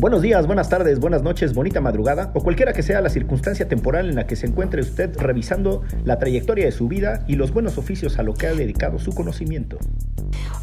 Buenos 0.00 0.22
días, 0.22 0.46
buenas 0.46 0.70
tardes, 0.70 0.98
buenas 0.98 1.22
noches, 1.22 1.52
bonita 1.52 1.82
madrugada 1.82 2.30
o 2.32 2.42
cualquiera 2.42 2.72
que 2.72 2.82
sea 2.82 3.02
la 3.02 3.10
circunstancia 3.10 3.68
temporal 3.68 4.08
en 4.08 4.14
la 4.14 4.26
que 4.26 4.34
se 4.34 4.46
encuentre 4.46 4.80
usted 4.80 5.14
revisando 5.18 5.82
la 6.06 6.18
trayectoria 6.18 6.64
de 6.64 6.72
su 6.72 6.88
vida 6.88 7.22
y 7.28 7.36
los 7.36 7.52
buenos 7.52 7.76
oficios 7.76 8.18
a 8.18 8.22
lo 8.22 8.32
que 8.32 8.46
ha 8.46 8.54
dedicado 8.54 8.98
su 8.98 9.12
conocimiento. 9.12 9.76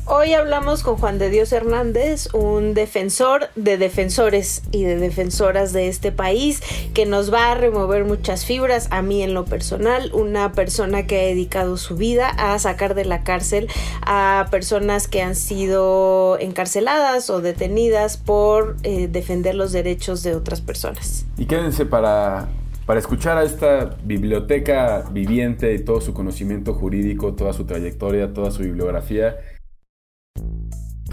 Hoy 0.09 0.34
hablamos 0.34 0.84
con 0.84 0.95
Juan 0.95 1.20
de 1.20 1.29
Dios 1.29 1.52
Hernández, 1.52 2.34
un 2.34 2.73
defensor 2.73 3.49
de 3.55 3.77
defensores 3.77 4.63
y 4.71 4.85
de 4.85 4.95
defensoras 4.95 5.73
de 5.73 5.89
este 5.89 6.13
país, 6.13 6.63
que 6.93 7.05
nos 7.05 7.31
va 7.31 7.51
a 7.51 7.55
remover 7.55 8.05
muchas 8.05 8.45
fibras, 8.45 8.88
a 8.89 9.01
mí 9.01 9.21
en 9.21 9.33
lo 9.33 9.43
personal, 9.43 10.09
una 10.13 10.54
persona 10.54 11.05
que 11.05 11.20
ha 11.20 11.23
dedicado 11.26 11.76
su 11.76 11.98
vida 11.98 12.29
a 12.29 12.57
sacar 12.57 12.95
de 12.95 13.04
la 13.04 13.23
cárcel 13.23 13.67
a 14.01 14.48
personas 14.49 15.09
que 15.09 15.21
han 15.21 15.35
sido 15.35 16.40
encarceladas 16.40 17.29
o 17.29 17.41
detenidas 17.41 18.15
por 18.15 18.77
eh, 18.84 19.09
defender 19.27 19.55
los 19.55 19.73
derechos 19.73 20.23
de 20.23 20.36
otras 20.36 20.62
personas. 20.62 21.26
Y 21.38 21.45
quédense 21.45 21.85
para 21.85 22.48
para 22.85 23.02
escuchar 23.02 23.38
a 23.38 23.44
esta 23.44 23.98
biblioteca 24.05 25.04
viviente 25.12 25.73
y 25.73 25.84
todo 25.84 25.99
su 25.99 26.13
conocimiento 26.13 26.73
jurídico, 26.73 27.34
toda 27.34 27.52
su 27.52 27.66
trayectoria, 27.66 28.32
toda 28.32 28.49
su 28.49 28.63
bibliografía 28.63 29.35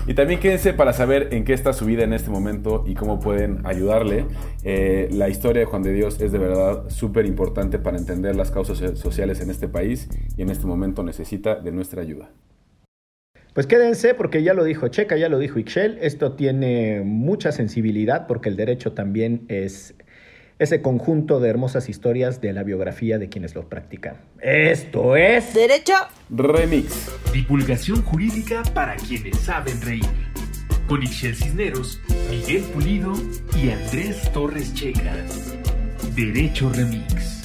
y 0.06 0.12
también 0.12 0.38
quédense 0.38 0.74
para 0.74 0.92
saber 0.92 1.32
en 1.32 1.45
qué 1.45 1.55
está 1.55 1.72
su 1.72 1.86
vida 1.86 2.05
en 2.05 2.12
este 2.12 2.30
momento 2.30 2.84
y 2.86 2.95
cómo 2.95 3.20
pueden 3.20 3.66
ayudarle. 3.66 4.27
Eh, 4.62 5.08
la 5.12 5.30
historia 5.30 5.60
de 5.60 5.66
Juan 5.66 5.83
de 5.83 5.94
Dios 5.94 6.20
es 6.20 6.30
de 6.30 6.38
verdad 6.38 6.91
súper 6.91 7.24
importante 7.24 7.78
para 7.78 7.96
entender 7.96 8.36
las 8.36 8.50
causas 8.50 8.78
sociales 8.98 9.41
en 9.41 9.50
este 9.50 9.66
país 9.66 10.08
y 10.36 10.42
en 10.42 10.50
este 10.50 10.66
momento 10.66 11.02
necesita 11.02 11.55
de 11.55 11.72
nuestra 11.72 12.03
ayuda. 12.03 12.31
Pues 13.55 13.69
quédense 13.69 14.14
porque 14.14 14.42
ya 14.42 14.52
lo 14.52 14.64
dijo 14.64 14.88
Checa, 14.88 15.16
ya 15.16 15.28
lo 15.28 15.38
dijo 15.38 15.60
Ixchel, 15.60 15.98
esto 16.02 16.33
tiene 16.33 17.02
mucha 17.05 17.52
sensibilidad 17.52 18.27
porque 18.27 18.48
el 18.48 18.56
derecho 18.56 18.92
también 18.92 19.44
es 19.48 19.94
ese 20.58 20.83
conjunto 20.83 21.38
de 21.38 21.50
hermosas 21.50 21.88
historias 21.88 22.41
de 22.41 22.52
la 22.52 22.64
biografía 22.64 23.16
de 23.19 23.28
quienes 23.28 23.55
lo 23.55 23.69
practican. 23.69 24.16
Esto 24.41 25.14
es... 25.14 25.55
Derecho 25.55 25.94
Remix. 26.30 27.12
Divulgación 27.32 28.02
jurídica 28.02 28.64
para 28.75 28.97
quienes 28.97 29.38
saben 29.38 29.80
reír. 29.82 30.05
Con 30.88 31.05
Ixel 31.05 31.36
Cisneros, 31.36 32.00
Miguel 32.30 32.62
Pulido 32.75 33.12
y 33.56 33.70
Andrés 33.70 34.32
Torres 34.32 34.75
Checa. 34.75 35.14
Derecho 36.16 36.70
Remix. 36.70 37.44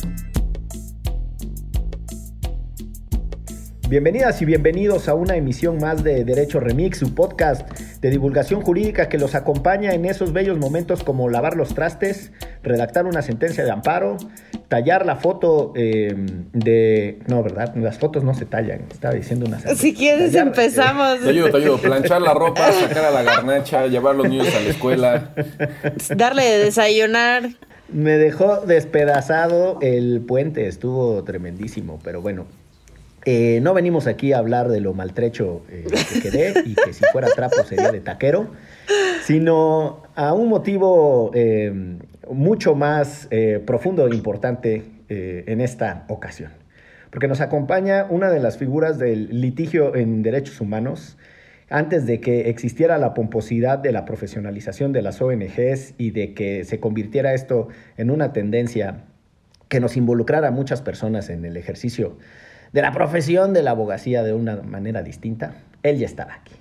Bienvenidas 3.89 4.39
y 4.43 4.45
bienvenidos 4.45 5.09
a 5.09 5.15
una 5.15 5.35
emisión 5.35 5.79
más 5.79 6.03
de 6.03 6.23
Derecho 6.23 6.59
Remix, 6.59 6.99
su 6.99 7.15
podcast 7.15 7.67
de 8.01 8.11
divulgación 8.11 8.61
jurídica 8.61 9.09
que 9.09 9.17
los 9.17 9.33
acompaña 9.33 9.93
en 9.93 10.05
esos 10.05 10.31
bellos 10.31 10.59
momentos 10.59 11.03
como 11.03 11.27
lavar 11.27 11.55
los 11.55 11.73
trastes, 11.73 12.31
redactar 12.61 13.07
una 13.07 13.23
sentencia 13.23 13.65
de 13.65 13.71
amparo, 13.71 14.17
tallar 14.67 15.07
la 15.07 15.15
foto 15.15 15.73
eh, 15.75 16.13
de... 16.53 17.17
No, 17.25 17.41
¿verdad? 17.41 17.73
Las 17.77 17.97
fotos 17.97 18.23
no 18.23 18.35
se 18.35 18.45
tallan, 18.45 18.85
estaba 18.91 19.15
diciendo 19.15 19.47
una... 19.47 19.57
Si 19.59 19.95
quieres 19.95 20.35
empezamos. 20.35 21.21
te 21.21 21.29
ayudo, 21.29 21.49
te 21.49 21.57
ayudo. 21.57 21.77
Planchar 21.79 22.21
la 22.21 22.35
ropa, 22.35 22.71
sacar 22.71 23.05
a 23.05 23.09
la 23.09 23.23
garnacha, 23.23 23.87
llevar 23.87 24.13
a 24.13 24.17
los 24.19 24.29
niños 24.29 24.53
a 24.53 24.59
la 24.59 24.69
escuela. 24.69 25.33
Darle 26.15 26.43
de 26.43 26.57
desayunar. 26.65 27.49
Me 27.91 28.19
dejó 28.19 28.57
despedazado 28.57 29.79
el 29.81 30.21
puente, 30.21 30.67
estuvo 30.67 31.23
tremendísimo, 31.23 31.97
pero 32.03 32.21
bueno, 32.21 32.45
eh, 33.31 33.59
no 33.61 33.75
venimos 33.75 34.07
aquí 34.07 34.33
a 34.33 34.39
hablar 34.39 34.69
de 34.69 34.79
lo 34.79 34.95
maltrecho 34.95 35.61
eh, 35.69 35.85
que 36.11 36.19
quedé 36.19 36.63
y 36.65 36.73
que 36.73 36.93
si 36.93 37.05
fuera 37.11 37.27
trapo 37.35 37.63
sería 37.63 37.91
de 37.91 37.99
taquero, 37.99 38.47
sino 39.23 40.01
a 40.15 40.33
un 40.33 40.49
motivo 40.49 41.29
eh, 41.35 41.99
mucho 42.27 42.73
más 42.73 43.29
profundo 43.67 44.07
e 44.07 44.15
importante 44.15 44.83
en 45.09 45.61
esta 45.61 46.05
ocasión. 46.07 46.53
Porque 47.11 47.27
nos 47.27 47.39
acompaña 47.39 48.07
una 48.09 48.31
de 48.31 48.39
las 48.39 48.57
figuras 48.57 48.97
del 48.97 49.41
litigio 49.41 49.95
en 49.95 50.23
derechos 50.23 50.59
humanos, 50.59 51.15
antes 51.69 52.07
de 52.07 52.19
que 52.21 52.49
existiera 52.49 52.97
la 52.97 53.13
pomposidad 53.13 53.77
de 53.77 53.91
la 53.91 54.05
profesionalización 54.05 54.91
de 54.91 55.03
las 55.03 55.21
ONGs 55.21 55.93
y 55.99 56.09
de 56.11 56.33
que 56.33 56.63
se 56.63 56.79
convirtiera 56.79 57.35
esto 57.35 57.67
en 57.95 58.09
una 58.09 58.33
tendencia 58.33 59.03
que 59.67 59.79
nos 59.79 59.97
involucrara 59.97 60.47
a 60.47 60.51
muchas 60.51 60.81
personas 60.81 61.29
en 61.29 61.45
el 61.45 61.57
ejercicio 61.57 62.17
de 62.71 62.81
la 62.81 62.91
profesión 62.91 63.53
de 63.53 63.63
la 63.63 63.71
abogacía 63.71 64.23
de 64.23 64.33
una 64.33 64.57
manera 64.57 65.01
distinta, 65.03 65.55
él 65.83 65.97
ya 65.97 66.05
estaba 66.05 66.33
aquí. 66.35 66.53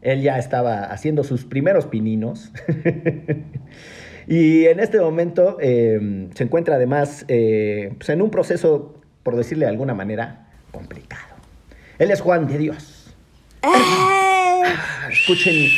Él 0.00 0.22
ya 0.22 0.38
estaba 0.38 0.84
haciendo 0.84 1.24
sus 1.24 1.44
primeros 1.44 1.86
pininos. 1.86 2.50
y 4.26 4.64
en 4.66 4.80
este 4.80 5.00
momento 5.00 5.58
eh, 5.60 6.28
se 6.34 6.44
encuentra 6.44 6.76
además 6.76 7.24
eh, 7.28 7.94
pues, 7.98 8.08
en 8.08 8.22
un 8.22 8.30
proceso, 8.30 9.00
por 9.22 9.36
decirle 9.36 9.66
de 9.66 9.70
alguna 9.70 9.94
manera, 9.94 10.48
complicado. 10.72 11.36
Él 11.98 12.10
es 12.10 12.20
Juan 12.20 12.48
de 12.48 12.58
Dios. 12.58 13.14
¡Eh! 13.62 13.68
escuchen 15.10 15.68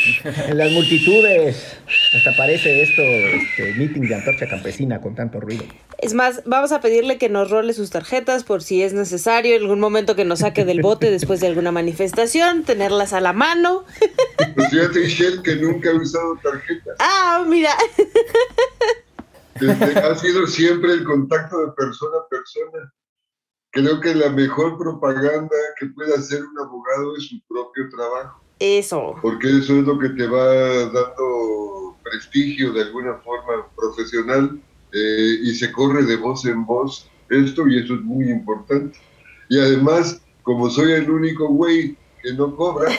en 0.49 0.59
las 0.59 0.71
multitudes. 0.73 1.79
Hasta 2.15 2.37
parece 2.37 2.83
esto, 2.83 3.03
este 3.03 3.75
meeting 3.75 4.03
de 4.03 4.15
antorcha 4.15 4.49
campesina 4.49 5.01
con 5.01 5.15
tanto 5.15 5.41
ruido. 5.41 5.65
Es 6.05 6.13
más, 6.13 6.43
vamos 6.45 6.71
a 6.73 6.83
pedirle 6.83 7.17
que 7.17 7.31
nos 7.31 7.51
role 7.51 7.73
sus 7.73 7.89
tarjetas 7.89 8.45
por 8.45 8.63
si 8.63 8.83
es 8.83 8.93
necesario, 8.93 9.57
en 9.57 9.63
algún 9.63 9.81
momento 9.81 10.15
que 10.15 10.27
nos 10.27 10.41
saque 10.41 10.67
del 10.67 10.83
bote 10.83 11.11
después 11.11 11.41
de 11.41 11.47
alguna 11.47 11.73
manifestación, 11.73 12.63
tenerlas 12.63 13.15
a 13.15 13.23
la 13.23 13.33
mano. 13.33 13.87
Pues 14.55 14.69
fíjate, 14.69 15.01
Michelle, 15.01 15.43
que 15.43 15.57
nunca 15.57 15.89
he 15.89 15.95
usado 15.97 16.39
tarjetas. 16.43 16.97
Ah, 16.99 17.43
mira. 17.49 17.71
ha 20.05 20.15
sido 20.17 20.47
siempre 20.47 20.93
el 20.93 21.05
contacto 21.05 21.59
de 21.65 21.73
persona 21.73 22.19
a 22.19 22.29
persona. 22.29 22.93
Creo 23.71 23.99
que 24.03 24.15
la 24.15 24.29
mejor 24.29 24.77
propaganda 24.77 25.57
que 25.81 25.87
puede 25.87 26.15
hacer 26.15 26.45
un 26.45 26.59
abogado 26.59 27.17
es 27.17 27.29
su 27.29 27.41
propio 27.49 27.89
trabajo. 27.89 28.45
Eso. 28.59 29.15
Porque 29.23 29.49
eso 29.49 29.79
es 29.79 29.87
lo 29.87 29.99
que 29.99 30.11
te 30.11 30.27
va 30.27 30.45
dando 30.93 31.97
prestigio 32.03 32.75
de 32.75 32.83
alguna 32.83 33.15
forma 33.21 33.67
profesional 33.75 34.61
eh, 34.95 35.39
y 35.43 35.55
se 35.55 35.73
corre 35.73 36.05
de 36.05 36.17
voz 36.17 36.45
en 36.47 36.65
voz 36.65 37.11
esto 37.29 37.67
y 37.69 37.79
eso 37.79 37.95
es 37.95 38.01
muy 38.03 38.31
importante. 38.31 38.99
Y 39.49 39.59
además, 39.59 40.21
como 40.43 40.71
soy 40.71 40.93
el 40.93 41.11
único 41.11 41.49
güey 41.49 41.97
que 42.23 42.33
no 42.35 42.55
cobra, 42.55 42.91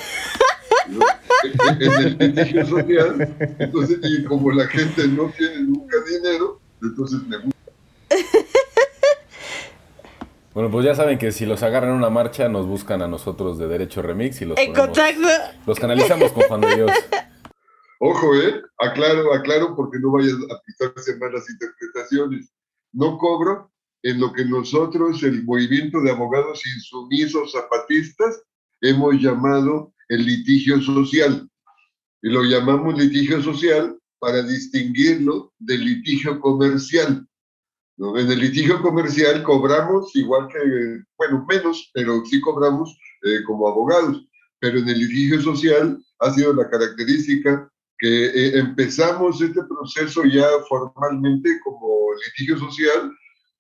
en 1.80 1.92
el 1.92 2.18
litigio 2.18 2.66
social, 2.66 3.36
entonces, 3.60 4.00
y 4.04 4.24
como 4.26 4.52
la 4.52 4.68
gente 4.68 5.08
no 5.08 5.32
tiene 5.38 5.62
nunca 5.64 5.98
dinero, 6.08 6.60
entonces 6.82 7.22
me 7.28 7.38
gusta. 7.38 7.56
Bueno, 10.54 10.72
pues 10.72 10.86
ya 10.86 10.96
saben 10.96 11.18
que 11.18 11.34
si 11.34 11.46
los 11.46 11.64
agarran 11.64 11.90
en 11.90 11.98
una 11.98 12.10
marcha, 12.10 12.48
nos 12.48 12.66
buscan 12.66 13.02
a 13.02 13.10
nosotros 13.10 13.58
de 13.58 13.68
Derecho 13.68 14.02
Remix 14.02 14.42
y 14.42 14.46
los, 14.46 14.58
en 14.58 14.74
contacto. 14.74 15.28
los 15.66 15.78
canalizamos 15.78 16.32
con 16.32 16.44
Juan 16.44 16.62
de 16.62 16.76
Dios. 16.76 16.92
Ojo, 18.00 18.36
¿eh? 18.36 18.62
Aclaro, 18.80 19.34
aclaro, 19.34 19.76
porque 19.76 20.00
no 20.00 20.12
vayas 20.12 20.34
a 20.34 20.62
pisarse 20.66 21.18
malas 21.18 21.50
interpretaciones. 21.50 22.52
No 22.92 23.18
cobro 23.18 23.72
en 24.04 24.20
lo 24.20 24.34
que 24.34 24.46
nosotros, 24.46 25.24
el 25.24 25.44
movimiento 25.44 26.02
de 26.02 26.12
abogados 26.12 26.62
insumisos 26.76 27.54
zapatistas, 27.54 28.44
hemos 28.82 29.16
llamado 29.16 29.94
el 30.10 30.26
litigio 30.26 30.82
social. 30.82 31.50
Y 32.22 32.30
lo 32.30 32.44
llamamos 32.44 32.98
litigio 32.98 33.42
social 33.42 33.98
para 34.20 34.44
distinguirlo 34.44 35.54
del 35.60 35.86
litigio 35.86 36.40
comercial. 36.40 37.28
En 37.98 38.30
el 38.30 38.40
litigio 38.40 38.82
comercial 38.82 39.42
cobramos 39.44 40.14
igual 40.16 40.50
que, 40.50 41.04
bueno, 41.18 41.46
menos, 41.48 41.90
pero 41.94 42.26
sí 42.26 42.42
cobramos 42.42 42.98
eh, 43.24 43.42
como 43.46 43.70
abogados. 43.70 44.28
Pero 44.60 44.80
en 44.80 44.90
el 44.90 45.00
litigio 45.00 45.42
social 45.42 46.04
ha 46.20 46.34
sido 46.34 46.54
la 46.54 46.70
característica 46.70 47.72
eh, 48.08 48.60
empezamos 48.60 49.42
este 49.42 49.62
proceso 49.64 50.24
ya 50.26 50.48
formalmente 50.68 51.60
como 51.64 52.10
litigio 52.26 52.58
social 52.60 53.12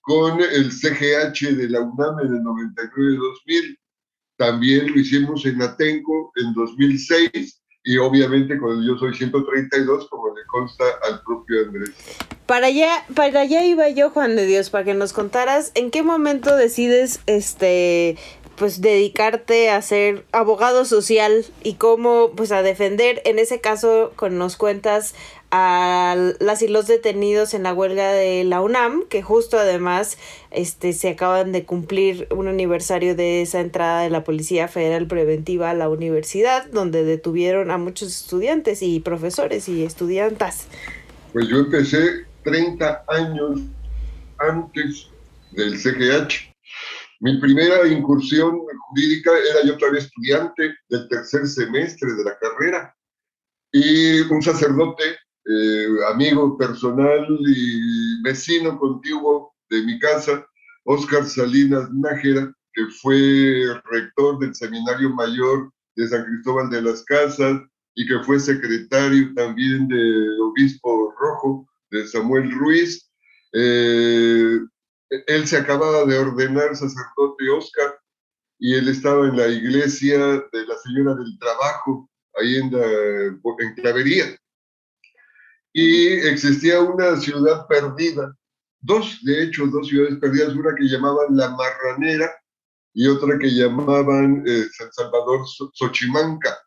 con 0.02 0.40
el 0.40 0.72
CGH 0.72 1.56
de 1.56 1.70
la 1.70 1.82
UNAM 1.82 2.20
en 2.20 2.34
el 2.36 2.42
99-2000. 2.42 3.78
También 4.38 4.92
lo 4.92 5.00
hicimos 5.00 5.46
en 5.46 5.62
Atenco 5.62 6.32
en 6.36 6.54
2006 6.54 7.62
y 7.84 7.98
obviamente 7.98 8.58
con 8.58 8.78
el 8.78 8.88
Yo 8.88 8.98
Soy 8.98 9.14
132, 9.14 10.10
como 10.10 10.36
le 10.36 10.44
consta 10.48 10.84
al 11.10 11.22
propio 11.22 11.62
Andrés. 11.68 11.92
Para 12.46 12.68
allá, 12.68 13.06
para 13.16 13.42
allá 13.42 13.66
iba 13.66 13.90
yo, 13.90 14.10
Juan 14.10 14.36
de 14.36 14.46
Dios, 14.46 14.70
para 14.70 14.84
que 14.84 14.94
nos 14.94 15.14
contaras 15.14 15.72
en 15.76 15.92
qué 15.92 16.04
momento 16.04 16.56
decides 16.56 17.22
este 17.28 18.18
pues 18.58 18.82
dedicarte 18.82 19.70
a 19.70 19.82
ser 19.82 20.26
abogado 20.32 20.86
social 20.86 21.46
y 21.64 21.74
cómo 21.74 22.32
pues 22.36 22.52
a 22.52 22.62
defender, 22.62 23.22
en 23.26 23.40
ese 23.40 23.60
caso 23.60 24.14
con 24.16 24.38
nos 24.38 24.56
cuentas 24.56 25.14
a 25.52 26.16
las 26.40 26.62
y 26.62 26.68
los 26.68 26.88
detenidos 26.88 27.54
en 27.54 27.64
la 27.64 27.74
huelga 27.74 28.12
de 28.12 28.44
la 28.44 28.62
UNAM, 28.62 29.06
que 29.08 29.22
justo 29.22 29.58
además 29.58 30.18
este, 30.52 30.94
se 30.94 31.10
acaban 31.10 31.52
de 31.52 31.64
cumplir 31.64 32.28
un 32.32 32.48
aniversario 32.48 33.16
de 33.16 33.42
esa 33.42 33.62
entrada 33.62 34.02
de 34.02 34.10
la 34.10 34.24
Policía 34.24 34.68
Federal 34.68 35.08
Preventiva 35.08 35.70
a 35.70 35.74
la 35.74 35.90
universidad, 35.90 36.66
donde 36.72 37.04
detuvieron 37.04 37.72
a 37.72 37.78
muchos 37.78 38.10
estudiantes 38.10 38.82
y 38.82 39.00
profesores 39.00 39.70
y 39.70 39.84
estudiantas. 39.84 40.68
Pues 41.32 41.48
yo 41.48 41.58
empecé 41.58 42.26
30 42.44 43.04
años 43.08 43.62
antes 44.40 45.08
del 45.52 45.78
CGH. 45.78 46.54
Mi 47.26 47.40
primera 47.40 47.88
incursión 47.88 48.60
jurídica 48.88 49.32
era 49.32 49.66
yo 49.66 49.76
todavía 49.80 50.02
estudiante 50.02 50.76
del 50.90 51.08
tercer 51.10 51.48
semestre 51.48 52.14
de 52.14 52.24
la 52.24 52.38
carrera 52.38 52.96
y 53.72 54.22
un 54.32 54.44
sacerdote, 54.44 55.04
eh, 55.46 55.88
amigo 56.14 56.56
personal 56.56 57.26
y 57.48 58.22
vecino 58.22 58.78
contiguo 58.78 59.56
de 59.72 59.82
mi 59.86 59.98
casa, 59.98 60.46
Óscar 60.84 61.26
Salinas 61.26 61.92
Nájera, 61.92 62.54
que 62.74 62.86
fue 63.02 63.74
rector 63.86 64.38
del 64.38 64.54
Seminario 64.54 65.10
Mayor 65.10 65.72
de 65.96 66.08
San 66.08 66.26
Cristóbal 66.26 66.70
de 66.70 66.84
las 66.84 67.04
Casas 67.06 67.60
y 67.96 68.06
que 68.06 68.20
fue 68.24 68.40
secretario 68.40 69.34
también 69.34 69.88
del 69.88 70.40
Obispo 70.42 71.12
Rojo 71.20 71.68
de 71.90 72.08
Samuel 72.08 72.52
Ruiz. 72.52 73.10
Eh, 73.52 74.60
él 75.28 75.48
se 75.48 75.58
acababa 75.58 76.06
de 76.06 76.18
ordenar 76.18 76.76
sacerdote 76.76 77.50
Óscar 77.50 78.00
y 78.60 78.76
él 78.76 78.88
estaba 78.88 79.28
en 79.28 79.38
la 79.38 79.48
iglesia 79.48 80.18
de 80.18 80.66
la 80.68 80.78
Señora 80.84 81.16
del 81.16 81.38
Trabajo 81.40 82.10
ahí 82.36 82.58
en, 82.58 82.74
en 82.74 83.76
Clavería. 83.76 84.38
Y 85.74 86.08
existía 86.08 86.80
una 86.80 87.18
ciudad 87.18 87.68
perdida, 87.68 88.34
dos, 88.80 89.20
de 89.24 89.44
hecho, 89.44 89.68
dos 89.68 89.88
ciudades 89.90 90.18
perdidas, 90.20 90.56
una 90.56 90.74
que 90.74 90.86
llamaban 90.86 91.36
La 91.36 91.50
Marranera 91.50 92.34
y 92.94 93.08
otra 93.08 93.38
que 93.38 93.50
llamaban 93.50 94.44
eh, 94.48 94.66
San 94.72 94.92
Salvador 94.94 95.42
Xochimanca. 95.74 96.58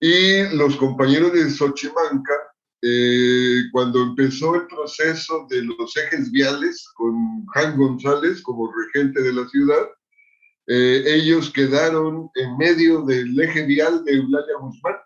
Y 0.00 0.44
los 0.56 0.76
compañeros 0.76 1.32
de 1.32 1.50
Xochimanca, 1.50 2.47
eh, 2.82 3.62
cuando 3.72 4.02
empezó 4.02 4.54
el 4.54 4.66
proceso 4.66 5.46
de 5.50 5.62
los 5.62 5.96
ejes 5.96 6.30
viales 6.30 6.88
con 6.94 7.46
Jan 7.46 7.76
González 7.76 8.40
como 8.42 8.72
regente 8.72 9.22
de 9.22 9.32
la 9.32 9.48
ciudad, 9.48 9.88
eh, 10.68 11.02
ellos 11.06 11.50
quedaron 11.50 12.30
en 12.34 12.56
medio 12.56 13.02
del 13.02 13.38
eje 13.40 13.64
vial 13.64 14.04
de 14.04 14.12
Eulalia 14.12 14.58
Guzmán, 14.60 14.96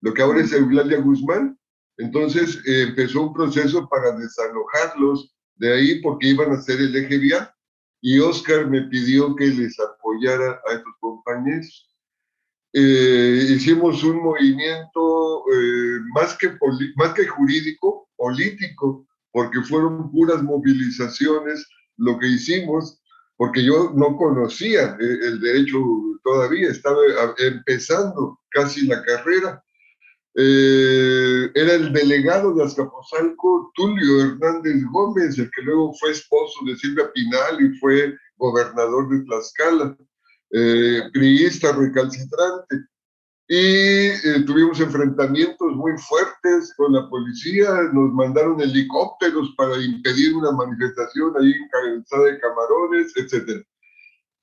lo 0.00 0.14
que 0.14 0.22
ahora 0.22 0.40
es 0.40 0.52
Eulalia 0.52 0.98
Guzmán. 1.00 1.58
Entonces 1.98 2.56
eh, 2.66 2.82
empezó 2.88 3.22
un 3.22 3.34
proceso 3.34 3.88
para 3.88 4.12
desalojarlos 4.12 5.34
de 5.56 5.72
ahí 5.72 6.00
porque 6.00 6.28
iban 6.28 6.52
a 6.52 6.62
ser 6.62 6.80
el 6.80 6.94
eje 6.96 7.18
vial 7.18 7.52
y 8.00 8.18
Oscar 8.20 8.68
me 8.68 8.82
pidió 8.82 9.34
que 9.34 9.46
les 9.46 9.78
apoyara 9.80 10.60
a 10.68 10.74
estos 10.74 10.94
compañeros. 11.00 11.87
Eh, 12.72 13.46
hicimos 13.50 14.04
un 14.04 14.22
movimiento 14.22 15.44
más, 16.14 16.36
que 16.36 16.50
más 16.96 17.14
que 17.14 17.26
jurídico, 17.26 18.08
político, 18.16 19.06
porque 19.32 19.62
fueron 19.62 20.10
puras 20.10 20.42
movilizaciones 20.42 21.66
lo 21.96 22.18
que 22.18 22.28
hicimos 22.28 23.00
porque 23.38 23.64
yo 23.64 23.92
no 23.94 24.16
conocía 24.16 24.96
eh, 25.00 25.18
el 25.22 25.40
derecho 25.40 25.78
todavía, 26.24 26.70
estaba 26.70 27.00
empezando 27.38 28.38
casi 28.50 28.86
la 28.86 29.00
carrera. 29.02 29.62
Eh, 30.34 31.50
era 31.54 31.74
el 31.74 31.92
delegado 31.92 32.54
de 32.54 32.64
Azcapotzalco, 32.64 33.72
Tulio 33.74 34.22
Hernández 34.22 34.84
Gómez, 34.92 35.38
el 35.38 35.50
que 35.52 35.62
luego 35.62 35.94
fue 35.94 36.10
esposo 36.10 36.58
de 36.66 36.76
Silvia 36.76 37.10
Pinal 37.12 37.60
y 37.60 37.78
fue 37.78 38.14
gobernador 38.36 39.08
de 39.08 39.24
Tlaxcala, 39.24 39.96
eh, 40.50 41.02
recalcitrante 41.12 42.88
y 43.50 43.56
eh, 43.56 44.44
tuvimos 44.46 44.78
enfrentamientos 44.78 45.74
muy 45.74 45.92
fuertes 45.96 46.74
con 46.76 46.92
la 46.92 47.08
policía, 47.08 47.70
nos 47.94 48.12
mandaron 48.12 48.60
helicópteros 48.60 49.54
para 49.56 49.82
impedir 49.82 50.36
una 50.36 50.52
manifestación 50.52 51.32
ahí 51.40 51.52
en 51.52 51.68
Cabezada 51.68 52.24
de 52.24 52.40
Camarones, 52.40 53.16
etc. 53.16 53.64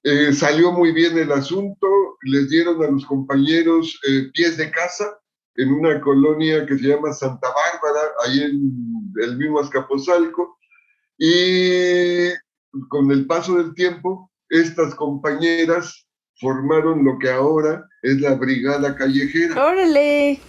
Eh, 0.02 0.34
salió 0.34 0.72
muy 0.72 0.92
bien 0.92 1.16
el 1.20 1.32
asunto, 1.32 1.88
les 2.24 2.50
dieron 2.50 2.84
a 2.84 2.90
los 2.90 3.06
compañeros 3.06 4.00
eh, 4.08 4.32
pies 4.34 4.58
de 4.58 4.72
casa 4.72 5.20
en 5.56 5.72
una 5.72 6.02
colonia 6.02 6.66
que 6.66 6.76
se 6.76 6.88
llama 6.88 7.14
Santa 7.14 7.48
Bárbara, 7.48 8.08
ahí 8.26 8.42
en 8.42 9.14
el 9.22 9.38
mismo 9.38 9.60
Azcapotzalco, 9.60 10.58
y 11.20 12.30
con 12.90 13.12
el 13.12 13.28
paso 13.28 13.56
del 13.58 13.76
tiempo, 13.76 14.32
estas 14.50 14.96
compañeras 14.96 16.08
formaron 16.40 17.04
lo 17.04 17.18
que 17.20 17.30
ahora 17.30 17.88
es 18.02 18.20
la 18.22 18.36
Brigada 18.36 18.96
Callejera. 18.96 19.64
¡Órale! 19.64 20.40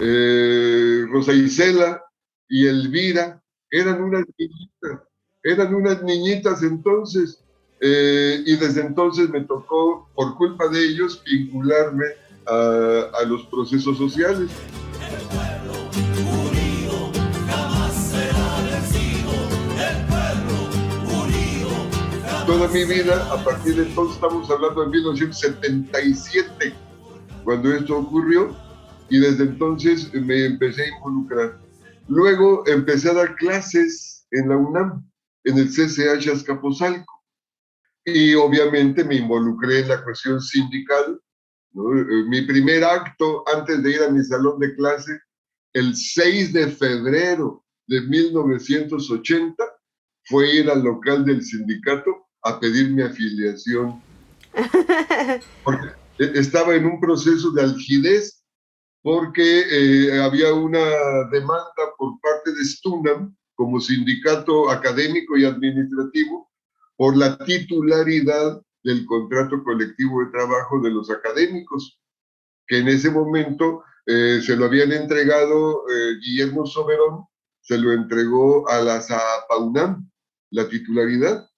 Eh, 0.00 1.04
Rosa 1.10 1.32
Isela 1.32 2.02
y 2.48 2.66
Elvira 2.66 3.42
eran 3.70 4.02
unas 4.02 4.24
niñitas, 4.38 5.08
eran 5.42 5.74
unas 5.74 6.02
niñitas 6.02 6.62
entonces, 6.62 7.42
eh, 7.80 8.42
y 8.44 8.56
desde 8.56 8.80
entonces 8.80 9.28
me 9.30 9.42
tocó, 9.42 10.08
por 10.14 10.36
culpa 10.36 10.68
de 10.68 10.84
ellos, 10.84 11.22
vincularme 11.24 12.06
a, 12.46 13.10
a 13.20 13.24
los 13.24 13.44
procesos 13.46 13.96
sociales. 13.98 14.50
Toda 22.46 22.68
mi 22.68 22.84
vida, 22.84 23.32
a 23.32 23.42
partir 23.42 23.74
de 23.74 23.82
entonces 23.82 24.14
estamos 24.14 24.48
hablando 24.48 24.84
de 24.84 24.90
1977, 24.90 26.72
cuando 27.42 27.74
esto 27.74 27.98
ocurrió, 27.98 28.56
y 29.10 29.18
desde 29.18 29.44
entonces 29.44 30.14
me 30.14 30.46
empecé 30.46 30.84
a 30.84 30.96
involucrar. 30.96 31.58
Luego 32.06 32.62
empecé 32.66 33.10
a 33.10 33.14
dar 33.14 33.34
clases 33.34 34.28
en 34.30 34.48
la 34.48 34.56
UNAM, 34.56 35.10
en 35.42 35.58
el 35.58 35.68
CCH 35.68 36.28
Azcapotzalco, 36.30 37.24
y 38.04 38.34
obviamente 38.34 39.02
me 39.02 39.16
involucré 39.16 39.80
en 39.80 39.88
la 39.88 40.04
cuestión 40.04 40.40
sindical. 40.40 41.20
Eh, 41.74 42.24
mi 42.28 42.42
primer 42.42 42.84
acto 42.84 43.42
antes 43.52 43.82
de 43.82 43.90
ir 43.90 44.02
a 44.02 44.10
mi 44.10 44.22
salón 44.22 44.60
de 44.60 44.72
clase, 44.76 45.18
el 45.72 45.96
6 45.96 46.52
de 46.52 46.68
febrero 46.68 47.64
de 47.88 48.02
1980, 48.02 49.64
fue 50.28 50.54
ir 50.54 50.70
al 50.70 50.82
local 50.82 51.24
del 51.24 51.42
sindicato 51.42 52.25
a 52.46 52.60
pedir 52.60 52.90
mi 52.90 53.02
afiliación. 53.02 54.00
Porque 55.64 55.88
estaba 56.18 56.74
en 56.74 56.86
un 56.86 57.00
proceso 57.00 57.50
de 57.52 57.62
algidez 57.62 58.42
porque 59.02 59.60
eh, 59.70 60.20
había 60.20 60.52
una 60.52 61.28
demanda 61.30 61.94
por 61.96 62.18
parte 62.20 62.52
de 62.52 62.64
Stunam 62.64 63.36
como 63.54 63.80
sindicato 63.80 64.68
académico 64.68 65.36
y 65.36 65.44
administrativo 65.44 66.50
por 66.96 67.16
la 67.16 67.38
titularidad 67.38 68.60
del 68.82 69.06
contrato 69.06 69.62
colectivo 69.62 70.24
de 70.24 70.32
trabajo 70.32 70.80
de 70.80 70.90
los 70.90 71.08
académicos, 71.08 72.00
que 72.66 72.78
en 72.78 72.88
ese 72.88 73.10
momento 73.10 73.84
eh, 74.06 74.40
se 74.42 74.56
lo 74.56 74.64
habían 74.64 74.90
entregado 74.90 75.88
eh, 75.88 76.16
Guillermo 76.20 76.66
Soberón, 76.66 77.26
se 77.60 77.78
lo 77.78 77.92
entregó 77.92 78.68
a 78.68 78.80
la 78.80 79.00
ZAPAUNAM, 79.00 80.10
la 80.50 80.68
titularidad, 80.68 81.48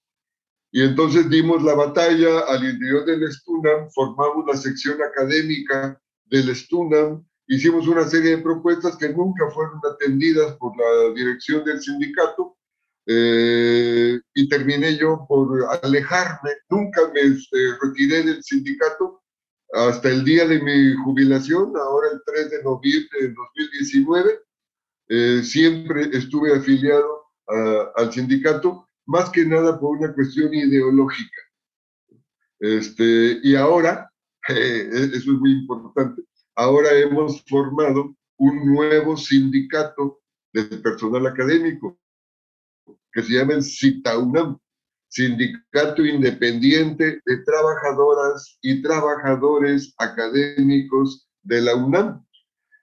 y 0.71 0.83
entonces 0.83 1.29
dimos 1.29 1.63
la 1.63 1.73
batalla 1.73 2.41
al 2.41 2.63
interior 2.63 3.05
del 3.05 3.31
Stunam, 3.31 3.89
formamos 3.91 4.45
la 4.47 4.55
sección 4.55 5.01
académica 5.01 5.99
del 6.25 6.55
Stunam, 6.55 7.25
hicimos 7.47 7.87
una 7.87 8.07
serie 8.07 8.37
de 8.37 8.43
propuestas 8.43 8.95
que 8.97 9.09
nunca 9.09 9.49
fueron 9.49 9.79
atendidas 9.91 10.55
por 10.57 10.73
la 10.77 11.13
dirección 11.15 11.63
del 11.63 11.81
sindicato 11.81 12.55
eh, 13.07 14.19
y 14.35 14.47
terminé 14.47 14.95
yo 14.95 15.25
por 15.27 15.65
alejarme, 15.81 16.51
nunca 16.69 17.01
me 17.13 17.21
este, 17.21 17.57
retiré 17.81 18.23
del 18.23 18.43
sindicato 18.43 19.23
hasta 19.73 20.09
el 20.09 20.23
día 20.23 20.47
de 20.47 20.61
mi 20.61 20.93
jubilación, 21.03 21.73
ahora 21.77 22.09
el 22.11 22.21
3 22.25 22.51
de 22.51 22.63
noviembre 22.63 23.21
de 23.21 23.33
2019, 23.33 24.39
eh, 25.09 25.41
siempre 25.43 26.09
estuve 26.13 26.55
afiliado 26.55 27.25
al 27.95 28.13
sindicato 28.13 28.88
más 29.09 29.31
que 29.31 29.43
nada 29.43 29.79
por 29.79 29.97
una 29.97 30.13
cuestión 30.13 30.53
ideológica. 30.53 31.41
Este, 32.59 33.39
y 33.41 33.55
ahora, 33.55 34.11
eh, 34.49 34.87
eso 34.91 35.31
es 35.33 35.39
muy 35.39 35.51
importante, 35.51 36.21
ahora 36.55 36.93
hemos 36.93 37.43
formado 37.45 38.15
un 38.37 38.65
nuevo 38.71 39.17
sindicato 39.17 40.21
del 40.53 40.81
personal 40.81 41.25
académico 41.25 41.99
que 43.11 43.23
se 43.23 43.33
llama 43.33 43.53
el 43.53 43.63
CITAUNAM, 43.63 44.59
Sindicato 45.07 46.05
Independiente 46.05 47.19
de 47.25 47.37
Trabajadoras 47.43 48.59
y 48.61 48.83
Trabajadores 48.83 49.95
Académicos 49.97 51.27
de 51.41 51.61
la 51.61 51.73
UNAM. 51.73 52.23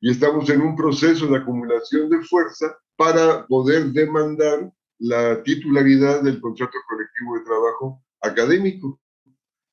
y 0.01 0.11
estamos 0.11 0.51
en 0.51 0.61
un 0.61 0.75
proceso 0.75 1.29
de 1.29 1.37
acumulación 1.37 2.11
de 2.11 2.21
fuerza 2.23 2.77
para 2.97 3.47
poder 3.47 3.93
demandar 3.93 4.73
la 4.99 5.43
titularidad 5.43 6.23
del 6.23 6.41
contrato 6.41 6.79
colectivo 6.89 7.39
de 7.39 7.45
trabajo 7.45 8.03
académico, 8.23 9.01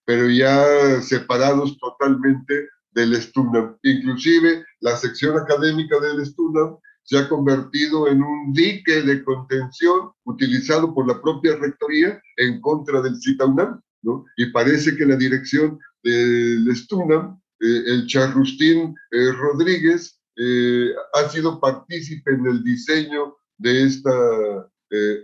pero 0.06 0.30
ya 0.30 1.01
separados 1.01 1.77
totalmente 1.77 2.70
del 2.92 3.15
STUNAM. 3.15 3.77
Inclusive 3.84 4.65
la 4.82 4.96
sección 4.98 5.38
académica 5.38 6.00
del 6.00 6.25
STUNAM 6.25 6.77
se 7.03 7.18
ha 7.18 7.27
convertido 7.27 8.08
en 8.08 8.22
un 8.24 8.53
dique 8.53 9.01
de 9.01 9.24
contención 9.24 10.12
utilizado 10.24 10.94
por 10.94 11.08
la 11.08 11.22
propia 11.22 11.56
rectoría 11.58 12.22
en 12.38 12.62
contra 12.62 13.01
del 13.01 13.20
CITAUNAM, 13.22 13.82
¿no? 14.03 14.25
Y 14.38 14.48
parece 14.51 14.96
que 14.96 15.06
la 15.06 15.18
dirección 15.18 15.80
del 16.03 16.74
STUNAM, 16.75 17.39
eh, 17.60 17.84
el 17.88 18.08
Charrustín 18.08 18.96
eh, 19.12 19.32
Rodríguez, 19.34 20.20
eh, 20.36 20.92
ha 21.13 21.30
sido 21.30 21.60
partícipe 21.60 22.32
en 22.32 22.46
el 22.46 22.63
diseño 22.63 23.36
de 23.58 23.84
esta 23.84 24.12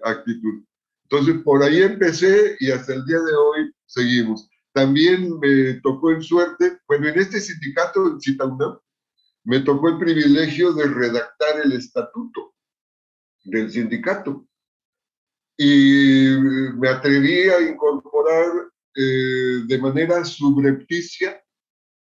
actitud. 0.03 0.63
Entonces, 1.03 1.41
por 1.43 1.63
ahí 1.63 1.81
empecé 1.81 2.55
y 2.59 2.71
hasta 2.71 2.93
el 2.93 3.05
día 3.05 3.19
de 3.19 3.33
hoy 3.33 3.73
seguimos. 3.85 4.47
También 4.73 5.39
me 5.39 5.73
tocó 5.81 6.11
en 6.11 6.21
suerte, 6.21 6.79
bueno, 6.87 7.07
en 7.07 7.19
este 7.19 7.41
sindicato, 7.41 8.07
en 8.07 8.21
CITAUNAM, 8.21 8.77
me 9.45 9.61
tocó 9.61 9.89
el 9.89 9.97
privilegio 9.97 10.73
de 10.73 10.85
redactar 10.85 11.61
el 11.63 11.73
estatuto 11.73 12.53
del 13.43 13.71
sindicato. 13.71 14.47
Y 15.57 16.29
me 16.77 16.89
atreví 16.89 17.49
a 17.49 17.59
incorporar 17.61 18.69
eh, 18.95 19.63
de 19.65 19.77
manera 19.79 20.23
subrepticia 20.23 21.41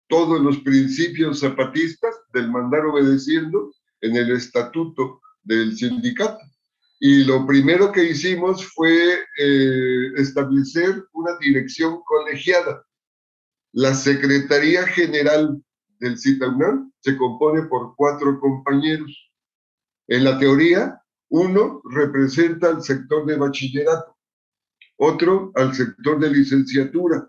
todos 0.08 0.40
los 0.40 0.58
principios 0.58 1.40
zapatistas 1.40 2.14
del 2.32 2.50
mandar 2.50 2.86
obedeciendo 2.86 3.74
en 4.00 4.16
el 4.16 4.30
estatuto 4.30 5.20
del 5.42 5.76
sindicato. 5.76 6.38
Y 7.04 7.24
lo 7.24 7.44
primero 7.48 7.90
que 7.90 8.04
hicimos 8.04 8.64
fue 8.64 8.94
eh, 9.36 10.12
establecer 10.18 11.04
una 11.12 11.36
dirección 11.40 12.00
colegiada. 12.04 12.86
La 13.72 13.92
Secretaría 13.92 14.86
General 14.86 15.60
del 15.98 16.16
CITAUNAM 16.16 16.92
se 17.00 17.16
compone 17.16 17.62
por 17.62 17.96
cuatro 17.96 18.38
compañeros. 18.38 19.10
En 20.06 20.22
la 20.22 20.38
teoría, 20.38 21.02
uno 21.28 21.82
representa 21.90 22.68
al 22.68 22.84
sector 22.84 23.26
de 23.26 23.34
bachillerato, 23.34 24.16
otro 24.96 25.50
al 25.56 25.74
sector 25.74 26.20
de 26.20 26.30
licenciatura, 26.30 27.28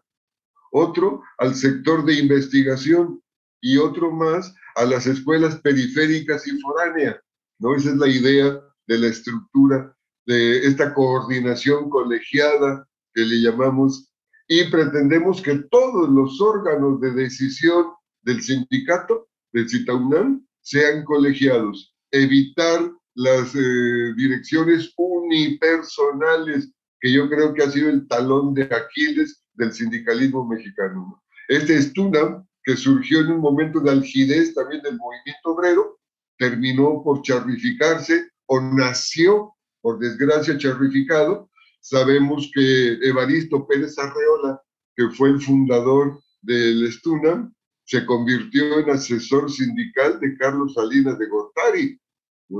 otro 0.71 1.23
al 1.39 1.55
sector 1.55 2.05
de 2.05 2.13
investigación 2.19 3.23
y 3.59 3.79
otro 3.79 4.11
más 4.11 4.53
a 4.75 4.85
las 4.85 5.07
escuelas 5.07 5.59
periféricas 5.61 6.45
y 6.45 6.61
foráneas. 6.61 7.19
¿no? 7.57 7.75
Esa 7.75 7.89
es 7.89 7.95
la 7.95 8.07
idea 8.07 8.61
de 8.87 8.97
la 8.97 9.07
estructura 9.07 9.95
de 10.25 10.65
esta 10.65 10.93
coordinación 10.93 11.89
colegiada 11.89 12.87
que 13.13 13.21
le 13.21 13.41
llamamos 13.41 14.13
y 14.47 14.65
pretendemos 14.69 15.41
que 15.41 15.55
todos 15.71 16.09
los 16.09 16.39
órganos 16.41 16.99
de 17.01 17.11
decisión 17.11 17.87
del 18.23 18.41
sindicato, 18.41 19.27
del 19.51 19.69
CITAUNAM, 19.69 20.45
sean 20.61 21.03
colegiados, 21.03 21.95
evitar 22.11 22.91
las 23.15 23.53
eh, 23.55 24.13
direcciones 24.15 24.93
unipersonales, 24.97 26.71
que 26.99 27.11
yo 27.11 27.29
creo 27.29 27.53
que 27.53 27.63
ha 27.63 27.71
sido 27.71 27.89
el 27.89 28.07
talón 28.07 28.53
de 28.53 28.63
Aquiles 28.63 29.43
del 29.53 29.73
sindicalismo 29.73 30.47
mexicano. 30.47 31.21
Este 31.47 31.75
Estunam, 31.75 32.45
que 32.63 32.77
surgió 32.77 33.19
en 33.19 33.33
un 33.33 33.39
momento 33.39 33.79
de 33.81 33.91
algidez 33.91 34.53
también 34.53 34.81
del 34.81 34.97
movimiento 34.97 35.49
obrero, 35.49 35.99
terminó 36.37 37.03
por 37.03 37.21
charrificarse 37.21 38.29
o 38.53 38.61
nació, 38.61 39.55
por 39.81 39.97
desgracia, 39.97 40.57
charrificado. 40.57 41.49
Sabemos 41.81 42.51
que 42.53 42.99
Evaristo 43.01 43.67
Pérez 43.67 43.97
Arreola, 43.97 44.61
que 44.95 45.09
fue 45.09 45.29
el 45.29 45.41
fundador 45.41 46.19
del 46.41 46.85
Estunam, 46.85 47.51
se 47.83 48.05
convirtió 48.05 48.79
en 48.79 48.91
asesor 48.91 49.51
sindical 49.51 50.19
de 50.19 50.37
Carlos 50.37 50.75
Salinas 50.75 51.17
de 51.17 51.27
Gortari. 51.27 51.99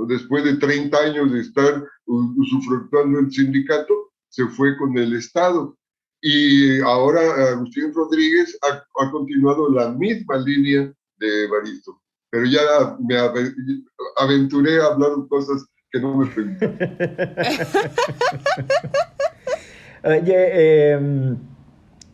Después 0.08 0.42
de 0.42 0.56
30 0.56 0.98
años 0.98 1.32
de 1.32 1.40
estar 1.40 1.86
usufructuando 2.06 3.20
el 3.20 3.30
sindicato, 3.30 4.12
se 4.28 4.46
fue 4.48 4.76
con 4.76 4.98
el 4.98 5.14
Estado. 5.14 5.78
Y 6.20 6.80
ahora 6.80 7.50
Agustín 7.50 7.94
Rodríguez 7.94 8.58
ha, 8.62 9.10
continuado 9.10 9.70
la 9.70 9.90
misma 9.90 10.38
línea 10.38 10.92
de 11.18 11.46
Baristo. 11.48 12.02
Pero 12.30 12.46
ya 12.46 12.98
me 12.98 13.16
aventuré 14.16 14.80
a 14.80 14.86
hablar 14.86 15.12
cosas 15.28 15.64
que 15.94 16.00
no 16.00 16.16
me 16.16 16.26
permiten. 16.26 16.76
Oye, 20.04 20.90
em, 20.90 21.36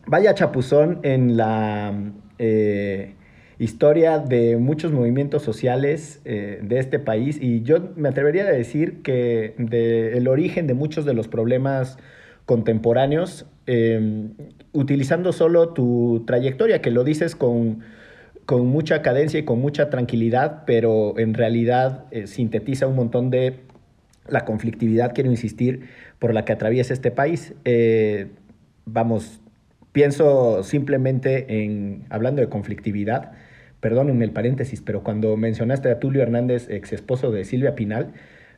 vaya 0.05 0.35
chapuzón 0.35 0.99
en 1.01 1.35
la 1.35 1.91
eh, 2.37 3.15
historia 3.57 4.19
de 4.19 4.57
muchos 4.57 4.91
movimientos 4.91 5.41
sociales 5.41 6.21
eh, 6.25 6.59
de 6.61 6.77
este 6.77 6.99
país 6.99 7.39
y 7.41 7.63
yo 7.63 7.89
me 7.95 8.09
atrevería 8.09 8.43
a 8.43 8.51
decir 8.51 9.01
que 9.01 9.55
el 9.57 10.27
origen 10.27 10.67
de 10.67 10.75
muchos 10.75 11.03
de 11.03 11.15
los 11.15 11.27
problemas 11.27 11.97
contemporáneos, 12.45 13.47
em, 13.65 14.33
utilizando 14.73 15.31
solo 15.31 15.69
tu 15.69 16.23
trayectoria, 16.27 16.81
que 16.81 16.91
lo 16.91 17.03
dices 17.03 17.35
con, 17.35 17.79
con, 18.45 18.67
mucha 18.67 19.01
cadencia 19.01 19.39
y 19.39 19.43
con 19.43 19.59
mucha 19.59 19.89
tranquilidad, 19.89 20.63
pero 20.65 21.17
en 21.17 21.33
realidad 21.33 22.05
eh, 22.11 22.27
sintetiza 22.27 22.87
un 22.87 22.95
montón 22.95 23.29
de 23.29 23.70
la 24.27 24.45
conflictividad, 24.45 25.13
quiero 25.13 25.31
insistir, 25.31 25.89
por 26.19 26.33
la 26.33 26.45
que 26.45 26.53
atraviesa 26.53 26.93
este 26.93 27.11
país. 27.11 27.53
vamos, 28.85 29.41
Pienso 29.91 30.63
simplemente 30.63 31.63
en, 31.63 32.05
hablando 32.09 32.41
de 32.41 32.47
conflictividad, 32.47 33.33
perdónenme 33.81 34.23
el 34.23 34.31
paréntesis, 34.31 34.81
pero 34.81 35.03
cuando 35.03 35.35
mencionaste 35.35 35.91
a 35.91 35.99
Tulio 35.99 36.21
Hernández, 36.21 36.69
ex 36.69 36.93
esposo 36.93 37.31
de 37.31 37.43
Silvia 37.43 37.75
Pinal, 37.75 38.13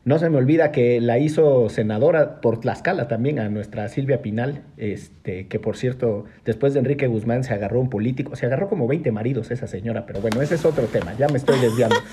no 0.06 0.20
se 0.20 0.30
me 0.30 0.38
olvida 0.38 0.72
que 0.72 1.02
la 1.02 1.18
hizo 1.18 1.70
senadora 1.70 2.40
por 2.42 2.60
Tlaxcala 2.60 3.08
también 3.08 3.40
a 3.40 3.50
nuestra 3.50 3.88
Silvia 3.88 4.22
Pinal, 4.22 4.62
este, 4.78 5.48
que 5.48 5.60
por 5.60 5.76
cierto, 5.76 6.26
después 6.46 6.74
de 6.74 6.82
Enrique 6.82 7.08
Guzmán 7.08 7.44
se 7.44 7.54
agarró 7.54 7.80
un 7.80 7.90
político, 7.90 8.36
se 8.36 8.46
agarró 8.46 8.70
como 8.70 8.86
20 8.86 9.12
maridos 9.12 9.50
esa 9.50 9.66
señora, 9.66 10.06
pero 10.06 10.20
bueno, 10.20 10.40
ese 10.42 10.56
es 10.56 10.66
otro 10.66 10.86
tema, 10.86 11.16
ya 11.18 11.28
me 11.30 11.38
estoy 11.38 11.60
desviando. 11.60 11.96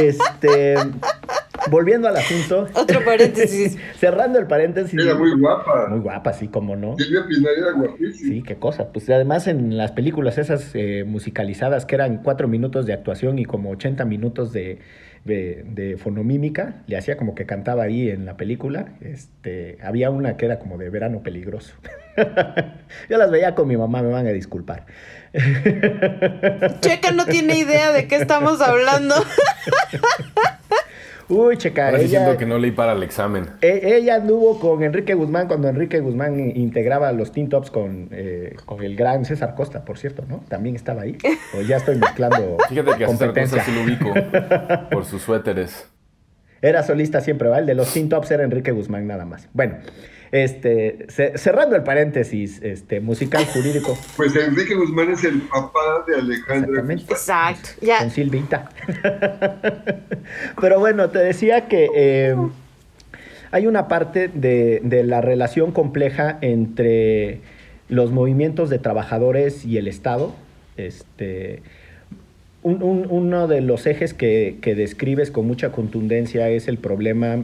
Este, 0.00 0.76
volviendo 1.70 2.08
al 2.08 2.16
asunto. 2.16 2.66
Otro 2.74 3.04
paréntesis. 3.04 3.76
cerrando 3.98 4.38
el 4.38 4.46
paréntesis. 4.46 4.98
Era 4.98 5.14
muy 5.14 5.38
guapa. 5.38 5.88
Muy 5.88 6.00
guapa, 6.00 6.32
sí, 6.32 6.48
como 6.48 6.76
no. 6.76 6.96
Silvia 6.96 7.24
Pinal 7.26 7.52
era 7.56 7.72
guapísima. 7.72 8.34
Sí, 8.34 8.42
qué 8.42 8.56
cosa. 8.56 8.92
Pues 8.92 9.08
además 9.10 9.46
en 9.46 9.76
las 9.76 9.92
películas 9.92 10.38
esas 10.38 10.70
eh, 10.74 11.04
musicalizadas 11.06 11.86
que 11.86 11.94
eran 11.94 12.22
cuatro 12.22 12.48
minutos 12.48 12.86
de 12.86 12.92
actuación 12.92 13.38
y 13.38 13.44
como 13.44 13.70
80 13.70 14.04
minutos 14.04 14.52
de, 14.52 14.78
de, 15.24 15.96
fonomímica, 15.98 16.82
le 16.86 16.96
hacía 16.96 17.16
como 17.16 17.34
que 17.34 17.46
cantaba 17.46 17.82
ahí 17.84 18.10
en 18.10 18.24
la 18.24 18.36
película. 18.36 18.92
Este, 19.00 19.78
había 19.82 20.10
una 20.10 20.36
que 20.36 20.46
era 20.46 20.58
como 20.58 20.78
de 20.78 20.90
verano 20.90 21.22
peligroso. 21.22 21.74
Yo 23.08 23.18
las 23.18 23.30
veía 23.30 23.54
con 23.54 23.68
mi 23.68 23.76
mamá, 23.76 24.02
me 24.02 24.08
van 24.08 24.26
a 24.26 24.30
disculpar. 24.30 24.86
Checa 26.80 27.12
no 27.12 27.24
tiene 27.26 27.58
idea 27.58 27.92
de 27.92 28.08
qué 28.08 28.16
estamos 28.16 28.60
hablando. 28.60 29.14
Uy, 31.30 31.56
checa. 31.56 31.86
Ahora 31.86 31.98
diciendo 31.98 32.36
que 32.36 32.44
no 32.44 32.58
leí 32.58 32.72
para 32.72 32.92
el 32.92 33.02
examen. 33.04 33.46
E, 33.60 33.96
ella 33.96 34.16
anduvo 34.16 34.58
con 34.58 34.82
Enrique 34.82 35.14
Guzmán 35.14 35.46
cuando 35.46 35.68
Enrique 35.68 36.00
Guzmán 36.00 36.56
integraba 36.56 37.12
los 37.12 37.30
Teen 37.30 37.48
Tops 37.48 37.70
con, 37.70 38.08
eh, 38.10 38.56
con 38.66 38.82
el 38.82 38.96
gran 38.96 39.24
César 39.24 39.54
Costa, 39.54 39.84
por 39.84 39.96
cierto, 39.96 40.24
¿no? 40.28 40.42
También 40.48 40.74
estaba 40.74 41.02
ahí. 41.02 41.16
O 41.56 41.62
ya 41.62 41.76
estoy 41.76 41.96
mezclando. 41.96 42.56
Fíjate 42.68 42.96
que 42.98 43.04
a 43.04 43.08
César 43.08 43.32
Costa 43.32 43.64
sí 43.64 43.72
lo 43.72 43.84
ubico 43.84 44.12
por 44.90 45.04
sus 45.04 45.22
suéteres. 45.22 45.88
Era 46.62 46.82
solista 46.82 47.20
siempre, 47.20 47.48
¿vale? 47.48 47.60
El 47.60 47.66
de 47.66 47.74
los 47.76 47.92
Teen 47.92 48.08
Tops 48.08 48.30
era 48.32 48.42
Enrique 48.42 48.72
Guzmán 48.72 49.06
nada 49.06 49.24
más. 49.24 49.48
Bueno. 49.52 49.76
Este, 50.32 51.06
cerrando 51.34 51.74
el 51.74 51.82
paréntesis 51.82 52.60
este, 52.62 53.00
musical 53.00 53.44
jurídico. 53.46 53.98
Pues 54.16 54.36
Enrique 54.36 54.74
Guzmán 54.74 55.10
es 55.10 55.24
el 55.24 55.40
papá 55.42 56.04
de 56.06 56.16
Alejandra. 56.16 56.84
Exacto, 56.92 57.70
ya. 57.80 57.98
Con 57.98 58.10
Silvita. 58.10 58.70
Pero 60.60 60.78
bueno, 60.78 61.10
te 61.10 61.18
decía 61.18 61.66
que 61.66 61.88
eh, 61.94 62.36
hay 63.50 63.66
una 63.66 63.88
parte 63.88 64.28
de, 64.28 65.02
la 65.04 65.20
relación 65.20 65.72
compleja 65.72 66.38
entre 66.42 67.40
los 67.88 68.12
movimientos 68.12 68.70
de 68.70 68.78
trabajadores 68.78 69.64
y 69.64 69.78
el 69.78 69.88
Estado. 69.88 70.34
Este, 70.76 71.62
uno 72.62 73.48
de 73.48 73.62
los 73.62 73.86
ejes 73.86 74.14
que, 74.14 74.58
que 74.60 74.74
describes 74.74 75.30
con 75.30 75.46
mucha 75.46 75.72
contundencia 75.72 76.48
es 76.50 76.68
el 76.68 76.78
problema 76.78 77.42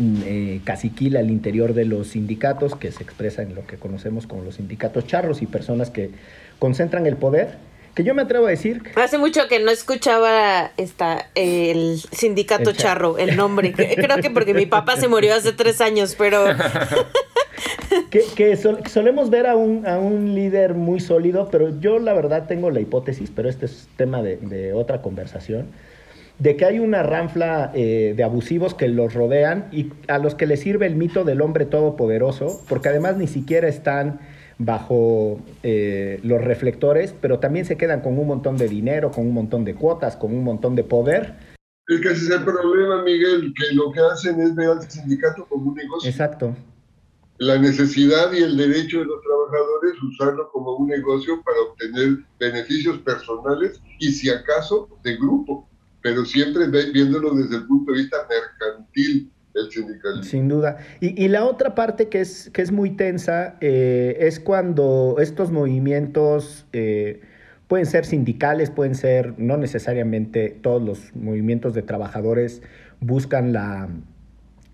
eh, 0.00 0.60
caciquil 0.64 1.16
al 1.16 1.30
interior 1.30 1.74
de 1.74 1.84
los 1.84 2.08
sindicatos, 2.08 2.74
que 2.76 2.92
se 2.92 3.02
expresa 3.02 3.42
en 3.42 3.54
lo 3.54 3.66
que 3.66 3.76
conocemos 3.76 4.26
como 4.26 4.42
los 4.42 4.56
sindicatos 4.56 5.06
charros 5.06 5.42
y 5.42 5.46
personas 5.46 5.90
que 5.90 6.10
concentran 6.58 7.06
el 7.06 7.16
poder 7.16 7.56
que 7.98 8.04
yo 8.04 8.14
me 8.14 8.22
atrevo 8.22 8.46
a 8.46 8.50
decir. 8.50 8.80
Hace 8.94 9.18
mucho 9.18 9.48
que 9.48 9.58
no 9.58 9.72
escuchaba 9.72 10.70
esta, 10.76 11.30
el 11.34 12.00
sindicato 12.12 12.70
charro, 12.70 13.18
el 13.18 13.36
nombre. 13.36 13.72
Creo 13.72 14.18
que 14.18 14.30
porque 14.30 14.54
mi 14.54 14.66
papá 14.66 14.96
se 14.96 15.08
murió 15.08 15.34
hace 15.34 15.52
tres 15.52 15.80
años, 15.80 16.14
pero. 16.16 16.44
que, 18.10 18.56
solemos 18.88 19.30
ver 19.30 19.48
a 19.48 19.56
un, 19.56 19.84
a 19.84 19.98
un, 19.98 20.34
líder 20.34 20.74
muy 20.74 21.00
sólido, 21.00 21.48
pero 21.50 21.80
yo 21.80 21.98
la 21.98 22.12
verdad 22.12 22.46
tengo 22.46 22.70
la 22.70 22.78
hipótesis, 22.78 23.32
pero 23.34 23.48
este 23.48 23.66
es 23.66 23.88
tema 23.96 24.22
de, 24.22 24.72
otra 24.74 25.02
conversación, 25.02 25.66
de 26.38 26.56
que 26.56 26.64
hay 26.64 26.78
una 26.78 27.02
ranfla 27.02 27.72
eh, 27.74 28.14
de 28.16 28.22
abusivos 28.22 28.74
que 28.74 28.88
los 28.88 29.14
rodean 29.14 29.68
y 29.72 29.92
a 30.06 30.18
los 30.18 30.34
que 30.34 30.46
les 30.46 30.60
sirve 30.60 30.86
el 30.86 30.94
mito 30.94 31.24
del 31.24 31.40
hombre 31.40 31.66
todopoderoso, 31.66 32.62
porque 32.68 32.88
además 32.88 33.16
ni 33.16 33.26
siquiera 33.26 33.68
están 33.68 34.20
bajo 34.58 35.40
eh, 35.62 36.20
los 36.22 36.42
reflectores, 36.42 37.14
pero 37.20 37.38
también 37.38 37.64
se 37.64 37.76
quedan 37.76 38.00
con 38.00 38.18
un 38.18 38.26
montón 38.26 38.56
de 38.56 38.68
dinero, 38.68 39.10
con 39.10 39.26
un 39.26 39.34
montón 39.34 39.64
de 39.64 39.74
cuotas, 39.74 40.16
con 40.16 40.34
un 40.34 40.44
montón 40.44 40.74
de 40.74 40.84
poder. 40.84 41.34
Es 41.86 42.00
que 42.00 42.08
ese 42.08 42.24
es 42.24 42.30
el 42.30 42.44
problema, 42.44 43.02
Miguel, 43.02 43.52
que 43.56 43.74
lo 43.74 43.90
que 43.92 44.00
hacen 44.00 44.40
es 44.40 44.54
ver 44.54 44.68
al 44.68 44.90
sindicato 44.90 45.46
como 45.48 45.70
un 45.70 45.74
negocio. 45.74 46.10
Exacto. 46.10 46.54
La 47.38 47.56
necesidad 47.56 48.32
y 48.32 48.42
el 48.42 48.56
derecho 48.56 48.98
de 48.98 49.04
los 49.04 49.22
trabajadores 49.22 50.02
usarlo 50.02 50.50
como 50.50 50.74
un 50.74 50.88
negocio 50.88 51.40
para 51.44 51.56
obtener 51.60 52.18
beneficios 52.38 52.98
personales 52.98 53.80
y 54.00 54.12
si 54.12 54.28
acaso 54.28 54.88
de 55.04 55.16
grupo, 55.16 55.68
pero 56.02 56.24
siempre 56.24 56.66
viéndolo 56.92 57.34
desde 57.34 57.56
el 57.56 57.66
punto 57.66 57.92
de 57.92 57.98
vista 57.98 58.16
mercantil 58.28 59.30
sin 60.22 60.48
duda. 60.48 60.78
Y, 61.00 61.28
la 61.28 61.44
otra 61.44 61.74
parte 61.74 62.08
que 62.08 62.20
es, 62.20 62.50
que 62.52 62.62
es 62.62 62.72
muy 62.72 62.90
tensa 62.90 63.56
eh, 63.60 64.16
es 64.20 64.40
cuando 64.40 65.16
estos 65.20 65.50
movimientos 65.50 66.66
eh, 66.72 67.20
pueden 67.66 67.86
ser 67.86 68.04
sindicales, 68.04 68.70
pueden 68.70 68.94
ser, 68.94 69.34
no 69.38 69.56
necesariamente 69.56 70.56
todos 70.62 70.82
los 70.82 71.14
movimientos 71.14 71.74
de 71.74 71.82
trabajadores 71.82 72.62
buscan 73.00 73.52
la 73.52 73.88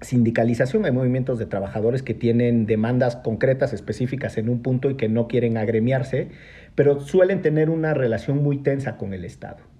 sindicalización. 0.01 0.85
Hay 0.85 0.93
movimientos 0.93 1.39
de 1.39 1.47
trabajadores 1.47 2.03
que 2.03 2.15
tienen 2.15 2.67
demandas 2.67 3.17
concretas, 3.17 3.73
específicas 3.73 4.37
en 4.39 4.49
un 4.49 4.63
punto 4.63 4.91
y 4.91 4.97
que 4.97 5.09
no 5.09 5.29
quieren 5.29 5.57
agremiarse, 5.57 6.29
pero 6.75 7.01
suelen 7.01 7.43
tener 7.43 7.71
una 7.71 7.95
relación 7.95 8.43
muy 8.43 8.59
tensa 8.59 8.97
con 8.97 9.15
el 9.15 9.25
Estado. 9.25 9.74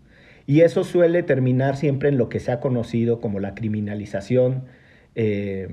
Y 0.47 0.61
eso 0.61 0.85
suele 0.85 1.23
terminar 1.23 1.77
siempre 1.77 2.09
en 2.09 2.19
lo 2.19 2.29
que 2.29 2.41
se 2.41 2.53
ha 2.53 2.61
conocido 2.61 3.21
como 3.21 3.41
la 3.41 3.55
criminalización 3.55 4.65
eh, 5.15 5.69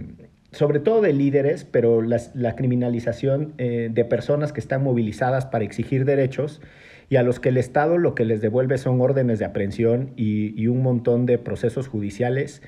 sobre 0.52 0.80
todo 0.80 1.02
de 1.02 1.14
líderes, 1.14 1.64
pero 1.64 2.02
la 2.02 2.56
criminalización 2.56 3.54
eh, 3.58 3.90
de 3.92 4.06
personas 4.06 4.52
que 4.52 4.60
están 4.60 4.84
movilizadas 4.84 5.46
para 5.46 5.64
exigir 5.64 6.04
derechos 6.04 6.62
y 7.10 7.16
a 7.16 7.24
los 7.24 7.40
que 7.40 7.50
el 7.50 7.58
Estado 7.58 7.98
lo 7.98 8.16
que 8.16 8.26
les 8.26 8.42
devuelve 8.42 8.78
son 8.78 9.00
órdenes 9.00 9.40
de 9.40 9.46
aprehensión 9.46 10.12
y, 10.18 10.68
un 10.68 10.82
montón 10.82 11.26
de 11.26 11.38
procesos 11.38 11.88
judiciales, 11.88 12.62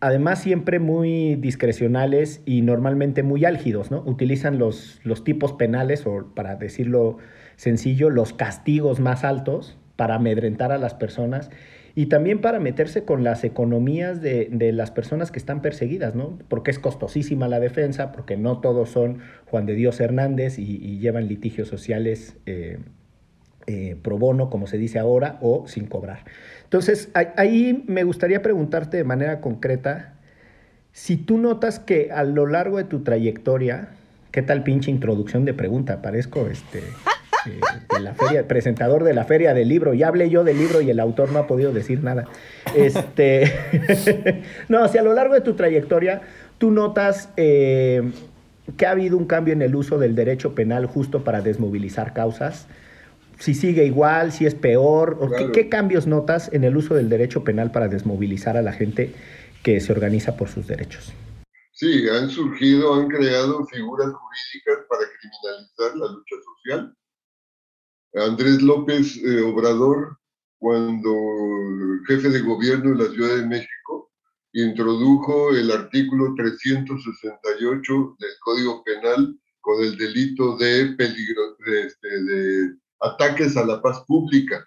además 0.00 0.42
siempre 0.42 0.78
muy 0.78 1.36
discrecionales 1.36 2.42
y 2.44 2.60
normalmente 2.60 3.22
muy 3.22 3.46
álgidos, 3.46 3.90
¿no? 3.90 4.02
Utilizan 4.04 4.58
los, 4.58 5.00
los 5.02 5.24
tipos 5.24 5.54
penales, 5.54 6.06
o 6.06 6.30
para 6.34 6.56
decirlo 6.56 7.18
sencillo, 7.56 8.10
los 8.10 8.34
castigos 8.34 9.00
más 9.00 9.24
altos 9.24 9.78
para 9.96 10.16
amedrentar 10.16 10.72
a 10.72 10.78
las 10.78 10.94
personas 10.94 11.50
y 11.96 12.06
también 12.06 12.40
para 12.40 12.58
meterse 12.58 13.04
con 13.04 13.22
las 13.22 13.44
economías 13.44 14.20
de, 14.20 14.72
las 14.72 14.90
personas 14.90 15.30
que 15.30 15.38
están 15.38 15.62
perseguidas, 15.62 16.16
¿no? 16.16 16.38
Porque 16.48 16.72
es 16.72 16.80
costosísima 16.80 17.46
la 17.46 17.60
defensa, 17.60 18.10
porque 18.10 18.36
no 18.36 18.58
todos 18.60 18.90
son 18.90 19.20
Juan 19.46 19.64
de 19.64 19.74
Dios 19.74 20.00
Hernández 20.00 20.58
y, 20.58 20.98
llevan 20.98 21.28
litigios 21.28 21.68
sociales 21.68 22.36
eh, 22.46 22.78
eh, 23.66 23.96
pro 24.02 24.18
bono, 24.18 24.50
como 24.50 24.66
se 24.66 24.76
dice 24.76 24.98
ahora, 24.98 25.38
o 25.40 25.68
sin 25.68 25.86
cobrar. 25.86 26.24
Entonces, 26.64 27.10
ahí 27.14 27.84
me 27.86 28.02
gustaría 28.02 28.42
preguntarte 28.42 28.96
de 28.96 29.04
manera 29.04 29.40
concreta, 29.40 30.14
si 30.92 31.16
tú 31.16 31.38
notas 31.38 31.78
que 31.78 32.10
a 32.10 32.24
lo 32.24 32.46
largo 32.46 32.78
de 32.78 32.84
tu 32.84 33.04
trayectoria, 33.04 33.90
¿qué 34.32 34.42
tal 34.42 34.64
pinche 34.64 34.90
introducción 34.90 35.44
de 35.44 35.54
pregunta? 35.54 36.02
Parezco 36.02 36.48
este 36.48 36.80
de 37.44 38.00
la 38.00 38.14
feria, 38.14 38.46
presentador 38.46 39.04
de 39.04 39.14
la 39.14 39.24
feria 39.24 39.54
del 39.54 39.68
libro. 39.68 39.94
Ya 39.94 40.08
hablé 40.08 40.30
yo 40.30 40.44
del 40.44 40.58
libro 40.58 40.80
y 40.80 40.90
el 40.90 41.00
autor 41.00 41.32
no 41.32 41.38
ha 41.38 41.46
podido 41.46 41.72
decir 41.72 42.02
nada. 42.02 42.26
Este, 42.74 44.42
no, 44.68 44.86
si 44.88 44.98
a 44.98 45.02
lo 45.02 45.14
largo 45.14 45.34
de 45.34 45.40
tu 45.40 45.54
trayectoria 45.54 46.22
tú 46.58 46.70
notas 46.70 47.28
eh, 47.36 48.12
que 48.76 48.86
ha 48.86 48.92
habido 48.92 49.16
un 49.16 49.26
cambio 49.26 49.52
en 49.52 49.62
el 49.62 49.74
uso 49.74 49.98
del 49.98 50.14
derecho 50.14 50.54
penal 50.54 50.86
justo 50.86 51.24
para 51.24 51.40
desmovilizar 51.40 52.12
causas, 52.12 52.66
si 53.38 53.54
sigue 53.54 53.84
igual, 53.84 54.32
si 54.32 54.46
es 54.46 54.54
peor, 54.54 55.18
¿qué, 55.52 55.68
cambios 55.68 56.06
notas 56.06 56.50
en 56.52 56.64
el 56.64 56.76
uso 56.76 56.94
del 56.94 57.08
derecho 57.08 57.44
penal 57.44 57.72
para 57.72 57.88
desmovilizar 57.88 58.56
a 58.56 58.62
la 58.62 58.72
gente 58.72 59.12
que 59.62 59.80
se 59.80 59.92
organiza 59.92 60.36
por 60.36 60.48
sus 60.48 60.66
derechos? 60.66 61.12
Sí, 61.72 62.08
han 62.08 62.30
surgido, 62.30 62.94
han 62.94 63.08
creado 63.08 63.66
figuras 63.66 64.06
jurídicas 64.06 64.86
para 64.88 65.02
criminalizar 65.18 65.96
la 65.96 66.06
lucha 66.12 66.36
social 66.44 66.96
Andrés 68.14 68.62
López 68.62 69.16
eh, 69.16 69.40
Obrador, 69.40 70.18
cuando 70.58 71.12
jefe 72.06 72.28
de 72.28 72.40
gobierno 72.40 72.96
de 72.96 73.04
la 73.04 73.12
Ciudad 73.12 73.36
de 73.36 73.46
México, 73.46 74.12
introdujo 74.52 75.50
el 75.50 75.70
artículo 75.70 76.34
368 76.36 78.16
del 78.18 78.30
Código 78.40 78.84
Penal 78.84 79.38
con 79.60 79.82
el 79.82 79.96
delito 79.96 80.56
de, 80.56 80.94
peligro, 80.96 81.56
de, 81.66 81.86
este, 81.86 82.76
ataques 83.00 83.56
a 83.56 83.66
la 83.66 83.82
paz 83.82 84.04
pública. 84.06 84.64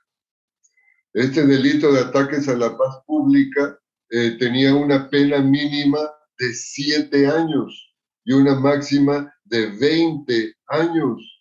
Este 1.14 1.46
delito 1.46 1.92
de 1.94 2.02
ataques 2.02 2.50
a 2.50 2.58
la 2.58 2.78
paz 2.78 2.98
pública 3.06 3.80
eh, 4.10 4.32
tenía 4.38 4.76
una 4.76 5.10
pena 5.10 5.40
mínima 5.40 6.00
de 6.38 6.54
siete 6.54 7.28
años 7.28 7.96
y 8.26 8.34
una 8.34 8.60
máxima 8.60 9.34
de 9.46 9.68
20 9.68 10.54
años. 10.68 11.37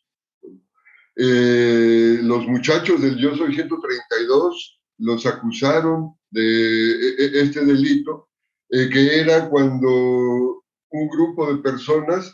Eh, 1.18 2.18
los 2.22 2.46
muchachos 2.46 3.00
del 3.00 3.16
Yo 3.16 3.35
Soy 3.35 3.55
132 3.55 4.81
los 4.98 5.24
acusaron 5.24 6.14
de 6.31 6.42
e, 6.42 7.14
e, 7.18 7.42
este 7.42 7.64
delito, 7.64 8.29
eh, 8.68 8.90
que 8.90 9.20
era 9.20 9.48
cuando 9.48 10.62
un 10.90 11.09
grupo 11.09 11.50
de 11.50 11.62
personas 11.62 12.31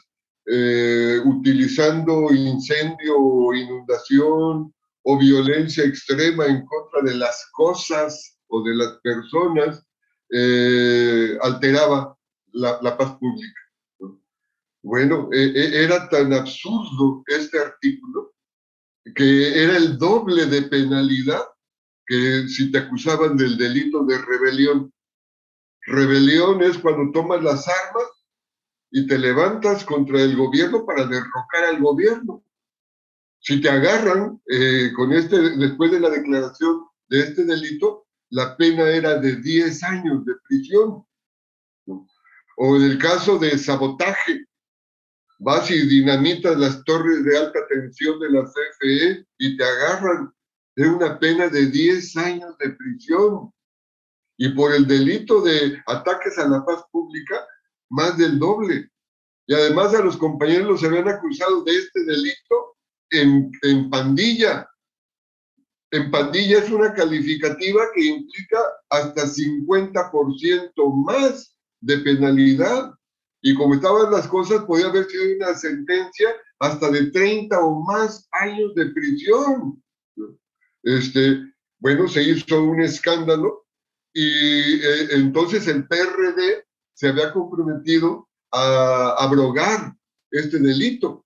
eh, 0.47 1.21
utilizando 1.25 2.33
incendio 2.33 3.17
o 3.19 3.55
inundación 3.55 4.75
o 5.05 5.19
violencia 5.19 5.85
extrema 5.85 6.47
en 6.47 6.67
contra 6.67 7.03
de 7.03 7.17
las 7.17 7.49
cosas 7.53 8.37
o 8.49 8.65
de 8.65 8.75
las 8.75 8.99
personas, 9.03 9.85
alteraba 11.43 12.17
la, 12.53 12.79
la, 12.81 12.97
paz 12.97 13.17
pública. 13.19 13.61
Bueno, 14.83 15.29
era 15.31 16.09
tan 16.09 16.33
absurdo 16.33 17.23
este 17.27 17.59
artículo 17.59 18.32
que 19.15 19.63
era 19.63 19.77
el 19.77 19.99
doble 19.99 20.47
de 20.47 20.63
penalidad 20.63 21.43
que 22.07 22.49
si 22.49 22.71
te 22.71 22.79
acusaban 22.79 23.37
del 23.37 23.57
delito 23.57 24.05
de 24.05 24.19
rebelión. 24.19 24.93
Rebelión 25.83 26.63
es 26.63 26.79
cuando 26.79 27.11
tomas 27.13 27.43
las 27.43 27.67
armas 27.69 28.05
y 28.91 29.07
te 29.07 29.19
levantas 29.19 29.85
contra 29.85 30.21
el 30.21 30.37
gobierno 30.37 30.85
para 30.85 31.07
derrocar 31.07 31.65
al 31.69 31.81
gobierno. 31.81 32.45
Si 33.41 33.61
te 33.61 33.69
agarran 33.69 34.41
eh, 34.47 34.93
con 34.95 35.13
este, 35.13 35.57
después 35.57 35.91
de 35.91 36.01
la 36.01 36.11
declaración 36.11 36.87
de 37.09 37.21
este 37.21 37.45
delito, 37.45 38.07
la 38.31 38.57
pena 38.57 38.89
era 38.89 39.19
de 39.19 39.37
10 39.37 39.83
años 39.83 40.25
de 40.25 40.35
prisión. 40.49 41.05
O 42.57 42.77
en 42.77 42.83
el 42.83 42.99
caso 42.99 43.39
de 43.39 43.59
sabotaje, 43.59 44.47
vas 45.43 45.69
y 45.71 45.87
dinamitas 45.89 46.57
las 46.57 46.85
torres 46.85 47.25
de 47.25 47.37
alta 47.37 47.59
tensión 47.69 48.21
de 48.21 48.31
la 48.31 48.45
CFE 48.45 49.27
y 49.39 49.57
te 49.57 49.65
agarran 49.65 50.33
de 50.77 50.89
una 50.89 51.19
pena 51.19 51.49
de 51.49 51.67
10 51.67 52.17
años 52.17 52.57
de 52.59 52.71
prisión. 52.71 53.53
Y 54.39 54.51
por 54.51 54.73
el 54.73 54.87
delito 54.87 55.43
de 55.43 55.83
ataques 55.87 56.39
a 56.39 56.49
la 56.49 56.65
paz 56.65 56.85
pública, 56.91 57.47
más 57.91 58.17
del 58.17 58.39
doble. 58.39 58.89
Y 59.47 59.55
además 59.55 59.95
a 59.95 60.03
los 60.03 60.17
compañeros 60.17 60.69
los 60.69 60.85
habían 60.85 61.09
acusado 61.09 61.65
de 61.65 61.73
este 61.73 62.05
delito 62.05 62.77
en, 63.11 63.51
en 63.63 63.91
pandilla. 63.91 64.69
En 65.91 66.11
pandilla 66.11 66.59
es 66.59 66.71
una 66.71 66.95
calificativa 66.95 67.83
que 67.95 68.05
implica 68.05 68.59
hasta 68.91 69.27
50% 69.27 71.05
más 71.05 71.55
de 71.81 71.99
penalidad. 71.99 72.93
Y 73.43 73.55
como 73.55 73.75
estaban 73.75 74.11
las 74.13 74.29
cosas, 74.29 74.65
podía 74.65 74.87
haber 74.87 75.07
sido 75.07 75.37
una 75.37 75.55
sentencia 75.55 76.29
hasta 76.61 76.91
de 76.91 77.11
30 77.11 77.59
o 77.59 77.83
más 77.83 78.29
años 78.33 78.75
de 78.77 78.87
prisión. 78.87 79.83
Este, 80.85 81.53
bueno, 81.81 82.07
se 82.09 82.23
hizo 82.23 82.63
un 82.63 82.81
escándalo 82.81 83.67
y 84.15 84.75
eh, 84.75 85.09
entonces 85.13 85.67
el 85.67 85.87
PRD 85.89 86.65
se 86.95 87.09
había 87.09 87.33
comprometido 87.33 88.29
a 88.53 89.17
abrogar 89.19 89.95
este 90.31 90.59
delito. 90.59 91.25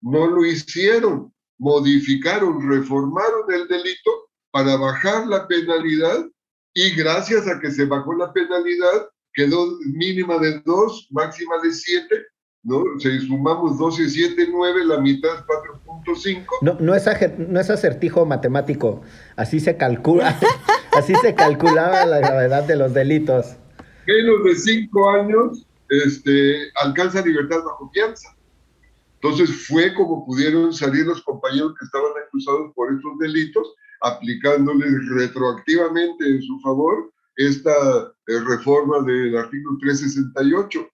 No 0.00 0.26
lo 0.26 0.44
hicieron. 0.44 1.32
modificaron, 1.58 2.68
reformaron 2.68 3.52
el 3.52 3.68
delito 3.68 4.10
para 4.50 4.76
bajar 4.76 5.28
la 5.28 5.46
penalidad 5.46 6.26
y 6.74 6.90
gracias 6.96 7.46
a 7.46 7.60
que 7.60 7.70
se 7.70 7.84
bajó 7.84 8.14
la 8.14 8.32
penalidad, 8.32 9.08
quedó 9.34 9.78
mínima 9.94 10.38
de 10.38 10.60
dos, 10.64 11.08
máxima 11.10 11.56
de 11.62 11.72
siete, 11.72 12.26
¿no? 12.62 12.84
Si 12.98 13.18
sumamos 13.20 13.78
12, 13.78 14.08
7, 14.08 14.48
9, 14.50 14.84
la 14.86 14.98
mitad 14.98 15.30
es 15.36 15.42
4.5. 15.42 16.46
No, 16.62 16.76
no, 16.78 16.94
es 16.94 17.06
no 17.38 17.60
es 17.60 17.70
acertijo 17.70 18.24
matemático, 18.24 19.02
así 19.36 19.60
se 19.60 19.76
calcula, 19.76 20.38
así 20.92 21.14
se 21.16 21.34
calculaba 21.34 22.06
la 22.06 22.18
gravedad 22.18 22.64
de 22.64 22.76
los 22.76 22.94
delitos. 22.94 23.56
Menos 24.06 24.44
de 24.44 24.54
cinco 24.56 25.10
años 25.10 25.66
este, 25.88 26.70
alcanza 26.82 27.24
libertad 27.24 27.62
bajo 27.64 27.90
fianza. 27.92 28.36
Entonces 29.20 29.66
fue 29.68 29.94
como 29.94 30.26
pudieron 30.26 30.72
salir 30.72 31.06
los 31.06 31.22
compañeros 31.22 31.74
que 31.78 31.84
estaban 31.84 32.10
acusados 32.26 32.72
por 32.74 32.92
estos 32.92 33.18
delitos, 33.20 33.74
aplicándoles 34.00 35.08
retroactivamente 35.10 36.26
en 36.26 36.42
su 36.42 36.58
favor 36.60 37.12
esta 37.36 37.72
eh, 38.26 38.40
reforma 38.46 39.00
del 39.02 39.36
artículo 39.36 39.78
368. 39.80 40.88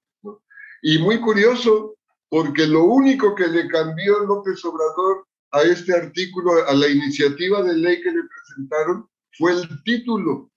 Y 0.83 0.98
muy 0.98 1.20
curioso, 1.20 1.96
porque 2.29 2.66
lo 2.66 2.85
único 2.85 3.35
que 3.35 3.46
le 3.48 3.68
cambió 3.68 4.20
López 4.20 4.64
Obrador 4.64 5.27
a 5.53 5.62
este 5.62 5.94
artículo, 5.94 6.66
a 6.66 6.74
la 6.74 6.88
iniciativa 6.88 7.62
de 7.62 7.74
ley 7.74 8.01
que 8.03 8.12
le 8.12 8.22
presentaron, 8.22 9.09
fue 9.33 9.53
el 9.53 9.83
título, 9.85 10.51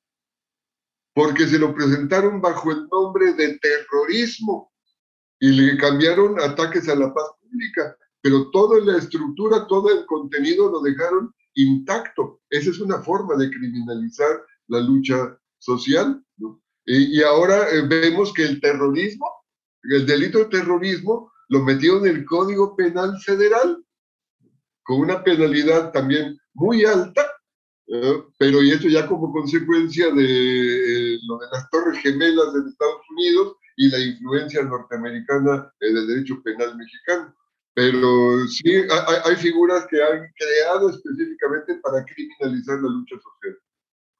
porque 1.13 1.48
se 1.48 1.60
lo 1.60 1.74
presentaron 1.74 2.41
bajo 2.41 2.72
el 2.72 2.88
nombre 2.88 3.34
de 3.34 3.58
terrorismo 3.60 4.72
y 5.39 5.50
le 5.50 5.78
cambiaron 5.78 6.39
ataques 6.39 6.88
a 6.89 6.96
la 6.96 7.13
paz 7.13 7.26
pública, 7.41 7.96
pero 8.22 8.50
toda 8.52 8.80
la 8.86 8.98
estructura, 8.98 9.65
todo 9.67 9.89
el 9.89 10.06
contenido 10.06 10.72
lo 10.72 10.82
dejaron 10.82 11.34
intacto. 11.56 12.41
Esa 12.50 12.70
es 12.70 12.80
una 12.80 13.00
forma 13.00 13.36
de 13.36 13.50
criminalizar 13.50 14.44
la 14.67 14.80
lucha 14.80 15.38
social. 15.62 16.24
Y, 16.86 17.21
ahora 17.21 17.69
eh, 17.69 17.88
vemos 17.88 18.34
que 18.34 18.43
el 18.43 18.60
terrorismo, 18.60 19.28
el 19.84 20.06
delito 20.06 20.39
de 20.39 20.45
terrorismo, 20.45 21.32
lo 21.50 21.63
metió 21.63 22.00
en 22.00 22.08
el 22.08 22.26
Código 22.26 22.76
Penal 22.76 23.17
Federal, 23.24 23.84
con 24.84 25.02
una 25.02 25.24
penalidad 25.24 25.91
también 25.91 26.38
muy 26.54 26.84
alta, 26.84 27.21
eh, 27.88 28.24
pero 28.38 28.63
y 28.63 28.71
esto 28.71 28.88
ya 28.88 29.08
como 29.08 29.32
consecuencia 29.32 30.12
de 30.12 30.24
eh, 30.24 31.19
lo 31.28 31.38
de 31.38 31.47
las 31.52 31.69
Torres 31.69 32.00
Gemelas 32.00 32.54
de 32.54 32.69
Estados 32.69 33.02
Unidos 33.12 33.58
y 33.78 33.89
la 33.89 34.00
influencia 34.00 34.63
norteamericana 34.63 35.71
del 35.80 36.08
derecho 36.08 36.41
penal 36.43 36.76
mexicano. 36.78 37.36
Pero 37.74 38.47
sí, 38.47 38.84
hay, 39.26 39.36
figuras 39.38 39.88
que 39.89 40.02
han 40.04 40.30
creado 40.36 40.89
específicamente 40.89 41.76
para 41.82 42.04
criminalizar 42.04 42.82
la 42.82 42.89
lucha 42.89 43.15
social. 43.15 43.58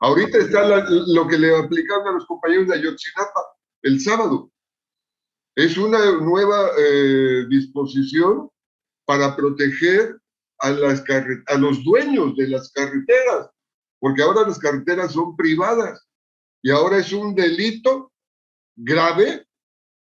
Ahorita 0.02 0.40
está 0.40 0.66
lo 0.88 1.28
que 1.28 1.38
le 1.38 1.56
aplicaron 1.56 2.08
a 2.08 2.12
los 2.14 2.26
compañeros 2.26 2.68
de 2.68 2.76
Ayotzinapa 2.76 3.42
el 3.84 4.00
sábado. 4.00 4.52
Es 5.56 5.78
una 5.78 6.14
nueva 6.14 6.72
eh, 6.78 7.46
disposición 7.48 8.50
para 9.06 9.36
proteger 9.36 10.20
a, 10.60 10.72
las 10.72 11.04
a 11.48 11.58
los 11.58 11.84
dueños 11.84 12.36
de 12.36 12.48
las 12.48 12.72
carreteras, 12.72 13.50
porque 14.00 14.24
ahora 14.24 14.48
las 14.48 14.58
carreteras 14.58 15.12
son 15.12 15.36
privadas 15.36 16.08
y 16.64 16.72
ahora 16.72 16.98
es 16.98 17.14
un 17.14 17.36
delito 17.36 18.12
grave 18.76 19.46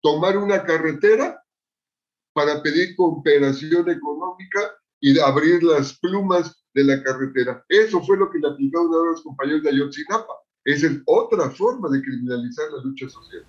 tomar 0.02 0.38
una 0.38 0.64
carretera 0.64 1.44
para 2.34 2.62
pedir 2.62 2.96
cooperación 2.96 3.90
económica 3.90 4.72
y 5.00 5.18
abrir 5.20 5.64
las 5.64 5.98
plumas 6.00 6.59
de 6.74 6.84
la 6.84 7.02
carretera. 7.04 7.64
Eso 7.68 8.02
fue 8.04 8.18
lo 8.18 8.30
que 8.30 8.40
le 8.40 8.48
aplicaron 8.48 8.94
a 8.94 9.12
los 9.12 9.22
compañeros 9.22 9.64
de 9.64 9.70
Ayotzinapa. 9.70 10.34
Esa 10.66 10.88
es 10.88 11.00
otra 11.06 11.50
forma 11.52 11.90
de 11.90 12.02
criminalizar 12.02 12.72
la 12.72 12.84
lucha 12.84 13.10
social. 13.10 13.44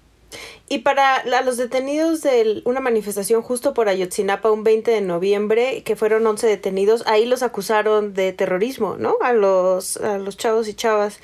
Y 0.69 0.79
para 0.79 1.25
los 1.43 1.57
detenidos 1.57 2.23
de 2.23 2.63
una 2.65 2.81
manifestación 2.81 3.43
justo 3.43 3.75
por 3.75 3.89
Ayotzinapa 3.89 4.53
un 4.53 4.63
20 4.63 4.91
de 4.91 5.01
noviembre, 5.01 5.83
que 5.83 5.97
fueron 5.97 6.25
11 6.27 6.47
detenidos, 6.47 7.05
ahí 7.07 7.27
los 7.27 7.43
acusaron 7.43 8.15
de 8.15 8.33
terrorismo, 8.33 8.97
¿no? 8.97 9.17
A 9.21 9.33
los, 9.33 9.97
a 9.97 10.19
los 10.19 10.37
chavos 10.37 10.69
y 10.69 10.75
chavas, 10.75 11.19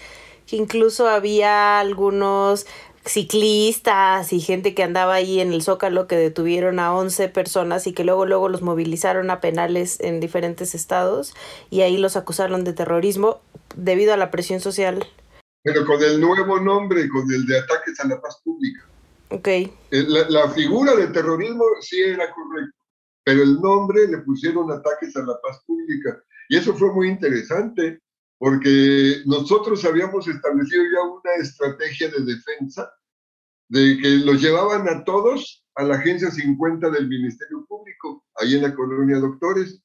que 0.47 0.57
incluso 0.57 1.09
había 1.09 1.79
algunos 1.79 2.67
ciclistas 3.07 4.33
y 4.33 4.41
gente 4.41 4.75
que 4.75 4.83
andaba 4.83 5.15
ahí 5.15 5.41
en 5.41 5.53
el 5.53 5.63
Zócalo 5.63 6.07
que 6.07 6.17
detuvieron 6.17 6.79
a 6.79 6.95
11 6.95 7.29
personas 7.29 7.87
y 7.87 7.93
que 7.93 8.05
luego 8.05 8.27
luego 8.27 8.49
los 8.49 8.63
movilizaron 8.63 9.31
a 9.31 9.41
penales 9.41 10.01
en 10.01 10.21
diferentes 10.21 10.75
estados 10.75 11.35
y 11.71 11.83
ahí 11.83 11.97
los 11.97 12.17
acusaron 12.17 12.65
de 12.65 12.73
terrorismo 12.73 13.41
debido 13.77 14.13
a 14.13 14.17
la 14.17 14.31
presión 14.31 14.61
social. 14.61 15.07
Pero 15.63 15.85
con 15.85 16.03
el 16.03 16.21
nuevo 16.21 16.61
nombre, 16.61 17.09
con 17.09 17.31
el 17.33 17.47
de 17.47 17.59
ataques 17.59 17.99
a 18.01 18.09
la 18.09 18.21
paz 18.21 18.41
pública. 18.45 18.85
Ok. 19.31 19.49
Eh, 19.49 19.71
la, 19.91 20.29
la 20.29 20.51
figura 20.51 20.95
de 20.95 21.09
terrorismo 21.09 21.65
sí 21.81 22.01
era 22.01 22.33
correcta, 22.33 22.77
pero 23.25 23.43
el 23.43 23.61
nombre 23.61 24.07
le 24.09 24.19
pusieron 24.19 24.71
ataques 24.71 25.17
a 25.17 25.21
la 25.21 25.41
paz 25.43 25.63
pública. 25.67 26.23
Y 26.49 26.57
eso 26.57 26.75
fue 26.75 26.93
muy 26.93 27.09
interesante 27.09 28.01
porque 28.39 29.23
nosotros 29.25 29.85
habíamos 29.85 30.29
establecido 30.29 30.83
ya 30.85 31.03
una 31.03 31.43
estrategia 31.43 32.11
de 32.11 32.35
defensa 32.35 32.93
de 33.69 33.99
que 33.99 34.09
los 34.25 34.41
llevaban 34.41 34.89
a 34.89 35.05
todos 35.05 35.65
a 35.77 35.85
la 35.85 35.97
agencia 35.97 36.31
50 36.31 36.91
del 36.91 37.09
Ministerio 37.09 37.65
Público, 37.67 38.25
ahí 38.37 38.55
en 38.55 38.63
la 38.63 38.75
colonia 38.75 39.19
Doctores. 39.19 39.81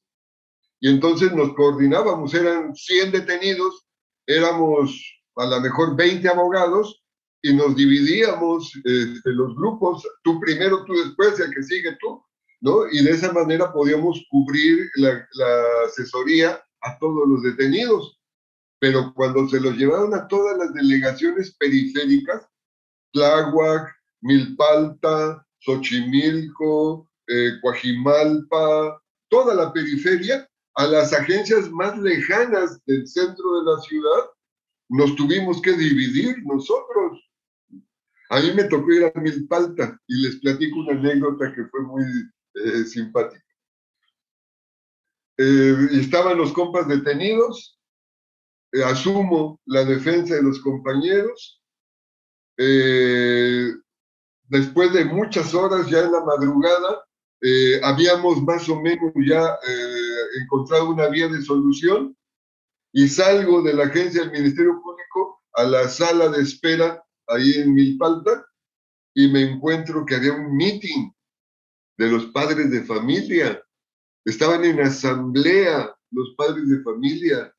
Y 0.80 0.88
entonces 0.88 1.32
nos 1.32 1.54
coordinábamos, 1.54 2.34
eran 2.34 2.74
100 2.74 3.12
detenidos, 3.12 3.86
éramos 4.26 5.00
a 5.36 5.46
lo 5.46 5.60
mejor 5.60 5.96
20 5.96 6.28
abogados 6.28 7.04
y 7.42 7.54
nos 7.54 7.76
dividíamos 7.76 8.72
este, 8.84 9.30
los 9.30 9.54
grupos, 9.56 10.06
tú 10.22 10.40
primero, 10.40 10.84
tú 10.84 10.94
después, 10.94 11.38
el 11.40 11.52
que 11.52 11.62
sigue 11.62 11.96
tú, 12.00 12.22
¿no? 12.60 12.88
Y 12.90 13.02
de 13.04 13.10
esa 13.10 13.32
manera 13.32 13.72
podíamos 13.72 14.24
cubrir 14.30 14.88
la, 14.96 15.26
la 15.32 15.64
asesoría 15.86 16.62
a 16.82 16.98
todos 16.98 17.28
los 17.28 17.42
detenidos. 17.42 18.18
Pero 18.80 19.12
cuando 19.14 19.48
se 19.48 19.60
los 19.60 19.76
llevaron 19.76 20.14
a 20.14 20.26
todas 20.26 20.58
las 20.58 20.72
delegaciones 20.74 21.54
periféricas, 21.56 22.46
Tláhuac, 23.12 23.88
Milpalta, 24.22 25.44
Xochimilco, 25.60 27.08
eh, 27.28 27.52
Coajimalpa, 27.60 29.00
toda 29.28 29.54
la 29.54 29.72
periferia, 29.72 30.48
a 30.74 30.86
las 30.86 31.12
agencias 31.12 31.70
más 31.70 31.98
lejanas 31.98 32.84
del 32.86 33.06
centro 33.06 33.60
de 33.60 33.70
la 33.70 33.80
ciudad, 33.82 34.30
nos 34.88 35.14
tuvimos 35.16 35.60
que 35.62 35.72
dividir 35.72 36.36
nosotros. 36.44 37.20
A 38.30 38.40
mí 38.40 38.52
me 38.54 38.64
tocó 38.64 38.90
ir 38.92 39.04
a 39.04 39.20
Milpalta 39.20 39.98
y 40.06 40.22
les 40.22 40.36
platico 40.36 40.80
una 40.80 40.92
anécdota 40.92 41.52
que 41.54 41.64
fue 41.66 41.82
muy 41.82 42.02
eh, 42.54 42.84
simpática. 42.84 43.44
Eh, 45.38 45.88
estaban 45.92 46.38
los 46.38 46.52
compas 46.52 46.88
detenidos, 46.88 47.78
asumo 48.84 49.60
la 49.66 49.84
defensa 49.84 50.34
de 50.34 50.42
los 50.42 50.60
compañeros, 50.60 51.61
eh, 52.56 53.72
después 54.48 54.92
de 54.92 55.04
muchas 55.04 55.54
horas 55.54 55.88
ya 55.88 56.00
en 56.00 56.12
la 56.12 56.24
madrugada, 56.24 57.04
eh, 57.40 57.80
habíamos 57.82 58.42
más 58.42 58.68
o 58.68 58.80
menos 58.80 59.12
ya 59.26 59.58
eh, 59.66 60.40
encontrado 60.42 60.90
una 60.90 61.08
vía 61.08 61.28
de 61.28 61.42
solución 61.42 62.16
y 62.92 63.08
salgo 63.08 63.62
de 63.62 63.74
la 63.74 63.84
agencia 63.84 64.22
del 64.22 64.30
Ministerio 64.30 64.80
Público 64.80 65.42
a 65.54 65.64
la 65.64 65.88
sala 65.88 66.28
de 66.28 66.42
espera 66.42 67.02
ahí 67.26 67.54
en 67.54 67.74
Milpalta 67.74 68.46
y 69.14 69.28
me 69.28 69.42
encuentro 69.42 70.06
que 70.06 70.16
había 70.16 70.34
un 70.34 70.56
meeting 70.56 71.10
de 71.98 72.08
los 72.08 72.26
padres 72.26 72.70
de 72.70 72.84
familia. 72.84 73.62
Estaban 74.24 74.64
en 74.64 74.80
asamblea 74.80 75.94
los 76.10 76.34
padres 76.36 76.68
de 76.68 76.82
familia 76.82 77.52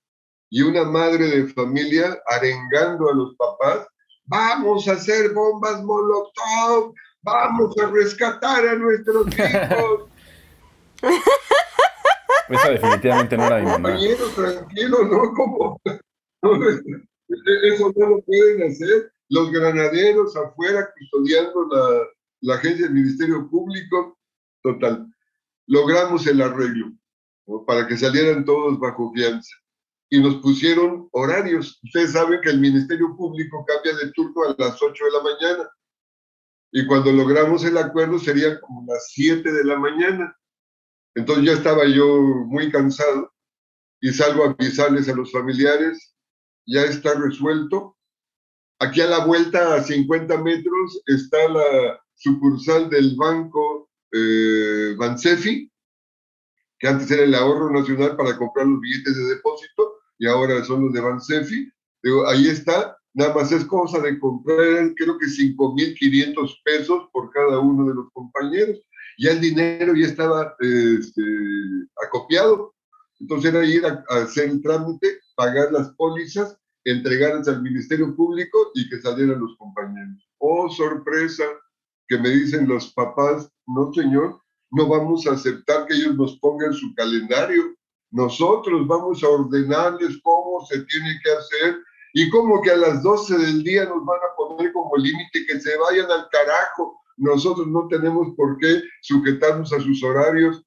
y 0.50 0.62
una 0.62 0.86
madre 0.86 1.28
de 1.28 1.48
familia 1.48 2.18
arengando 2.28 3.10
a 3.10 3.16
los 3.16 3.36
papás 3.36 3.88
vamos 4.26 4.88
a 4.88 4.94
hacer 4.94 5.34
bombas 5.34 5.84
Molotov, 5.84 6.94
vamos 7.22 7.78
a 7.78 7.88
rescatar 7.88 8.68
a 8.68 8.76
nuestros 8.76 9.28
hijos. 9.38 10.10
Esa 12.50 12.70
definitivamente 12.70 13.38
no 13.38 13.46
era 13.46 13.60
mi 13.60 13.66
mamá. 13.66 13.98
tranquilo, 14.36 15.04
¿no? 15.06 15.34
Como, 15.34 15.82
eso 17.64 17.94
no 17.96 18.10
lo 18.10 18.22
pueden 18.22 18.70
hacer. 18.70 19.12
Los 19.30 19.52
granaderos 19.52 20.36
afuera 20.36 20.90
custodiando 20.98 21.68
la, 21.72 22.08
la 22.42 22.56
agencia 22.56 22.86
del 22.86 22.96
Ministerio 22.96 23.50
Público. 23.50 24.18
Total. 24.62 25.08
Logramos 25.68 26.28
el 26.28 26.42
arreglo 26.42 26.92
para 27.66 27.88
que 27.88 27.98
salieran 27.98 28.46
todos 28.46 28.80
bajo 28.80 29.12
fianza 29.14 29.63
y 30.10 30.22
nos 30.22 30.36
pusieron 30.36 31.10
horarios. 31.12 31.80
Ustedes 31.84 32.12
saben 32.12 32.40
que 32.42 32.50
el 32.50 32.60
Ministerio 32.60 33.16
Público 33.16 33.66
cambia 33.66 33.96
de 33.96 34.12
turno 34.12 34.44
a 34.44 34.56
las 34.58 34.82
8 34.82 35.06
de 35.06 35.12
la 35.12 35.24
mañana. 35.24 35.70
Y 36.72 36.86
cuando 36.88 37.12
logramos 37.12 37.64
el 37.66 37.78
acuerdo 37.78 38.20
sería 38.20 38.60
como 38.62 38.86
las 38.88 39.12
7 39.12 39.52
de 39.52 39.64
la 39.64 39.78
mañana. 39.78 40.36
Entonces 41.16 41.46
ya 41.46 41.54
estaba 41.54 41.86
yo 41.86 42.22
muy 42.22 42.72
cansado 42.72 43.32
y 44.02 44.12
salvo 44.12 44.44
avisarles 44.44 45.08
a 45.08 45.16
los 45.16 45.32
familiares, 45.32 46.16
ya 46.66 46.84
está 46.84 47.14
resuelto. 47.14 47.96
Aquí 48.80 49.02
a 49.02 49.08
la 49.08 49.26
vuelta, 49.26 49.76
a 49.76 49.84
50 49.84 50.38
metros, 50.40 51.02
está 51.06 51.48
la 51.48 52.02
sucursal 52.16 52.90
del 52.90 53.16
banco 53.16 53.90
eh, 54.12 54.96
Bansefi, 54.98 55.72
que 56.80 56.88
antes 56.88 57.10
era 57.12 57.24
el 57.24 57.36
ahorro 57.36 57.72
nacional 57.72 58.18
para 58.18 58.38
comprar 58.38 58.68
los 58.68 58.82
billetes 58.82 59.16
de 59.16 59.36
depósito 59.36 59.93
y 60.24 60.28
ahora 60.28 60.64
son 60.64 60.86
los 60.86 60.94
de 60.94 61.02
Bansefi. 61.02 61.70
ahí 62.28 62.48
está, 62.48 62.98
nada 63.14 63.36
más 63.36 63.52
es 63.52 63.66
cosa 63.66 64.00
de 64.00 64.18
comprar, 64.22 64.94
creo 64.96 65.18
que 65.18 65.26
5.500 65.26 66.62
pesos 66.64 67.10
por 67.12 67.30
cada 67.32 67.60
uno 67.60 67.90
de 67.90 67.96
los 67.96 68.10
compañeros. 68.14 68.80
Ya 69.18 69.32
el 69.32 69.42
dinero 69.42 69.94
ya 69.94 70.06
estaba 70.06 70.56
este, 70.62 71.22
acopiado. 72.08 72.74
Entonces 73.20 73.54
era 73.54 73.66
ir 73.66 73.86
a, 73.86 74.02
hacer 74.22 74.50
el 74.50 74.62
trámite, 74.62 75.20
pagar 75.36 75.74
las 75.74 75.90
pólizas, 75.96 76.58
entregarlas 76.86 77.50
al 77.50 77.62
Ministerio 77.62 78.16
Público 78.16 78.72
y 78.76 78.88
que 78.88 79.02
salieran 79.02 79.42
los 79.42 79.58
compañeros. 79.58 80.26
Oh, 80.38 80.70
sorpresa, 80.70 81.44
que 82.08 82.18
me 82.18 82.30
dicen 82.30 82.66
los 82.66 82.94
papás, 82.94 83.52
no 83.68 83.92
señor, 83.94 84.40
no 84.72 84.88
vamos 84.88 85.28
a 85.28 85.34
aceptar 85.34 85.86
que 85.86 85.96
ellos 85.96 86.16
nos 86.16 86.40
pongan 86.40 86.74
su 86.74 86.96
calendario. 86.96 87.76
Nosotros 88.14 88.86
vamos 88.86 89.24
a 89.24 89.28
ordenarles 89.28 90.20
cómo 90.22 90.64
se 90.68 90.80
tiene 90.86 91.20
que 91.24 91.32
hacer 91.32 91.80
y 92.14 92.30
como 92.30 92.62
que 92.62 92.70
a 92.70 92.78
las 92.78 93.02
12 93.02 93.40
del 93.40 93.64
día 93.64 93.86
nos 93.86 94.06
van 94.06 94.20
a 94.20 94.36
poner 94.38 94.72
como 94.72 94.96
límite 94.98 95.48
que 95.48 95.60
se 95.60 95.76
vayan 95.80 96.12
al 96.12 96.30
carajo. 96.30 97.02
Nosotros 97.18 97.66
no 97.66 97.88
tenemos 97.88 98.28
por 98.38 98.60
qué 98.60 98.84
sujetarnos 99.02 99.74
a 99.74 99.80
sus 99.80 100.04
horarios. 100.04 100.64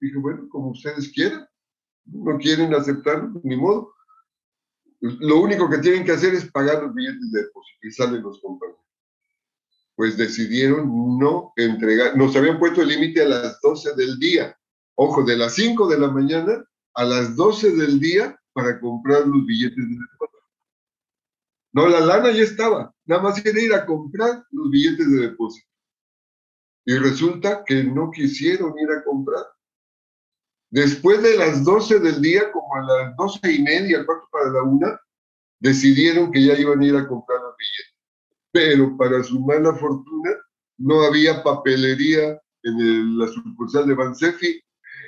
Dije, 0.00 0.18
bueno, 0.18 0.48
como 0.50 0.70
ustedes 0.70 1.12
quieran. 1.12 1.46
No 2.04 2.36
quieren 2.36 2.74
aceptarlo, 2.74 3.40
ni 3.44 3.56
modo. 3.56 3.92
Lo 5.00 5.40
único 5.40 5.70
que 5.70 5.78
tienen 5.78 6.04
que 6.04 6.12
hacer 6.12 6.34
es 6.34 6.50
pagar 6.50 6.82
los 6.82 6.92
billetes 6.92 7.30
de 7.30 7.42
depósito 7.42 7.86
y 7.86 7.92
salen 7.92 8.22
los 8.22 8.40
compañeros 8.40 8.78
pues 9.94 10.16
decidieron 10.16 11.18
no 11.18 11.52
entregar, 11.56 12.16
nos 12.16 12.36
habían 12.36 12.60
puesto 12.60 12.82
el 12.82 12.88
límite 12.88 13.20
a 13.20 13.28
las 13.28 13.60
12 13.60 13.96
del 13.96 14.16
día, 14.20 14.56
ojo, 14.94 15.24
de 15.24 15.36
las 15.36 15.56
5 15.56 15.88
de 15.88 15.98
la 15.98 16.06
mañana 16.06 16.64
a 16.94 17.04
las 17.04 17.36
12 17.36 17.72
del 17.76 18.00
día 18.00 18.38
para 18.52 18.80
comprar 18.80 19.26
los 19.26 19.46
billetes 19.46 19.76
de 19.76 19.94
depósito. 19.94 20.38
No, 21.72 21.88
la 21.88 22.00
lana 22.00 22.30
ya 22.32 22.42
estaba, 22.42 22.94
nada 23.04 23.22
más 23.22 23.44
era 23.44 23.60
ir 23.60 23.72
a 23.74 23.86
comprar 23.86 24.44
los 24.50 24.70
billetes 24.70 25.10
de 25.10 25.28
depósito. 25.28 25.68
Y 26.86 26.96
resulta 26.96 27.62
que 27.64 27.84
no 27.84 28.10
quisieron 28.10 28.78
ir 28.78 28.90
a 28.90 29.04
comprar. 29.04 29.44
Después 30.70 31.22
de 31.22 31.36
las 31.36 31.64
12 31.64 32.00
del 32.00 32.20
día, 32.20 32.50
como 32.50 32.74
a 32.74 32.82
las 32.82 33.16
12 33.16 33.52
y 33.52 33.62
media, 33.62 34.04
cuarto 34.04 34.28
para 34.30 34.50
la 34.50 34.62
una, 34.62 35.00
decidieron 35.60 36.32
que 36.32 36.44
ya 36.44 36.54
iban 36.54 36.80
a 36.80 36.86
ir 36.86 36.96
a 36.96 37.06
comprar 37.06 37.40
los 37.40 37.54
billetes 37.56 37.98
pero 38.52 38.96
para 38.96 39.22
su 39.22 39.40
mala 39.40 39.74
fortuna 39.74 40.30
no 40.78 41.02
había 41.02 41.42
papelería 41.42 42.40
en 42.62 43.18
la 43.18 43.28
sucursal 43.28 43.86
de 43.86 43.94
Bansefi 43.94 44.60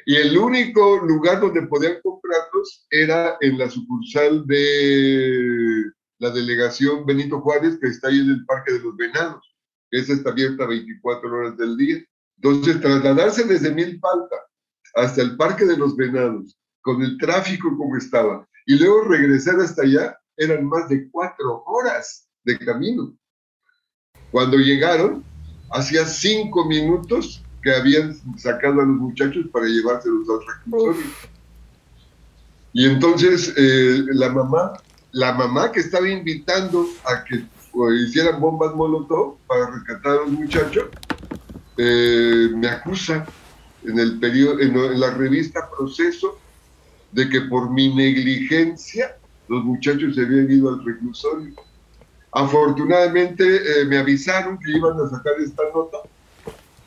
y 0.07 0.17
el 0.17 0.37
único 0.37 0.99
lugar 0.99 1.41
donde 1.41 1.63
podían 1.63 2.01
comprarlos 2.03 2.87
era 2.91 3.37
en 3.41 3.59
la 3.59 3.69
sucursal 3.69 4.47
de 4.47 5.85
la 6.19 6.31
delegación 6.31 7.07
Benito 7.07 7.41
Juárez, 7.41 7.79
que 7.81 7.89
está 7.89 8.09
ahí 8.09 8.21
en 8.21 8.31
el 8.31 8.45
Parque 8.45 8.73
de 8.73 8.81
los 8.81 8.97
Venados. 8.97 9.57
Esa 9.91 10.13
está 10.13 10.31
abierta 10.31 10.67
24 10.67 11.33
horas 11.33 11.57
del 11.57 11.77
día. 11.77 12.05
Entonces, 12.37 12.81
trasladarse 12.81 13.45
desde 13.45 13.75
Milpalta 13.75 14.37
hasta 14.95 15.23
el 15.23 15.37
Parque 15.37 15.65
de 15.65 15.77
los 15.77 15.97
Venados, 15.97 16.59
con 16.83 17.03
el 17.03 17.19
tráfico 17.19 17.77
como 17.77 17.97
estaba, 17.97 18.47
y 18.67 18.79
luego 18.79 19.03
regresar 19.03 19.61
hasta 19.61 19.83
allá, 19.83 20.19
eran 20.37 20.67
más 20.67 20.89
de 20.89 21.09
cuatro 21.11 21.63
horas 21.67 22.29
de 22.45 22.59
camino. 22.59 23.15
Cuando 24.31 24.57
llegaron, 24.57 25.25
hacía 25.71 26.05
cinco 26.07 26.65
minutos 26.65 27.43
que 27.63 27.75
habían 27.75 28.17
sacado 28.39 28.81
a 28.81 28.85
los 28.85 28.97
muchachos 28.97 29.47
para 29.53 29.67
llevárselos 29.67 30.27
al 30.29 30.47
reclusorio. 30.47 31.11
Y 32.73 32.87
entonces 32.87 33.53
eh, 33.57 34.05
la 34.13 34.31
mamá, 34.31 34.73
la 35.13 35.33
mamá 35.33 35.73
que 35.73 35.81
estaba 35.81 36.09
invitando 36.09 36.87
a 37.05 37.25
que 37.25 37.45
hicieran 38.05 38.41
bombas 38.41 38.75
molotov 38.75 39.37
para 39.47 39.71
rescatar 39.71 40.13
a 40.13 40.17
los 40.17 40.31
muchachos, 40.31 40.89
eh, 41.77 42.49
me 42.55 42.69
acusa 42.69 43.27
en 43.85 43.99
el 43.99 44.19
periodo, 44.19 44.61
en 44.61 45.01
la 45.01 45.11
revista 45.11 45.69
Proceso 45.71 46.39
de 47.13 47.29
que 47.29 47.41
por 47.43 47.71
mi 47.71 47.95
negligencia 47.95 49.17
los 49.49 49.65
muchachos 49.65 50.15
se 50.15 50.23
habían 50.23 50.51
ido 50.51 50.69
al 50.69 50.85
reclusorio. 50.85 51.55
Afortunadamente 52.33 53.45
eh, 53.45 53.85
me 53.87 53.99
avisaron 53.99 54.59
que 54.59 54.71
iban 54.71 55.01
a 55.01 55.09
sacar 55.09 55.33
esta 55.41 55.63
nota 55.75 55.99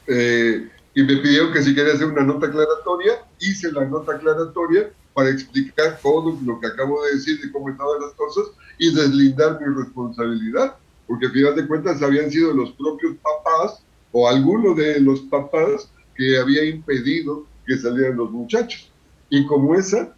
eh, 0.07 0.69
y 0.95 1.03
me 1.03 1.17
pidieron 1.17 1.51
que 1.51 1.63
si 1.63 1.73
quería 1.73 1.93
hacer 1.93 2.07
una 2.07 2.23
nota 2.23 2.47
aclaratoria. 2.47 3.13
Hice 3.39 3.71
la 3.71 3.85
nota 3.85 4.13
aclaratoria 4.13 4.91
para 5.13 5.29
explicar 5.29 5.99
todo 6.01 6.37
lo 6.43 6.59
que 6.59 6.67
acabo 6.67 7.03
de 7.05 7.15
decir 7.15 7.39
de 7.41 7.51
cómo 7.51 7.69
estaban 7.69 8.01
las 8.01 8.13
cosas 8.13 8.45
y 8.79 8.93
deslindar 8.93 9.59
mi 9.59 9.73
responsabilidad, 9.75 10.75
porque 11.07 11.27
a 11.27 11.29
final 11.29 11.55
de 11.55 11.67
cuentas 11.67 12.01
habían 12.01 12.31
sido 12.31 12.53
los 12.53 12.71
propios 12.71 13.15
papás 13.17 13.83
o 14.11 14.27
alguno 14.27 14.73
de 14.73 14.99
los 14.99 15.21
papás 15.21 15.89
que 16.15 16.37
había 16.37 16.65
impedido 16.65 17.45
que 17.65 17.77
salieran 17.77 18.17
los 18.17 18.31
muchachos. 18.31 18.91
Y 19.29 19.45
como 19.45 19.75
esa, 19.75 20.15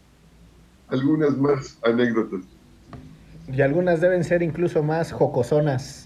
algunas 0.89 1.37
más 1.37 1.77
anécdotas 1.83 2.41
y 3.53 3.61
algunas 3.61 4.01
deben 4.01 4.23
ser 4.23 4.41
incluso 4.41 4.81
más 4.83 5.11
jocosonas. 5.11 6.04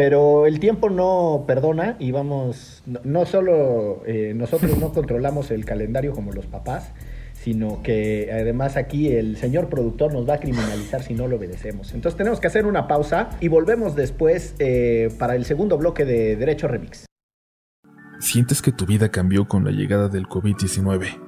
Pero 0.00 0.46
el 0.46 0.60
tiempo 0.60 0.88
no 0.88 1.44
perdona 1.46 1.96
y 1.98 2.10
vamos, 2.10 2.82
no, 3.04 3.26
solo 3.26 4.02
eh, 4.06 4.32
nosotros 4.34 4.78
no 4.78 4.94
controlamos 4.94 5.50
el 5.50 5.66
calendario 5.66 6.14
como 6.14 6.32
los 6.32 6.46
papás, 6.46 6.94
sino 7.34 7.82
que 7.82 8.30
además 8.32 8.78
aquí 8.78 9.08
el 9.08 9.36
señor 9.36 9.68
productor 9.68 10.14
nos 10.14 10.26
va 10.26 10.36
a 10.36 10.40
criminalizar 10.40 11.02
si 11.02 11.12
no 11.12 11.28
lo 11.28 11.36
obedecemos. 11.36 11.92
Entonces 11.92 12.16
tenemos 12.16 12.40
que 12.40 12.46
hacer 12.46 12.64
una 12.64 12.88
pausa 12.88 13.28
y 13.42 13.48
volvemos 13.48 13.94
después 13.94 14.54
eh, 14.58 15.10
para 15.18 15.36
el 15.36 15.44
segundo 15.44 15.76
bloque 15.76 16.06
de 16.06 16.34
Derecho 16.34 16.66
Remix. 16.66 17.04
Sientes 18.20 18.62
que 18.62 18.72
tu 18.72 18.86
vida 18.86 19.10
cambió 19.10 19.48
con 19.48 19.66
la 19.66 19.70
llegada 19.70 20.08
del 20.08 20.28
COVID-19. 20.28 21.20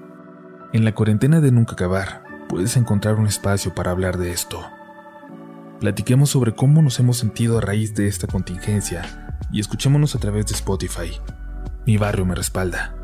En 0.72 0.84
la 0.86 0.94
cuarentena 0.94 1.42
de 1.42 1.52
nunca 1.52 1.74
acabar, 1.74 2.22
puedes 2.48 2.78
encontrar 2.78 3.16
un 3.16 3.26
espacio 3.26 3.74
para 3.74 3.90
hablar 3.90 4.16
de 4.16 4.30
esto. 4.30 4.62
Platiquemos 5.82 6.30
sobre 6.30 6.54
cómo 6.54 6.80
nos 6.80 7.00
hemos 7.00 7.16
sentido 7.16 7.58
a 7.58 7.60
raíz 7.60 7.92
de 7.96 8.06
esta 8.06 8.28
contingencia 8.28 9.34
y 9.50 9.58
escuchémonos 9.58 10.14
a 10.14 10.20
través 10.20 10.46
de 10.46 10.54
Spotify. 10.54 11.10
Mi 11.84 11.96
barrio 11.96 12.24
me 12.24 12.36
respalda. 12.36 12.94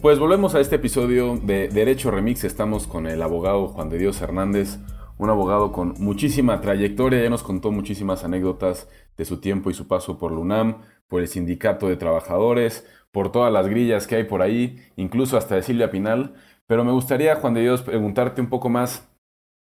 Pues 0.00 0.20
volvemos 0.20 0.54
a 0.54 0.60
este 0.60 0.76
episodio 0.76 1.36
de 1.42 1.66
Derecho 1.66 2.12
Remix. 2.12 2.44
Estamos 2.44 2.86
con 2.86 3.08
el 3.08 3.20
abogado 3.20 3.66
Juan 3.66 3.90
de 3.90 3.98
Dios 3.98 4.20
Hernández, 4.20 4.78
un 5.18 5.28
abogado 5.28 5.72
con 5.72 5.94
muchísima 5.98 6.60
trayectoria. 6.60 7.24
Ya 7.24 7.28
nos 7.28 7.42
contó 7.42 7.72
muchísimas 7.72 8.22
anécdotas 8.22 8.88
de 9.16 9.24
su 9.24 9.40
tiempo 9.40 9.68
y 9.68 9.74
su 9.74 9.88
paso 9.88 10.16
por 10.16 10.30
la 10.30 10.38
UNAM, 10.38 10.76
por 11.08 11.22
el 11.22 11.26
Sindicato 11.26 11.88
de 11.88 11.96
Trabajadores, 11.96 12.86
por 13.10 13.32
todas 13.32 13.52
las 13.52 13.66
grillas 13.66 14.06
que 14.06 14.14
hay 14.14 14.24
por 14.24 14.42
ahí, 14.42 14.80
incluso 14.94 15.36
hasta 15.36 15.56
de 15.56 15.64
Silvia 15.64 15.90
Pinal. 15.90 16.34
Pero 16.66 16.84
me 16.84 16.92
gustaría, 16.92 17.36
Juan 17.36 17.54
de 17.54 17.62
Dios, 17.62 17.82
preguntarte 17.82 18.40
un 18.40 18.48
poco 18.48 18.68
más 18.68 19.08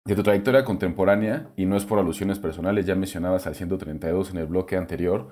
de 0.04 0.14
tu 0.14 0.22
trayectoria 0.22 0.64
contemporánea, 0.64 1.48
y 1.56 1.66
no 1.66 1.76
es 1.76 1.84
por 1.84 1.98
alusiones 1.98 2.38
personales, 2.38 2.86
ya 2.86 2.94
mencionabas 2.94 3.46
al 3.46 3.54
132 3.54 4.30
en 4.30 4.38
el 4.38 4.46
bloque 4.46 4.76
anterior. 4.76 5.28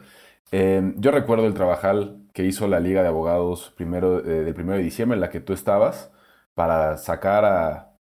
Em, 0.52 0.94
yo 0.98 1.10
recuerdo 1.10 1.46
el 1.46 1.54
trabajal 1.54 2.18
que 2.32 2.44
hizo 2.44 2.68
la 2.68 2.80
Liga 2.80 3.02
de 3.02 3.08
Abogados 3.08 3.72
primero, 3.76 4.18
eh, 4.20 4.44
del 4.44 4.54
1 4.54 4.72
de 4.74 4.82
diciembre, 4.82 5.16
en 5.16 5.20
la 5.20 5.30
que 5.30 5.40
tú 5.40 5.52
estabas, 5.52 6.12
para 6.54 6.96
sacar 6.98 7.44
a... 7.44 7.96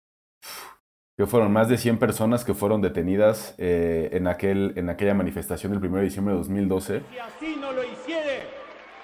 que 1.18 1.26
fueron 1.28 1.52
más 1.52 1.70
de 1.70 1.78
100 1.78 2.00
personas 2.00 2.46
que 2.46 2.54
fueron 2.54 2.82
detenidas 2.82 3.56
eh, 3.58 4.10
en, 4.14 4.28
aquel, 4.28 4.74
en 4.78 4.90
aquella 4.90 5.14
manifestación 5.14 5.74
del 5.74 5.84
1 5.84 5.98
de 5.98 6.04
diciembre 6.04 6.34
de 6.34 6.40
2012. 6.40 7.04
Si 7.12 7.20
así 7.20 7.56
no 7.60 7.72
lo 7.72 7.84
hiciere, 7.84 8.44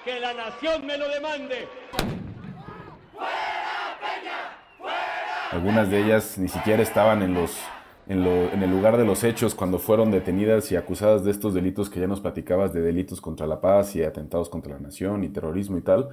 que 0.04 0.20
la 0.20 0.34
nación 0.34 0.86
me 0.86 0.96
lo 0.96 1.08
demande. 1.08 1.68
Algunas 5.52 5.90
de 5.90 6.04
ellas 6.04 6.38
ni 6.38 6.48
siquiera 6.48 6.82
estaban 6.82 7.22
en, 7.22 7.34
los, 7.34 7.56
en, 8.08 8.22
el 8.26 8.70
lugar 8.70 8.96
de 8.96 9.04
los 9.04 9.24
hechos 9.24 9.54
cuando 9.54 9.78
fueron 9.78 10.10
detenidas 10.10 10.70
y 10.72 10.76
acusadas 10.76 11.24
de 11.24 11.30
estos 11.30 11.54
delitos 11.54 11.88
que 11.88 12.00
ya 12.00 12.06
nos 12.06 12.20
platicabas, 12.20 12.72
de 12.72 12.80
delitos 12.80 13.20
contra 13.20 13.46
la 13.46 13.60
paz 13.60 13.94
y 13.96 14.02
atentados 14.02 14.48
contra 14.48 14.74
la 14.74 14.80
nación 14.80 15.24
y 15.24 15.28
terrorismo 15.28 15.78
y 15.78 15.82
tal. 15.82 16.08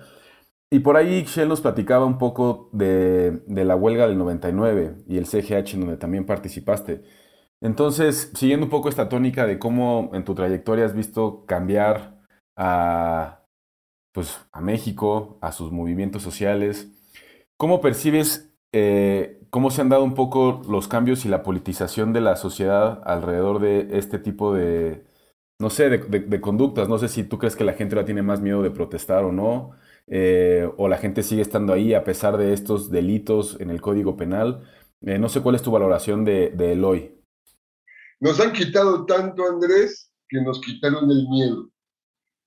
Y 0.70 0.80
por 0.80 0.98
ahí 0.98 1.24
Shell 1.24 1.50
nos 1.50 1.62
platicaba 1.62 2.06
un 2.06 2.18
poco 2.18 2.70
de, 2.74 3.44
de 3.48 3.66
la 3.66 3.76
huelga 3.76 4.08
del 4.08 4.18
99 4.18 5.04
y 5.08 5.18
el 5.18 5.26
CGH 5.26 5.76
en 5.76 5.82
donde 5.82 5.98
también 5.98 6.26
participaste. 6.26 7.04
Entonces, 7.62 8.32
siguiendo 8.36 8.66
un 8.66 8.70
poco 8.70 8.90
esta 8.90 9.10
tónica 9.10 9.46
de 9.48 9.60
cómo 9.60 10.12
en 10.14 10.26
tu 10.26 10.36
trayectoria 10.36 10.86
has 10.86 10.96
visto 10.96 11.46
cambiar 11.46 12.20
a 12.56 13.44
pues, 14.14 14.40
a 14.52 14.62
México, 14.62 15.38
a 15.42 15.52
sus 15.52 15.72
movimientos 15.72 16.22
sociales. 16.22 16.88
¿Cómo 17.58 17.82
percibes 17.82 18.53
eh, 18.74 19.40
cómo 19.52 19.70
se 19.70 19.82
han 19.82 19.90
dado 19.90 20.04
un 20.04 20.16
poco 20.16 20.64
los 20.68 20.88
cambios 20.88 21.26
y 21.26 21.30
la 21.30 21.44
politización 21.44 22.12
de 22.12 22.22
la 22.22 22.36
sociedad 22.36 23.02
alrededor 23.06 23.62
de 23.62 23.88
este 23.92 24.18
tipo 24.18 24.54
de, 24.54 25.06
no 25.60 25.70
sé, 25.70 25.90
de, 25.90 26.42
conductas? 26.42 26.90
No 26.90 26.98
sé 26.98 27.08
si 27.08 27.24
tú 27.24 27.38
crees 27.38 27.56
que 27.56 27.64
la 27.64 27.74
gente 27.74 27.96
ahora 27.96 28.06
tiene 28.06 28.24
más 28.24 28.42
miedo 28.42 28.64
de 28.64 28.72
protestar 28.72 29.24
o 29.26 29.32
no, 29.32 29.72
eh, 30.08 30.68
o 30.78 30.88
la 30.88 30.98
gente 30.98 31.22
sigue 31.22 31.44
estando 31.44 31.72
ahí 31.72 31.94
a 31.94 32.04
pesar 32.04 32.38
de 32.38 32.52
estos 32.52 32.90
delitos 32.90 33.58
en 33.62 33.70
el 33.70 33.80
Código 33.80 34.18
Penal. 34.18 34.64
Eh, 35.02 35.20
no 35.20 35.30
sé 35.30 35.42
cuál 35.42 35.56
es 35.56 35.62
tu 35.62 35.70
valoración 35.70 36.26
de, 36.26 36.50
de 36.50 36.74
Eloy. 36.74 37.16
Nos 38.20 38.40
han 38.40 38.54
quitado 38.54 39.06
tanto, 39.06 39.48
Andrés, 39.48 40.12
que 40.28 40.42
nos 40.42 40.60
quitaron 40.62 41.12
el 41.12 41.28
miedo. 41.30 41.70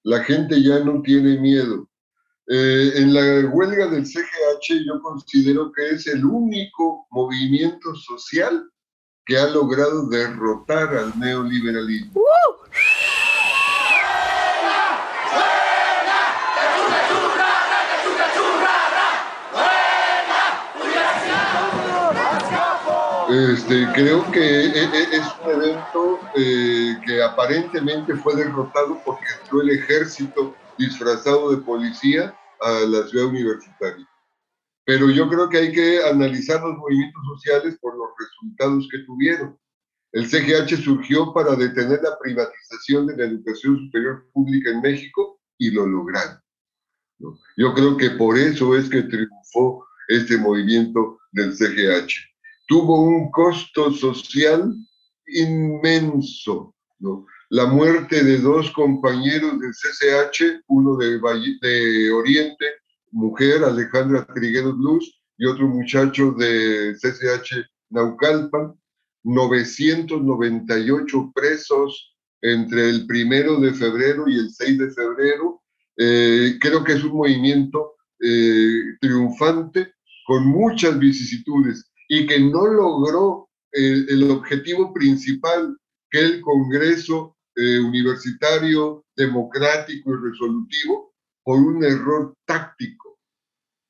La 0.02 0.24
gente 0.24 0.60
ya 0.60 0.80
no 0.80 1.02
tiene 1.02 1.38
miedo. 1.38 1.88
En 2.48 3.12
la 3.12 3.48
huelga 3.50 3.88
del 3.88 4.06
Yo 4.62 5.00
considero 5.02 5.72
que 5.72 5.90
es 5.90 6.06
el 6.06 6.24
único 6.24 7.06
movimiento 7.10 7.94
social 7.94 8.70
que 9.24 9.36
ha 9.36 9.46
logrado 9.48 10.08
derrotar 10.08 10.96
al 10.96 11.18
neoliberalismo. 11.18 12.22
Este, 23.28 23.86
creo 23.92 24.30
que 24.30 24.40
e, 24.40 24.84
e, 24.84 25.16
es 25.16 25.26
un 25.44 25.50
evento 25.50 26.20
eh, 26.36 26.96
que 27.04 27.22
aparentemente 27.22 28.14
fue 28.14 28.36
derrotado 28.36 29.00
porque 29.04 29.24
entró 29.42 29.60
el 29.62 29.70
ejército 29.70 30.54
disfrazado 30.78 31.50
de 31.50 31.56
policía 31.58 32.34
a 32.60 32.70
la 32.86 33.06
ciudad 33.08 33.26
universitaria. 33.26 34.06
Pero 34.86 35.10
yo 35.10 35.28
creo 35.28 35.48
que 35.50 35.58
hay 35.58 35.72
que 35.72 36.02
analizar 36.02 36.62
los 36.62 36.78
movimientos 36.78 37.22
sociales 37.34 37.76
por 37.80 37.94
los 37.96 38.08
resultados 38.18 38.88
que 38.90 38.98
tuvieron. 39.00 39.58
El 40.12 40.26
CGH 40.26 40.82
surgió 40.82 41.34
para 41.34 41.54
detener 41.54 42.00
la 42.02 42.18
privatización 42.18 43.06
de 43.08 43.16
la 43.18 43.24
educación 43.24 43.78
superior 43.84 44.26
pública 44.32 44.70
en 44.70 44.80
México 44.80 45.38
y 45.58 45.70
lo 45.72 45.86
lograron. 45.86 46.40
Yo 47.18 47.74
creo 47.74 47.96
que 47.98 48.10
por 48.10 48.38
eso 48.38 48.74
es 48.74 48.88
que 48.88 49.02
triunfó 49.02 49.84
este 50.08 50.38
movimiento 50.38 51.18
del 51.32 51.52
CGH 51.54 52.36
tuvo 52.66 53.00
un 53.00 53.30
costo 53.30 53.90
social 53.92 54.74
inmenso. 55.26 56.74
La 57.50 57.66
muerte 57.66 58.24
de 58.24 58.38
dos 58.38 58.70
compañeros 58.72 59.58
del 59.60 59.70
CCH, 59.70 60.62
uno 60.66 60.96
de, 60.96 61.20
de 61.60 62.10
Oriente, 62.10 62.64
mujer, 63.10 63.64
Alejandra 63.64 64.26
Trigueros 64.26 64.76
Luz, 64.76 65.16
y 65.38 65.46
otro 65.46 65.68
muchacho 65.68 66.32
de 66.32 66.94
CCH 66.94 67.66
Naucalpan, 67.90 68.74
998 69.24 71.32
presos 71.34 72.16
entre 72.42 72.90
el 72.90 73.06
primero 73.06 73.60
de 73.60 73.72
febrero 73.74 74.28
y 74.28 74.36
el 74.36 74.50
6 74.50 74.78
de 74.78 74.90
febrero. 74.90 75.62
Eh, 75.96 76.58
creo 76.60 76.84
que 76.84 76.92
es 76.92 77.04
un 77.04 77.16
movimiento 77.16 77.94
eh, 78.20 78.96
triunfante 79.00 79.94
con 80.26 80.46
muchas 80.46 80.98
vicisitudes 80.98 81.90
y 82.08 82.26
que 82.26 82.40
no 82.40 82.66
logró 82.66 83.48
el, 83.72 84.30
objetivo 84.30 84.94
principal 84.94 85.76
que 86.10 86.20
el 86.20 86.40
Congreso 86.40 87.36
eh, 87.56 87.78
Universitario 87.78 89.04
Democrático 89.16 90.12
y 90.12 90.30
Resolutivo 90.30 91.14
por 91.46 91.60
un 91.60 91.84
error 91.84 92.34
táctico. 92.44 93.20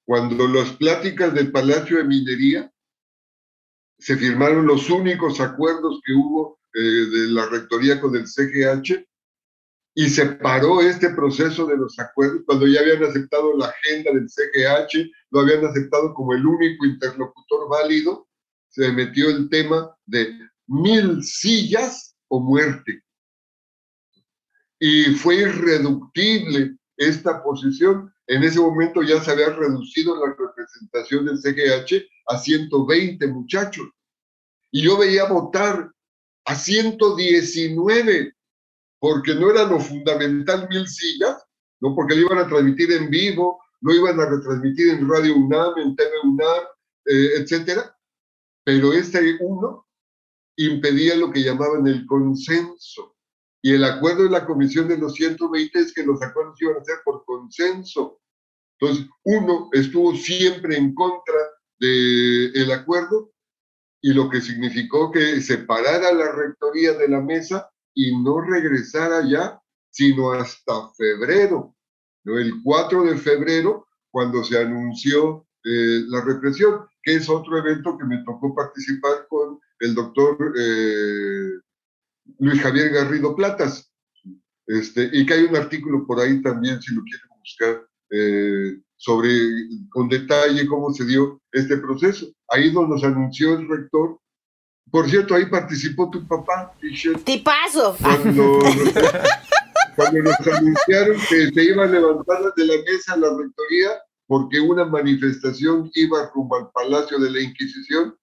Cuando 0.05 0.47
las 0.47 0.73
pláticas 0.73 1.33
del 1.33 1.51
Palacio 1.51 1.97
de 1.97 2.05
Minería 2.05 2.71
se 3.99 4.15
firmaron 4.19 4.67
los 4.67 4.91
únicos 4.91 5.41
acuerdos 5.41 5.99
que 6.05 6.13
hubo 6.13 6.61
eh, 6.75 6.81
de 6.81 7.29
la 7.31 7.47
rectoría 7.47 7.99
con 7.99 8.15
el 8.15 8.27
CGH 8.27 9.09
y 9.95 10.11
se 10.11 10.27
paró 10.27 10.83
este 10.83 11.09
proceso 11.15 11.67
de 11.67 11.79
los 11.79 11.99
acuerdos 11.99 12.43
cuando 12.45 12.67
ya 12.67 12.81
habían 12.81 13.03
aceptado 13.05 13.57
la 13.57 13.69
agenda 13.69 14.13
del 14.13 14.29
CGH, 14.29 15.11
lo 15.31 15.41
habían 15.41 15.65
aceptado 15.65 16.13
como 16.13 16.35
el 16.35 16.45
único 16.45 16.85
interlocutor 16.85 17.71
válido, 17.71 18.29
se 18.69 18.93
metió 18.93 19.31
el 19.31 19.49
tema 19.49 19.97
de 20.05 20.39
mil 20.67 21.25
sillas 21.25 22.15
o 22.29 22.39
muerte. 22.39 23.03
Y 24.79 25.15
fue 25.15 25.37
irreductible 25.37 26.77
esta 26.97 27.43
posición. 27.43 28.13
En 28.27 28.43
ese 28.43 28.61
momento 28.61 29.03
ya 29.03 29.23
se 29.23 29.31
había 29.31 29.51
reducido 29.51 30.17
la 30.17 30.35
representación 30.35 31.27
del 31.27 31.39
CGH 31.39 32.07
a 32.27 32.39
120 32.39 33.27
muchachos. 33.29 33.87
Y 34.71 34.83
yo 34.83 34.99
veía 34.99 35.25
votar 35.25 35.91
a 36.45 36.55
119 36.55 38.35
porque 38.99 39.35
no 39.35 39.51
era 39.51 39.65
lo 39.65 39.79
fundamental 39.79 40.69
mil 40.69 40.87
sillas, 40.87 41.45
¿no? 41.81 41.95
porque 41.95 42.15
lo 42.15 42.23
iban 42.23 42.39
a 42.39 42.49
transmitir 42.49 42.93
en 42.93 43.11
vivo, 43.11 43.61
lo 43.81 43.95
iban 43.95 44.19
a 44.21 44.27
retransmitir 44.27 44.89
en 44.91 45.09
Radio 45.09 45.37
UNAM, 45.37 45.79
en 45.79 45.97
TV 45.97 46.11
UNAM, 46.25 46.65
eh, 47.05 47.31
etcétera, 47.37 47.97
pero 48.65 48.93
este 48.93 49.37
uno 49.41 49.87
impedía 50.57 51.15
lo 51.15 51.31
que 51.31 51.43
llamaban 51.43 51.87
el 51.87 52.07
consenso. 52.07 53.16
Y 53.67 53.73
el 53.73 53.83
acuerdo 53.83 54.23
de 54.23 54.31
la 54.31 54.47
comisión 54.47 54.87
de 54.87 54.97
los 54.97 55.15
120 55.15 55.81
es 55.81 55.93
que 55.93 56.05
los 56.05 56.23
acuerdos 56.23 56.57
iban 56.63 56.77
a 56.77 56.85
ser 56.85 56.99
por 57.05 57.25
consenso. 57.25 58.21
Entonces, 58.79 59.07
uno 59.25 59.71
estuvo 59.73 60.15
siempre 60.15 60.77
en 60.77 60.95
contra 60.95 61.35
del 61.81 62.53
el 62.55 62.71
acuerdo 62.71 63.33
y 64.01 64.13
lo 64.13 64.31
que 64.31 64.41
significó 64.41 65.11
que 65.11 65.41
separara 65.41 66.13
la 66.13 66.31
rectoría 66.31 66.93
de 66.93 67.09
la 67.09 67.21
mesa 67.21 67.69
y 67.93 68.17
no 68.17 68.41
regresara 68.41 69.29
ya, 69.29 69.61
sino 69.91 70.31
hasta 70.31 70.89
febrero, 70.97 71.75
el 72.25 72.63
4 72.63 73.03
de 73.03 73.17
febrero, 73.17 73.89
cuando 74.13 74.45
se 74.45 74.61
anunció 74.61 75.45
eh, 75.65 76.05
la 76.07 76.21
represión, 76.21 76.87
que 77.03 77.17
es 77.17 77.29
otro 77.29 77.59
evento 77.59 77.99
que 77.99 78.05
me 78.05 78.23
tocó 78.23 78.55
participar 78.55 79.27
con 79.29 79.59
el 79.81 79.93
doctor 79.93 80.55
eh, 80.57 81.66
Luis 82.39 82.61
Javier 82.61 82.91
Garrido 82.91 83.35
Platas, 83.35 83.93
este, 84.67 85.11
y 85.13 85.25
que 85.25 85.35
hay 85.35 85.45
un 85.45 85.57
artículo 85.57 86.07
por 86.07 86.21
ahí 86.21 86.43
también, 86.43 86.81
si 86.83 86.95
lo 86.95 87.03
quieren 87.03 87.29
buscar, 87.39 87.87
eh, 88.11 88.81
sobre 88.97 89.31
con 89.91 90.09
detalle 90.09 90.67
cómo 90.67 90.93
se 90.93 91.05
dio 91.05 91.41
este 91.53 91.77
proceso. 91.77 92.27
Ahí 92.49 92.73
nos 92.73 93.05
anunció 93.05 93.59
el 93.59 93.69
rector 93.69 94.19
por 94.91 95.11
cierto, 95.11 95.35
ahí 95.35 95.47
participó 95.47 96.11
tu 96.11 96.27
papá, 96.27 96.73
Tipazo. 97.25 97.97
Cuando, 98.01 98.61
cuando 99.97 100.23
nos 100.23 100.47
anunciaron 100.47 101.17
que 101.29 101.51
se 101.51 101.65
iba 101.65 101.85
a 101.85 101.89
levantar 101.89 102.55
de 102.57 102.65
la 102.67 102.75
mesa 102.83 103.17
la 103.17 103.29
rectoría 103.37 103.91
porque 104.29 104.61
una 104.61 104.85
manifestación 104.85 105.91
iba 105.95 106.31
rumbo 106.35 106.57
al 106.57 106.71
Palacio 106.73 107.19
de 107.19 107.31
la 107.31 107.41
Inquisición, 107.41 108.17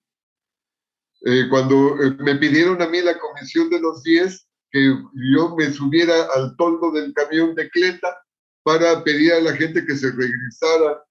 eh, 1.25 1.47
cuando 1.49 2.01
eh, 2.01 2.15
me 2.19 2.35
pidieron 2.35 2.81
a 2.81 2.87
mí 2.87 3.01
la 3.01 3.17
comisión 3.17 3.69
de 3.69 3.79
los 3.79 4.03
10 4.03 4.47
que 4.71 4.95
yo 5.33 5.55
me 5.55 5.71
subiera 5.71 6.27
al 6.35 6.55
toldo 6.57 6.91
del 6.91 7.13
camión 7.13 7.53
de 7.55 7.69
Cleta 7.69 8.17
para 8.63 9.03
pedir 9.03 9.33
a 9.33 9.41
la 9.41 9.53
gente 9.53 9.85
que 9.85 9.95
se 9.95 10.11
regresara 10.11 11.03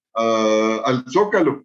al 0.84 1.04
Zócalo. 1.10 1.64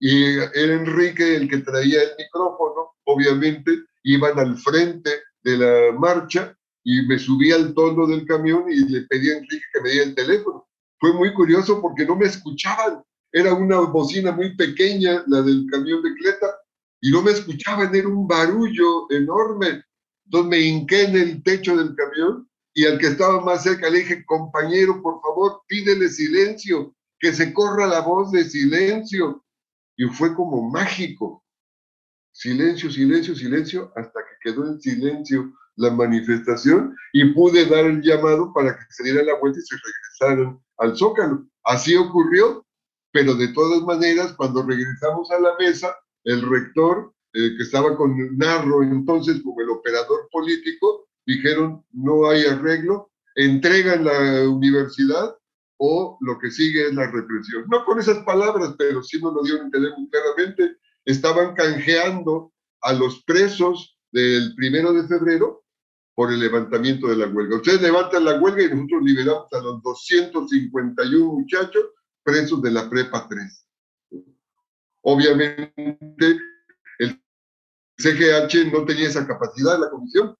Y 0.00 0.36
era 0.36 0.74
Enrique 0.74 1.36
el 1.36 1.48
que 1.48 1.58
traía 1.58 2.02
el 2.02 2.10
micrófono 2.18 2.94
obviamente, 3.04 3.84
iban 4.02 4.38
al 4.38 4.56
frente 4.58 5.10
de 5.42 5.58
la 5.58 5.98
marcha 5.98 6.56
y 6.82 7.02
me 7.06 7.18
subí 7.18 7.52
al 7.52 7.74
tono 7.74 8.06
del 8.06 8.26
camión 8.26 8.64
y 8.70 8.76
le 8.88 9.02
pedí 9.02 9.30
a 9.30 9.38
Enrique 9.38 9.64
que 9.72 9.80
me 9.80 9.90
diera 9.90 10.06
el 10.06 10.14
teléfono. 10.14 10.66
Fue 10.98 11.12
muy 11.12 11.32
curioso 11.34 11.80
porque 11.80 12.04
no 12.04 12.16
me 12.16 12.26
escuchaban. 12.26 13.02
Era 13.32 13.54
una 13.54 13.80
bocina 13.80 14.32
muy 14.32 14.54
pequeña, 14.56 15.24
la 15.26 15.42
del 15.42 15.66
camión 15.70 16.02
de 16.02 16.14
Cleta, 16.14 16.46
y 17.04 17.10
no 17.10 17.20
me 17.20 17.32
escuchaban, 17.32 17.94
era 17.94 18.08
un 18.08 18.26
barullo 18.26 19.10
enorme. 19.10 19.84
Entonces 20.24 20.48
me 20.48 20.58
hinqué 20.58 21.02
en 21.02 21.16
el 21.16 21.42
techo 21.42 21.76
del 21.76 21.94
camión 21.94 22.48
y 22.72 22.86
al 22.86 22.96
que 22.96 23.08
estaba 23.08 23.44
más 23.44 23.62
cerca 23.62 23.90
le 23.90 23.98
dije, 23.98 24.24
compañero, 24.24 25.02
por 25.02 25.20
favor, 25.20 25.60
pídele 25.66 26.08
silencio, 26.08 26.96
que 27.18 27.34
se 27.34 27.52
corra 27.52 27.86
la 27.86 28.00
voz 28.00 28.32
de 28.32 28.44
silencio. 28.44 29.44
Y 29.98 30.06
fue 30.06 30.34
como 30.34 30.70
mágico 30.70 31.44
silencio, 32.32 32.90
silencio, 32.90 33.36
silencio, 33.36 33.92
hasta 33.96 34.20
que 34.20 34.50
quedó 34.50 34.66
en 34.66 34.80
silencio 34.80 35.52
la 35.76 35.90
manifestación 35.90 36.96
y 37.12 37.34
pude 37.34 37.66
dar 37.66 37.84
el 37.84 38.00
llamado 38.00 38.50
para 38.54 38.78
que 38.78 38.84
se 38.88 39.04
diera 39.04 39.22
la 39.22 39.38
vuelta 39.38 39.58
y 39.58 39.62
se 39.62 39.76
regresaran 39.76 40.58
al 40.78 40.96
Zócalo. 40.96 41.46
Así 41.64 41.96
ocurrió, 41.96 42.64
pero 43.12 43.34
de 43.34 43.48
todas 43.48 43.82
maneras, 43.82 44.32
cuando 44.32 44.62
regresamos 44.62 45.30
a 45.30 45.38
la 45.38 45.54
mesa, 45.58 45.94
el 46.24 46.42
rector, 46.42 47.12
eh, 47.32 47.54
que 47.56 47.62
estaba 47.62 47.96
con 47.96 48.16
Narro 48.36 48.82
entonces 48.82 49.42
como 49.42 49.60
el 49.60 49.70
operador 49.70 50.28
político, 50.30 51.08
dijeron, 51.26 51.84
no 51.92 52.28
hay 52.28 52.44
arreglo, 52.44 53.10
entregan 53.34 54.04
la 54.04 54.48
universidad 54.48 55.36
o 55.78 56.18
lo 56.20 56.38
que 56.38 56.50
sigue 56.50 56.86
es 56.86 56.94
la 56.94 57.10
represión. 57.10 57.64
No 57.68 57.84
con 57.84 57.98
esas 57.98 58.18
palabras, 58.24 58.74
pero 58.78 59.02
sí 59.02 59.20
nos 59.20 59.34
lo 59.34 59.42
dio 59.42 59.56
a 59.56 59.64
entender 59.64 59.92
muy 59.96 60.08
claramente. 60.08 60.76
Estaban 61.04 61.54
canjeando 61.54 62.52
a 62.82 62.92
los 62.92 63.22
presos 63.24 63.98
del 64.12 64.54
primero 64.54 64.92
de 64.92 65.06
febrero 65.08 65.64
por 66.14 66.32
el 66.32 66.40
levantamiento 66.40 67.08
de 67.08 67.16
la 67.16 67.26
huelga. 67.26 67.56
Ustedes 67.56 67.82
levantan 67.82 68.24
la 68.24 68.38
huelga 68.38 68.62
y 68.62 68.70
nosotros 68.70 69.02
liberamos 69.02 69.52
a 69.52 69.60
los 69.60 69.82
251 69.82 71.32
muchachos 71.32 71.84
presos 72.22 72.62
de 72.62 72.70
la 72.70 72.88
prepa 72.88 73.26
3. 73.28 73.63
Obviamente, 75.04 76.38
el 76.98 77.22
CGH 77.98 78.72
no 78.72 78.84
tenía 78.84 79.08
esa 79.08 79.26
capacidad, 79.26 79.78
la 79.78 79.90
comisión. 79.90 80.34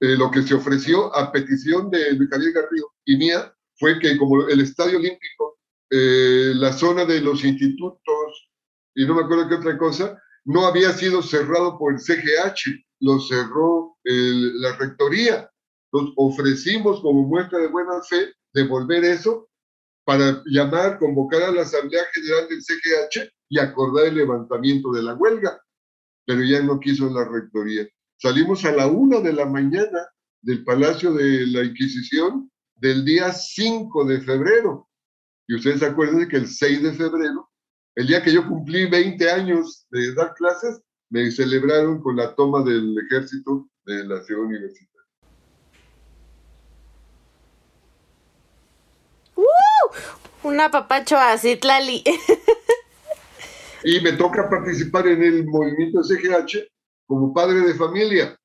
Eh, 0.00 0.16
lo 0.16 0.30
que 0.30 0.42
se 0.42 0.54
ofreció 0.54 1.14
a 1.14 1.32
petición 1.32 1.90
de 1.90 2.12
Luis 2.12 2.30
Javier 2.30 2.52
Garrido 2.52 2.92
y 3.04 3.16
mía 3.16 3.54
fue 3.76 3.98
que 3.98 4.16
como 4.16 4.46
el 4.46 4.60
Estadio 4.60 4.98
Olímpico, 4.98 5.58
eh, 5.90 6.52
la 6.54 6.72
zona 6.72 7.04
de 7.04 7.20
los 7.20 7.44
institutos 7.44 8.50
y 8.94 9.06
no 9.06 9.14
me 9.14 9.22
acuerdo 9.22 9.48
qué 9.48 9.54
otra 9.56 9.76
cosa, 9.76 10.20
no 10.44 10.66
había 10.66 10.92
sido 10.92 11.22
cerrado 11.22 11.78
por 11.78 11.94
el 11.94 12.00
CGH, 12.00 12.84
lo 13.00 13.20
cerró 13.20 13.96
la 14.04 14.76
rectoría. 14.76 15.50
Nos 15.92 16.12
ofrecimos 16.16 17.00
como 17.00 17.26
muestra 17.26 17.58
de 17.58 17.68
buena 17.68 18.00
fe 18.02 18.32
devolver 18.52 19.04
eso 19.04 19.48
para 20.04 20.42
llamar, 20.46 20.98
convocar 20.98 21.42
a 21.42 21.50
la 21.50 21.62
Asamblea 21.62 22.04
General 22.12 22.48
del 22.48 22.62
CGH 22.62 23.33
y 23.48 23.58
acordar 23.58 24.06
el 24.06 24.16
levantamiento 24.16 24.92
de 24.92 25.02
la 25.02 25.14
huelga, 25.14 25.60
pero 26.26 26.42
ya 26.42 26.62
no 26.62 26.80
quiso 26.80 27.08
la 27.10 27.24
rectoría. 27.24 27.86
Salimos 28.16 28.64
a 28.64 28.72
la 28.72 28.86
una 28.86 29.20
de 29.20 29.32
la 29.32 29.46
mañana 29.46 30.00
del 30.42 30.64
Palacio 30.64 31.12
de 31.12 31.46
la 31.46 31.64
Inquisición 31.64 32.50
del 32.76 33.04
día 33.04 33.32
5 33.32 34.04
de 34.04 34.20
febrero. 34.20 34.88
Y 35.46 35.56
ustedes 35.56 35.80
se 35.80 35.86
acuerdan 35.86 36.28
que 36.28 36.36
el 36.36 36.48
6 36.48 36.82
de 36.82 36.92
febrero, 36.92 37.50
el 37.94 38.06
día 38.06 38.22
que 38.22 38.32
yo 38.32 38.46
cumplí 38.46 38.86
20 38.86 39.30
años 39.30 39.86
de 39.90 40.14
dar 40.14 40.34
clases, 40.34 40.80
me 41.10 41.30
celebraron 41.30 42.00
con 42.00 42.16
la 42.16 42.34
toma 42.34 42.62
del 42.62 42.96
ejército 43.06 43.68
de 43.84 44.04
la 44.06 44.22
ciudad 44.22 44.42
universitaria. 44.42 44.90
¡Uh! 49.36 50.48
Una 50.48 50.70
papacho 50.70 51.16
a. 51.16 51.36
y 53.84 54.00
me 54.00 54.12
toca 54.12 54.48
participar 54.48 55.06
en 55.08 55.22
el 55.22 55.46
movimiento 55.46 56.02
CGH 56.02 56.66
como 57.06 57.34
padre 57.34 57.60
de 57.60 57.74
familia. 57.74 58.38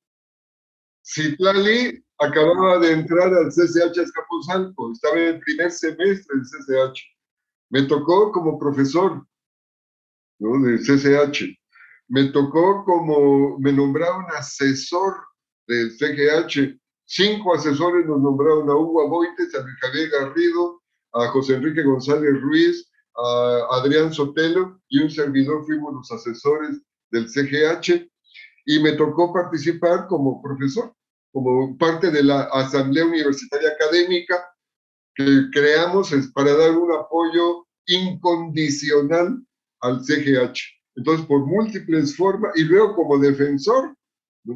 Citlali 1.02 2.04
acababa 2.18 2.78
de 2.78 2.92
entrar 2.92 3.32
al 3.32 3.48
CCH 3.48 3.98
Escaposalco, 3.98 4.92
estaba 4.92 5.18
en 5.18 5.34
el 5.36 5.40
primer 5.40 5.70
semestre 5.70 6.36
del 6.36 6.44
CCH. 6.44 7.00
Me 7.70 7.82
tocó 7.84 8.30
como 8.30 8.58
profesor 8.58 9.26
¿no? 10.40 10.62
del 10.62 10.78
CCH. 10.78 11.56
Me 12.08 12.24
tocó 12.32 12.84
como, 12.84 13.58
me 13.60 13.72
nombraron 13.72 14.26
asesor 14.36 15.14
del 15.66 15.90
CGH. 15.96 16.78
Cinco 17.06 17.54
asesores 17.54 18.06
nos 18.06 18.20
nombraron 18.20 18.68
a 18.68 18.74
Hugo 18.74 19.06
Aboites, 19.06 19.54
a 19.54 19.64
Javier 19.80 20.10
Garrido, 20.10 20.82
a 21.14 21.28
José 21.28 21.54
Enrique 21.54 21.82
González 21.82 22.40
Ruiz, 22.40 22.89
Adrián 23.70 24.12
Sotelo 24.12 24.80
y 24.88 25.02
un 25.02 25.10
servidor 25.10 25.64
fuimos 25.66 25.94
los 25.94 26.12
asesores 26.12 26.80
del 27.10 27.28
CGH 27.28 28.08
y 28.66 28.78
me 28.80 28.92
tocó 28.92 29.32
participar 29.32 30.06
como 30.06 30.42
profesor 30.42 30.94
como 31.32 31.76
parte 31.78 32.10
de 32.10 32.22
la 32.22 32.42
Asamblea 32.52 33.06
Universitaria 33.06 33.70
Académica 33.70 34.44
que 35.14 35.48
creamos 35.52 36.12
para 36.34 36.56
dar 36.56 36.76
un 36.76 36.92
apoyo 36.92 37.66
incondicional 37.86 39.40
al 39.80 40.00
CGH. 40.04 40.58
Entonces, 40.96 41.26
por 41.26 41.46
múltiples 41.46 42.16
formas, 42.16 42.52
y 42.56 42.64
luego 42.64 42.94
como 42.94 43.18
defensor, 43.18 43.94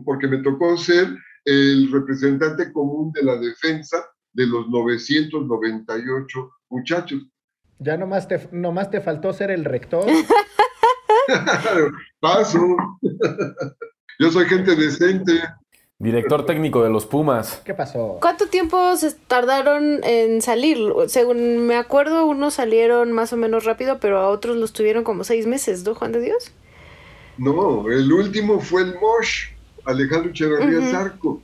porque 0.05 0.27
me 0.27 0.39
tocó 0.39 0.77
ser 0.77 1.17
el 1.45 1.91
representante 1.93 2.73
común 2.73 3.13
de 3.13 3.23
la 3.23 3.37
defensa 3.37 4.05
de 4.33 4.47
los 4.47 4.69
998 4.69 6.51
muchachos. 6.71 7.23
Ya 7.79 7.97
nomás 7.97 8.29
te, 8.29 8.49
nomás 8.53 8.91
te 8.91 9.01
faltó 9.01 9.33
ser 9.33 9.51
el 9.51 9.65
rector. 9.65 10.07
Paso. 12.21 12.61
Yo 14.19 14.31
soy 14.31 14.47
gente 14.47 14.77
decente. 14.77 15.41
Director 15.99 16.45
técnico 16.45 16.83
de 16.83 16.91
los 16.91 17.07
Pumas. 17.07 17.63
¿Qué 17.65 17.73
pasó? 17.73 18.19
¿Cuánto 18.21 18.49
tiempo 18.49 18.97
se 18.97 19.13
tardaron 19.13 20.03
en 20.05 20.43
salir? 20.43 20.79
Según 21.07 21.67
me 21.67 21.77
acuerdo, 21.77 22.27
unos 22.27 22.55
salieron 22.55 23.13
más 23.13 23.33
o 23.33 23.37
menos 23.37 23.65
rápido, 23.65 24.01
pero 24.01 24.19
a 24.19 24.29
otros 24.29 24.57
los 24.57 24.73
tuvieron 24.73 25.05
como 25.05 25.25
seis 25.25 25.47
meses, 25.47 25.85
¿no, 25.85 25.95
Juan 25.95 26.13
de 26.13 26.21
Dios? 26.21 26.53
No, 27.39 27.91
el 27.91 28.13
último 28.13 28.61
fue 28.61 28.83
el 28.83 28.95
Mosh, 29.01 29.47
Alejandro 29.85 30.31
Echeverría 30.31 30.91
Zarco. 30.91 31.41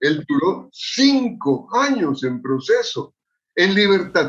Él 0.00 0.24
duró 0.28 0.68
cinco 0.72 1.68
años 1.72 2.24
en 2.24 2.42
proceso, 2.42 3.14
en 3.54 3.74
libertad, 3.74 4.28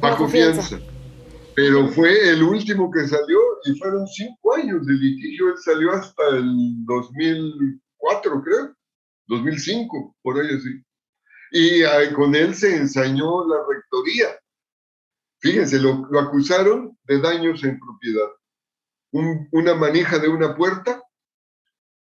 bajo 0.00 0.28
fianza. 0.28 0.78
Pero 1.54 1.88
fue 1.88 2.30
el 2.30 2.42
último 2.42 2.90
que 2.90 3.08
salió 3.08 3.38
y 3.64 3.78
fueron 3.78 4.06
cinco 4.06 4.54
años 4.54 4.86
de 4.86 4.92
litigio. 4.92 5.48
Él 5.48 5.58
salió 5.58 5.92
hasta 5.92 6.28
el 6.36 6.84
2000 6.84 7.80
creo, 8.44 8.74
2005, 9.28 10.16
por 10.22 10.38
ahí 10.38 10.54
así. 10.54 10.82
Y 11.52 12.12
con 12.14 12.34
él 12.34 12.54
se 12.54 12.76
ensañó 12.76 13.46
la 13.46 13.56
rectoría. 13.68 14.38
Fíjense, 15.40 15.78
lo, 15.78 16.06
acusaron 16.20 16.96
de 17.04 17.20
daños 17.20 17.62
en 17.64 17.78
propiedad. 17.78 18.28
una 19.52 19.74
manija 19.74 20.18
de 20.18 20.28
una 20.28 20.54
puerta, 20.54 21.02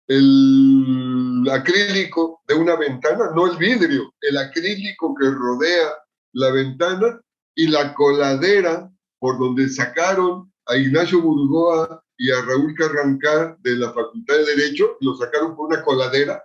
el 0.07 1.47
acrílico 1.51 2.41
de 2.47 2.55
una 2.55 2.75
ventana, 2.75 3.31
no 3.35 3.47
el 3.51 3.57
vidrio, 3.57 4.13
el 4.21 4.37
acrílico 4.37 5.15
que 5.15 5.29
rodea 5.29 5.93
la 6.33 6.51
ventana 6.51 7.21
y 7.55 7.67
la 7.67 7.93
coladera 7.93 8.91
por 9.19 9.39
donde 9.39 9.69
sacaron 9.69 10.51
a 10.67 10.75
Ignacio 10.75 11.21
Burgoa 11.21 12.03
y 12.17 12.31
a 12.31 12.41
Raúl 12.41 12.75
Carrancá 12.75 13.57
de 13.61 13.75
la 13.77 13.91
Facultad 13.91 14.35
de 14.35 14.55
Derecho, 14.55 14.97
lo 15.01 15.15
sacaron 15.15 15.55
por 15.55 15.67
una 15.67 15.83
coladera. 15.83 16.43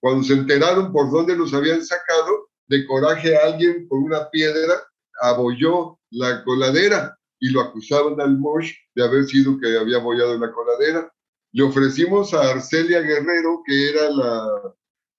Cuando 0.00 0.22
se 0.22 0.34
enteraron 0.34 0.92
por 0.92 1.10
dónde 1.10 1.36
los 1.36 1.52
habían 1.54 1.84
sacado, 1.84 2.48
de 2.68 2.86
coraje 2.86 3.36
a 3.36 3.46
alguien 3.46 3.88
con 3.88 4.02
una 4.02 4.28
piedra 4.30 4.74
abolló 5.22 5.98
la 6.10 6.44
coladera 6.44 7.18
y 7.40 7.50
lo 7.50 7.62
acusaban 7.62 8.20
al 8.20 8.38
Mosh 8.38 8.72
de 8.94 9.04
haber 9.04 9.24
sido 9.24 9.58
que 9.58 9.76
había 9.76 9.96
abollado 9.96 10.38
la 10.38 10.52
coladera. 10.52 11.12
Le 11.52 11.62
ofrecimos 11.62 12.34
a 12.34 12.50
Arcelia 12.50 13.00
Guerrero, 13.00 13.62
que 13.64 13.90
era 13.90 14.10
la, 14.10 14.74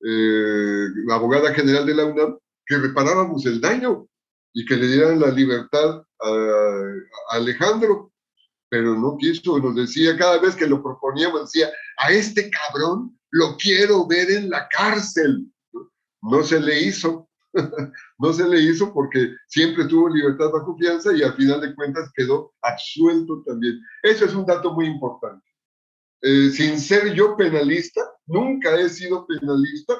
eh, 0.05 0.87
abogada 1.11 1.53
general 1.53 1.85
de 1.85 1.95
la 1.95 2.05
UNAM, 2.05 2.37
que 2.65 2.77
reparáramos 2.77 3.45
el 3.45 3.59
daño 3.59 4.07
y 4.53 4.65
que 4.65 4.75
le 4.75 4.87
dieran 4.87 5.19
la 5.19 5.29
libertad 5.31 6.03
a 6.21 7.35
Alejandro 7.35 8.09
pero 8.69 8.95
no 8.95 9.17
quiso, 9.17 9.59
nos 9.59 9.75
decía, 9.75 10.15
cada 10.15 10.39
vez 10.39 10.55
que 10.55 10.67
lo 10.67 10.81
proponíamos, 10.81 11.51
decía, 11.51 11.69
a 11.97 12.11
este 12.11 12.49
cabrón 12.51 13.17
lo 13.31 13.57
quiero 13.57 14.07
ver 14.07 14.29
en 14.29 14.49
la 14.49 14.67
cárcel. 14.69 15.51
No 16.21 16.43
se 16.43 16.59
le 16.59 16.79
hizo, 16.83 17.27
no 18.19 18.33
se 18.33 18.47
le 18.47 18.61
hizo 18.61 18.93
porque 18.93 19.33
siempre 19.47 19.85
tuvo 19.85 20.09
libertad 20.09 20.51
bajo 20.51 20.77
fianza 20.77 21.15
y 21.15 21.23
al 21.23 21.33
final 21.33 21.61
de 21.61 21.73
cuentas 21.75 22.11
quedó 22.15 22.53
absuelto 22.61 23.43
también. 23.45 23.79
Eso 24.03 24.25
es 24.25 24.35
un 24.35 24.45
dato 24.45 24.73
muy 24.73 24.85
importante. 24.85 25.45
Eh, 26.21 26.49
sin 26.51 26.79
ser 26.79 27.13
yo 27.13 27.35
penalista, 27.37 28.01
nunca 28.27 28.79
he 28.79 28.89
sido 28.89 29.25
penalista, 29.25 29.95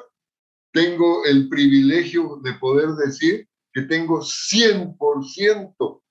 tengo 0.72 1.24
el 1.24 1.48
privilegio 1.48 2.38
de 2.44 2.52
poder 2.54 2.90
decir 2.90 3.48
que 3.72 3.82
tengo 3.82 4.20
100% 4.20 6.02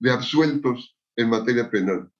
de 0.00 0.10
absueltos 0.10 0.96
en 1.16 1.30
materia 1.30 1.70
penal, 1.70 2.10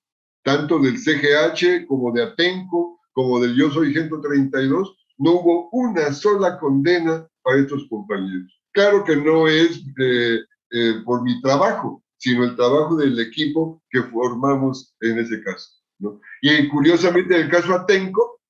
tanto 0.45 0.79
del 0.79 0.99
CGH 0.99 1.87
como 1.87 2.13
de 2.13 2.23
Atenco, 2.23 3.01
como 3.13 3.41
del 3.41 3.55
Yo 3.57 3.71
Soy 3.71 3.93
132, 3.93 4.97
no 5.19 5.33
hubo 5.33 5.69
una 5.71 6.13
sola 6.13 6.59
condena 6.59 7.27
para 7.43 7.61
estos 7.61 7.87
compañeros. 7.89 8.53
Claro 8.73 9.05
que 9.05 9.17
no 9.17 9.47
es 9.49 9.83
eh, 10.01 10.41
eh, 10.71 10.95
por 11.05 11.23
mi 11.23 11.41
trabajo, 11.43 12.03
sino 12.17 12.45
el 12.45 12.57
trabajo 12.57 12.97
del 12.97 13.19
equipo 13.21 13.83
que 13.91 14.03
formamos 14.05 14.95
en 15.01 15.19
ese 15.19 15.43
caso. 15.43 15.69
Y 16.41 16.69
curiosamente, 16.69 17.37
en 17.37 17.43
el 17.43 17.51
caso 17.51 17.75
Atenco, 17.75 18.41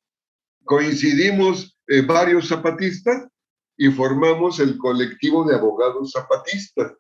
coincidimos 0.65 1.77
eh, 1.89 2.03
varios 2.03 2.49
zapatistas 2.49 3.29
y 3.77 3.91
formamos 3.91 4.61
el 4.61 4.77
colectivo 4.79 5.45
de 5.45 5.55
abogados 5.57 6.13
zapatistas, 6.13 6.93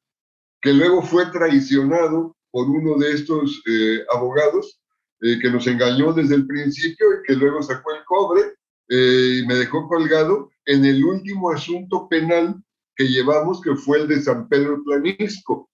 que 0.61 0.73
luego 0.73 1.03
fue 1.03 1.27
traicionado 1.27 2.37
por 2.51 2.69
uno 2.69 2.99
de 2.99 3.13
estos 3.13 3.63
eh, 3.67 4.05
abogados 4.13 4.81
eh, 5.21 5.39
que 5.41 5.51
nos 5.51 5.67
engañó 5.67 6.13
desde 6.13 6.35
el 6.35 6.47
principio 6.47 7.07
y 7.13 7.27
que 7.27 7.35
luego 7.35 7.63
sacó 7.63 7.93
el 7.93 8.05
cobre 8.05 8.43
eh, 8.89 9.41
y 9.43 9.47
me 9.47 9.55
dejó 9.55 9.89
colgado 9.89 10.51
en 10.67 10.85
el 10.85 11.05
último 11.05 11.51
asunto 11.51 12.09
penal 12.09 12.63
que 12.97 13.05
llevamos, 13.05 13.61
que 13.61 13.75
fue 13.75 14.01
el 14.01 14.09
de 14.09 14.21
San 14.21 14.49
Pedro 14.49 14.83
Planisco. 14.85 15.71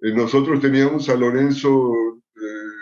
Eh, 0.00 0.12
nosotros 0.12 0.60
teníamos 0.60 1.08
a 1.08 1.16
Lorenzo 1.16 1.92
eh, 2.36 2.72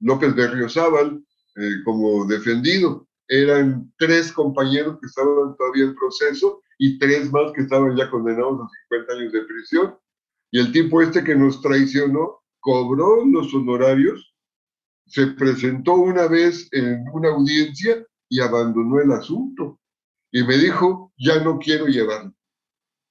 López 0.00 0.34
Berriozábal 0.34 1.22
eh, 1.56 1.70
como 1.84 2.26
defendido. 2.26 3.06
Eran 3.28 3.92
tres 3.98 4.32
compañeros 4.32 4.98
que 5.00 5.06
estaban 5.06 5.56
todavía 5.56 5.84
en 5.84 5.94
proceso 5.94 6.62
y 6.82 6.98
tres 6.98 7.30
más 7.30 7.52
que 7.52 7.60
estaban 7.60 7.94
ya 7.94 8.10
condenados 8.10 8.58
a 8.62 8.68
50 8.88 9.12
años 9.12 9.32
de 9.34 9.42
prisión. 9.42 9.98
Y 10.50 10.60
el 10.60 10.72
tipo 10.72 11.02
este 11.02 11.22
que 11.22 11.36
nos 11.36 11.60
traicionó 11.60 12.40
cobró 12.58 13.22
los 13.26 13.52
honorarios, 13.52 14.34
se 15.06 15.26
presentó 15.26 15.94
una 15.96 16.26
vez 16.26 16.68
en 16.72 17.04
una 17.12 17.28
audiencia 17.28 18.02
y 18.30 18.40
abandonó 18.40 18.98
el 18.98 19.12
asunto. 19.12 19.78
Y 20.32 20.42
me 20.42 20.56
dijo, 20.56 21.12
ya 21.18 21.44
no 21.44 21.58
quiero 21.58 21.84
llevarlo, 21.84 22.32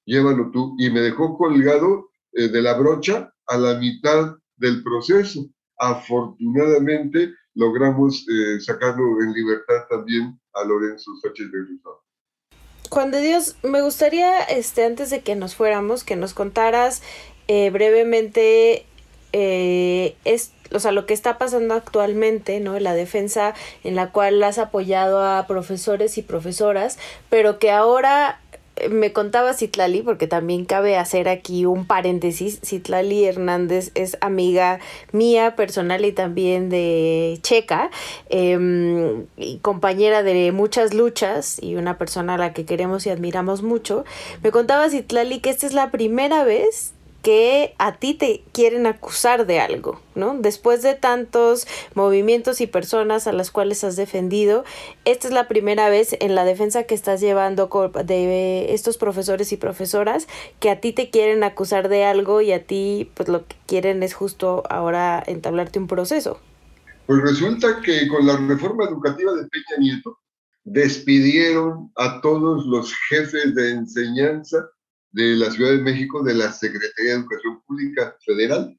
llévalo 0.04 0.50
tú. 0.50 0.76
Y 0.80 0.90
me 0.90 1.02
dejó 1.02 1.38
colgado 1.38 2.10
eh, 2.34 2.48
de 2.48 2.62
la 2.64 2.74
brocha 2.74 3.32
a 3.46 3.58
la 3.58 3.78
mitad 3.78 4.36
del 4.56 4.82
proceso. 4.82 5.46
Afortunadamente 5.78 7.36
logramos 7.54 8.26
eh, 8.30 8.60
sacarlo 8.62 9.22
en 9.22 9.32
libertad 9.32 9.86
también 9.92 10.40
a 10.54 10.64
Lorenzo 10.64 11.12
Sánchez 11.22 11.52
de 11.52 11.66
Juan 12.90 13.12
de 13.12 13.22
Dios, 13.22 13.56
me 13.62 13.82
gustaría, 13.82 14.40
este, 14.40 14.84
antes 14.84 15.12
de 15.12 15.22
que 15.22 15.36
nos 15.36 15.56
fuéramos, 15.56 16.04
que 16.04 16.16
nos 16.16 16.34
contaras 16.34 17.04
eh, 17.48 17.70
brevemente 17.70 18.86
eh, 19.32 20.16
es, 20.26 20.52
o 20.74 20.80
sea, 20.80 20.92
lo 20.92 21.06
que 21.06 21.14
está 21.14 21.38
pasando 21.38 21.76
actualmente, 21.76 22.60
¿no? 22.60 22.80
La 22.80 22.96
defensa 22.96 23.54
en 23.84 23.96
la 23.96 24.12
cual 24.12 24.42
has 24.42 24.58
apoyado 24.58 25.24
a 25.24 25.46
profesores 25.46 26.18
y 26.18 26.24
profesoras, 26.24 26.98
pero 27.30 27.60
que 27.60 27.70
ahora 27.70 28.40
me 28.90 29.12
contaba 29.14 29.54
Citlali, 29.54 30.02
porque 30.02 30.28
también 30.28 30.66
cabe 30.66 30.98
hacer 30.98 31.28
aquí 31.28 31.66
un 31.66 31.86
paréntesis, 31.86 32.60
Citlali 32.64 33.26
Hernández 33.26 33.92
es 33.96 34.18
amiga 34.22 34.80
mía 35.12 35.56
personal 35.56 36.06
y 36.06 36.12
también 36.12 36.70
de 36.70 37.40
Checa, 37.42 37.90
em, 38.30 39.26
y 39.38 39.58
compañera 39.58 40.24
de 40.24 40.52
muchas 40.52 40.94
luchas 40.94 41.62
y 41.62 41.76
una 41.76 41.98
persona 41.98 42.36
a 42.36 42.38
la 42.38 42.54
que 42.54 42.66
queremos 42.66 43.06
y 43.06 43.10
admiramos 43.10 43.62
mucho. 43.62 44.06
Me 44.44 44.52
contaba 44.52 44.90
Citlali 44.90 45.40
que 45.40 45.50
esta 45.50 45.66
es 45.66 45.74
la 45.74 45.92
primera 45.92 46.44
vez 46.44 46.94
que 47.22 47.76
a 47.78 47.98
ti 47.98 48.14
te 48.14 48.44
quieren 48.54 48.86
acusar 48.86 49.46
de 49.46 49.60
algo, 49.60 50.02
¿no? 50.16 50.38
Después 50.40 50.82
de 50.82 50.96
tantos 50.96 51.68
movimientos 51.94 52.62
y 52.62 52.68
personas 52.68 53.28
a 53.28 53.34
las 53.34 53.52
cuales 53.52 53.84
has 53.84 53.96
defendido, 53.96 54.64
esta 55.06 55.28
es 55.28 55.34
la 55.34 55.48
primera 55.48 55.90
vez 55.90 56.16
en 56.20 56.36
la 56.36 56.46
defensa 56.46 56.84
que 56.84 56.96
estás 56.96 57.20
llevando 57.20 57.70
de 58.06 58.74
estos 58.74 58.98
profesores 58.98 59.52
y 59.52 59.58
profesoras 59.58 60.28
que 60.60 60.70
a 60.70 60.80
ti 60.80 60.94
te 60.94 61.10
quieren 61.10 61.44
acusar 61.44 61.90
de 61.90 62.06
algo 62.06 62.42
y 62.42 62.52
a 62.54 62.66
ti 62.66 63.12
pues 63.16 63.28
lo 63.28 63.46
que 63.46 63.56
quieren 63.68 64.02
es 64.04 64.14
justo 64.14 64.64
ahora 64.70 65.22
entablarte 65.26 65.80
un 65.80 65.88
proceso. 65.88 66.40
Pues 67.06 67.22
resulta 67.22 67.82
que 67.82 68.08
con 68.08 68.26
la 68.26 68.38
reforma 68.38 68.86
educativa 68.86 69.34
de 69.34 69.48
Peña 69.48 69.80
Nieto 69.80 70.20
despidieron 70.64 71.92
a 71.96 72.22
todos 72.22 72.66
los 72.66 72.94
jefes 73.10 73.56
de 73.56 73.72
enseñanza 73.72 74.70
de 75.12 75.36
la 75.36 75.52
Ciudad 75.52 75.72
de 75.72 75.82
México 75.82 76.24
de 76.24 76.36
la 76.36 76.52
Secretaría 76.52 77.14
de 77.14 77.20
Educación 77.20 77.62
Pública 77.66 78.16
Federal 78.26 78.78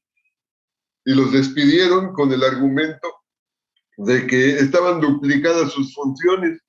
y 1.04 1.14
los 1.14 1.32
despidieron 1.32 2.12
con 2.12 2.32
el 2.32 2.44
argumento 2.44 3.08
de 3.96 4.26
que 4.26 4.58
estaban 4.58 5.00
duplicadas 5.00 5.72
sus 5.72 5.94
funciones, 5.94 6.60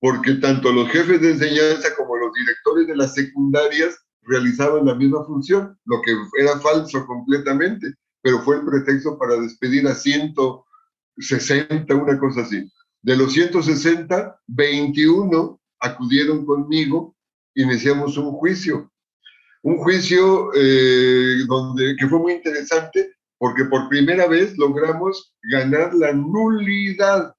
porque 0.00 0.34
tanto 0.34 0.72
los 0.72 0.88
jefes 0.90 1.20
de 1.20 1.32
enseñanza 1.32 1.94
como 1.96 2.16
los 2.16 2.32
directores 2.34 2.86
de 2.86 2.96
las 2.96 3.14
secundarias 3.14 3.96
realizaban 4.22 4.86
la 4.86 4.94
misma 4.94 5.24
función, 5.24 5.78
lo 5.84 6.00
que 6.02 6.12
era 6.40 6.58
falso 6.60 7.06
completamente, 7.06 7.94
pero 8.22 8.40
fue 8.40 8.56
el 8.56 8.64
pretexto 8.64 9.18
para 9.18 9.36
despedir 9.36 9.86
a 9.86 9.94
160, 9.94 11.94
una 11.94 12.18
cosa 12.18 12.42
así. 12.42 12.70
De 13.02 13.16
los 13.16 13.32
160, 13.32 14.40
21 14.46 15.60
acudieron 15.80 16.46
conmigo 16.46 17.13
iniciamos 17.54 18.16
un 18.16 18.32
juicio. 18.32 18.90
Un 19.62 19.78
juicio 19.78 20.50
eh, 20.54 21.44
donde, 21.46 21.96
que 21.96 22.06
fue 22.06 22.18
muy 22.18 22.32
interesante 22.34 23.14
porque 23.38 23.64
por 23.64 23.88
primera 23.88 24.26
vez 24.26 24.56
logramos 24.56 25.34
ganar 25.50 25.94
la 25.94 26.12
nulidad 26.12 27.34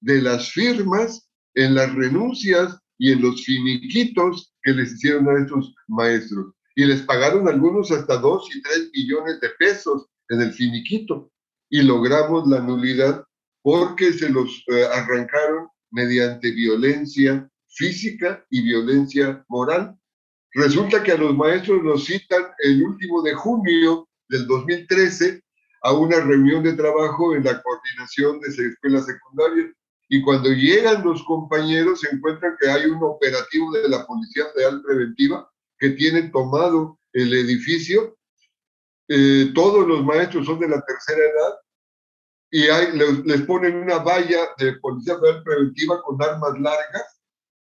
de 0.00 0.22
las 0.22 0.50
firmas 0.52 1.28
en 1.54 1.74
las 1.74 1.94
renuncias 1.94 2.78
y 2.98 3.12
en 3.12 3.22
los 3.22 3.44
finiquitos 3.44 4.54
que 4.62 4.72
les 4.72 4.92
hicieron 4.92 5.28
a 5.28 5.40
estos 5.40 5.74
maestros. 5.88 6.54
Y 6.74 6.84
les 6.84 7.02
pagaron 7.02 7.48
algunos 7.48 7.90
hasta 7.90 8.18
dos 8.18 8.48
y 8.54 8.60
tres 8.62 8.90
millones 8.92 9.40
de 9.40 9.48
pesos 9.58 10.06
en 10.28 10.42
el 10.42 10.52
finiquito. 10.52 11.30
Y 11.70 11.82
logramos 11.82 12.46
la 12.48 12.60
nulidad 12.60 13.24
porque 13.62 14.12
se 14.12 14.28
los 14.28 14.62
eh, 14.68 14.84
arrancaron 14.92 15.68
mediante 15.90 16.50
violencia 16.52 17.50
física 17.76 18.44
y 18.50 18.62
violencia 18.62 19.44
moral. 19.48 19.96
Resulta 20.52 21.02
que 21.02 21.12
a 21.12 21.18
los 21.18 21.36
maestros 21.36 21.82
los 21.82 22.06
citan 22.06 22.46
el 22.58 22.82
último 22.82 23.22
de 23.22 23.34
junio 23.34 24.08
del 24.28 24.46
2013 24.46 25.42
a 25.82 25.92
una 25.92 26.20
reunión 26.20 26.64
de 26.64 26.72
trabajo 26.72 27.34
en 27.34 27.44
la 27.44 27.62
coordinación 27.62 28.40
de 28.40 28.48
escuelas 28.48 29.06
secundarias 29.06 29.70
y 30.08 30.22
cuando 30.22 30.50
llegan 30.50 31.04
los 31.04 31.22
compañeros 31.24 32.00
se 32.00 32.14
encuentran 32.14 32.56
que 32.60 32.68
hay 32.70 32.86
un 32.86 33.02
operativo 33.02 33.72
de 33.72 33.88
la 33.88 34.06
Policía 34.06 34.46
Federal 34.54 34.82
Preventiva 34.82 35.50
que 35.78 35.90
tiene 35.90 36.30
tomado 36.30 36.98
el 37.12 37.34
edificio. 37.34 38.16
Eh, 39.08 39.52
todos 39.54 39.86
los 39.86 40.02
maestros 40.04 40.46
son 40.46 40.58
de 40.58 40.68
la 40.68 40.80
tercera 40.80 41.18
edad 41.18 41.54
y 42.50 42.96
les, 42.96 43.26
les 43.26 43.42
ponen 43.42 43.76
una 43.76 43.98
valla 43.98 44.48
de 44.58 44.72
Policía 44.78 45.18
Federal 45.18 45.42
Preventiva 45.42 46.02
con 46.02 46.22
armas 46.22 46.58
largas 46.58 47.15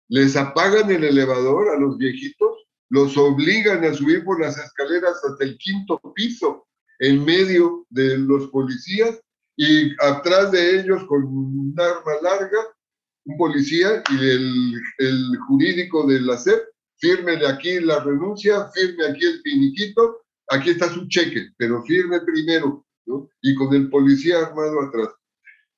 les 0.10 0.36
apagan 0.36 0.90
el 0.92 1.04
elevador 1.04 1.70
a 1.70 1.80
los 1.80 1.98
viejitos, 1.98 2.68
los 2.90 3.18
obligan 3.18 3.84
a 3.84 3.94
subir 3.94 4.24
por 4.24 4.40
las 4.40 4.58
escaleras 4.58 5.18
hasta 5.24 5.44
el 5.44 5.58
quinto 5.58 6.00
piso 6.16 6.68
en 7.00 7.24
medio 7.26 7.86
de 7.90 8.18
los 8.18 8.48
policías 8.48 9.20
y 9.58 9.92
atrás 10.02 10.52
de 10.52 10.80
ellos 10.80 11.04
con 11.08 11.24
un 11.26 11.76
arma 11.78 12.14
larga, 12.22 12.60
un 13.26 13.38
policía 13.38 14.04
y 14.10 14.30
el, 15.00 15.38
jurídico 15.48 16.08
de 16.08 16.22
la 16.22 16.38
SEP, 16.38 16.62
firme 16.98 17.34
aquí 17.46 17.80
la 17.80 18.00
renuncia, 18.04 18.70
firme 18.74 19.06
aquí 19.08 19.26
el 19.26 19.42
finiquito, 19.42 20.22
aquí 20.50 20.70
está 20.70 20.90
su 20.90 21.08
cheque, 21.08 21.50
pero 21.58 21.84
firme 21.84 22.22
primero, 22.22 22.86
¿no? 23.06 23.30
Y 23.42 23.56
con 23.56 23.74
el 23.74 23.90
policía 23.90 24.46
armado 24.46 24.82
atrás. 24.82 25.10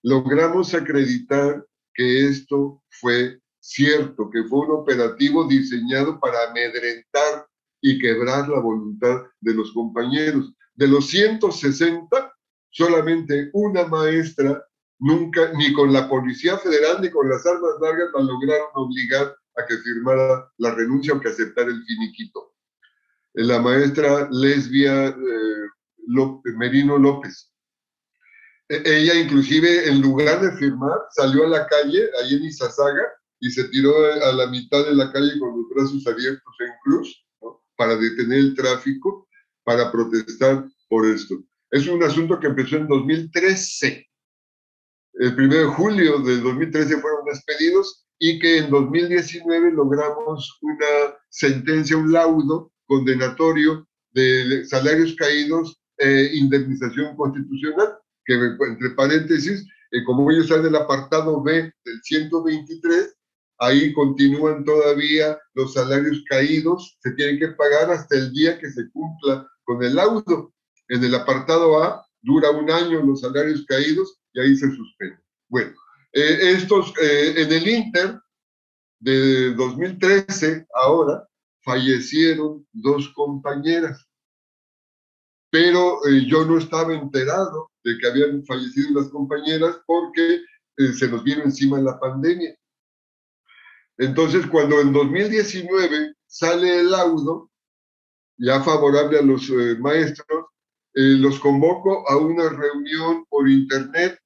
Logramos 0.03 0.73
acreditar 0.73 1.65
que 1.93 2.27
esto 2.27 2.83
fue 2.89 3.38
cierto 3.59 4.29
que 4.29 4.43
fue 4.43 4.59
un 4.59 4.71
operativo 4.71 5.47
diseñado 5.47 6.19
para 6.19 6.49
amedrentar 6.49 7.47
y 7.81 7.99
quebrar 7.99 8.49
la 8.49 8.59
voluntad 8.59 9.23
de 9.41 9.53
los 9.53 9.71
compañeros. 9.73 10.53
De 10.75 10.87
los 10.87 11.07
160, 11.07 12.33
solamente 12.69 13.49
una 13.53 13.85
maestra 13.85 14.63
nunca, 14.99 15.51
ni 15.53 15.73
con 15.73 15.91
la 15.93 16.07
Policía 16.09 16.57
Federal 16.57 17.01
ni 17.01 17.09
con 17.09 17.29
las 17.29 17.45
armas 17.45 17.75
largas, 17.81 18.09
la 18.13 18.21
lograron 18.21 18.67
obligar 18.73 19.35
a 19.57 19.65
que 19.65 19.77
firmara 19.77 20.49
la 20.57 20.75
renuncia 20.75 21.13
o 21.13 21.19
que 21.19 21.29
aceptara 21.29 21.69
el 21.69 21.83
finiquito. 21.85 22.53
La 23.33 23.59
maestra 23.59 24.27
lesbia 24.31 25.07
eh, 25.07 25.69
Merino 26.57 26.97
López. 26.97 27.53
E, 28.67 28.81
ella 28.85 29.15
inclusive, 29.15 29.87
en 29.89 30.01
lugar 30.01 30.41
de 30.41 30.51
firmar, 30.57 30.99
salió 31.11 31.45
a 31.45 31.49
la 31.49 31.67
calle, 31.67 32.09
ahí 32.21 32.35
en 32.35 32.43
Izazaga, 32.43 33.03
y 33.39 33.51
se 33.51 33.65
tiró 33.69 33.93
a 34.05 34.33
la 34.33 34.47
mitad 34.47 34.85
de 34.85 34.95
la 34.95 35.11
calle 35.11 35.39
con 35.39 35.57
los 35.57 35.69
brazos 35.69 36.05
abiertos 36.07 36.55
en 36.59 36.71
cruz 36.83 37.25
para 37.75 37.95
detener 37.95 38.39
el 38.39 38.55
tráfico, 38.55 39.27
para 39.63 39.91
protestar 39.91 40.67
por 40.89 41.05
esto. 41.05 41.35
Es 41.71 41.87
un 41.87 42.03
asunto 42.03 42.39
que 42.39 42.47
empezó 42.47 42.75
en 42.77 42.87
2013. 42.87 44.05
El 45.13 45.33
1 45.33 45.55
de 45.55 45.65
julio 45.65 46.19
del 46.19 46.43
2013 46.43 46.99
fueron 46.99 47.25
despedidos 47.25 48.05
y 48.19 48.39
que 48.39 48.57
en 48.57 48.69
2019 48.69 49.71
logramos 49.71 50.57
una 50.61 51.15
sentencia, 51.29 51.97
un 51.97 52.11
laudo 52.11 52.71
condenatorio 52.85 53.87
de 54.11 54.65
salarios 54.65 55.15
caídos 55.15 55.79
e 55.97 56.31
indemnización 56.33 57.15
constitucional, 57.15 57.97
que 58.25 58.33
entre 58.33 58.89
paréntesis, 58.91 59.65
eh, 59.91 60.03
como 60.05 60.29
ellos 60.31 60.45
están 60.45 60.61
en 60.61 60.67
el 60.67 60.75
apartado 60.75 61.41
B 61.41 61.71
del 61.85 62.01
123, 62.03 63.15
ahí 63.59 63.93
continúan 63.93 64.63
todavía 64.63 65.37
los 65.53 65.73
salarios 65.73 66.23
caídos, 66.27 66.97
se 67.01 67.11
tienen 67.11 67.39
que 67.39 67.49
pagar 67.49 67.91
hasta 67.91 68.15
el 68.17 68.31
día 68.31 68.57
que 68.57 68.69
se 68.71 68.89
cumpla 68.91 69.47
con 69.63 69.83
el 69.83 69.95
laudo. 69.95 70.53
En 70.87 71.03
el 71.03 71.13
apartado 71.13 71.83
A 71.83 72.05
dura 72.21 72.49
un 72.51 72.69
año 72.71 73.03
los 73.03 73.21
salarios 73.21 73.65
caídos 73.67 74.19
y 74.33 74.39
ahí 74.39 74.55
se 74.55 74.73
suspende. 74.75 75.19
Bueno, 75.47 75.73
eh, 76.13 76.53
estos, 76.55 76.93
eh, 77.01 77.33
en 77.37 77.51
el 77.51 77.67
Inter 77.67 78.19
de 78.99 79.53
2013, 79.53 80.65
ahora, 80.73 81.27
fallecieron 81.63 82.65
dos 82.71 83.09
compañeras. 83.09 84.05
Pero 85.51 86.05
eh, 86.07 86.25
yo 86.27 86.45
no 86.45 86.57
estaba 86.57 86.93
enterado 86.93 87.71
de 87.83 87.97
que 87.97 88.07
habían 88.07 88.45
fallecido 88.45 89.01
las 89.01 89.09
compañeras 89.09 89.79
porque 89.85 90.41
se 90.97 91.09
nos 91.09 91.23
vino 91.25 91.43
encima 91.43 91.81
la 91.81 91.99
pandemia. 91.99 92.55
Entonces, 93.99 94.47
cuando 94.47 94.79
en 94.79 94.93
2019 94.93 96.15
sale 96.25 96.79
el 96.79 96.91
laudo, 96.91 97.51
ya 98.37 98.61
favorable 98.63 99.19
a 99.19 99.21
los 99.21 99.49
eh, 99.49 99.77
maestros, 99.79 100.45
los 100.93 101.39
convoco 101.39 102.09
a 102.09 102.17
una 102.17 102.49
reunión 102.49 103.25
por 103.29 103.47
internet 103.47 104.19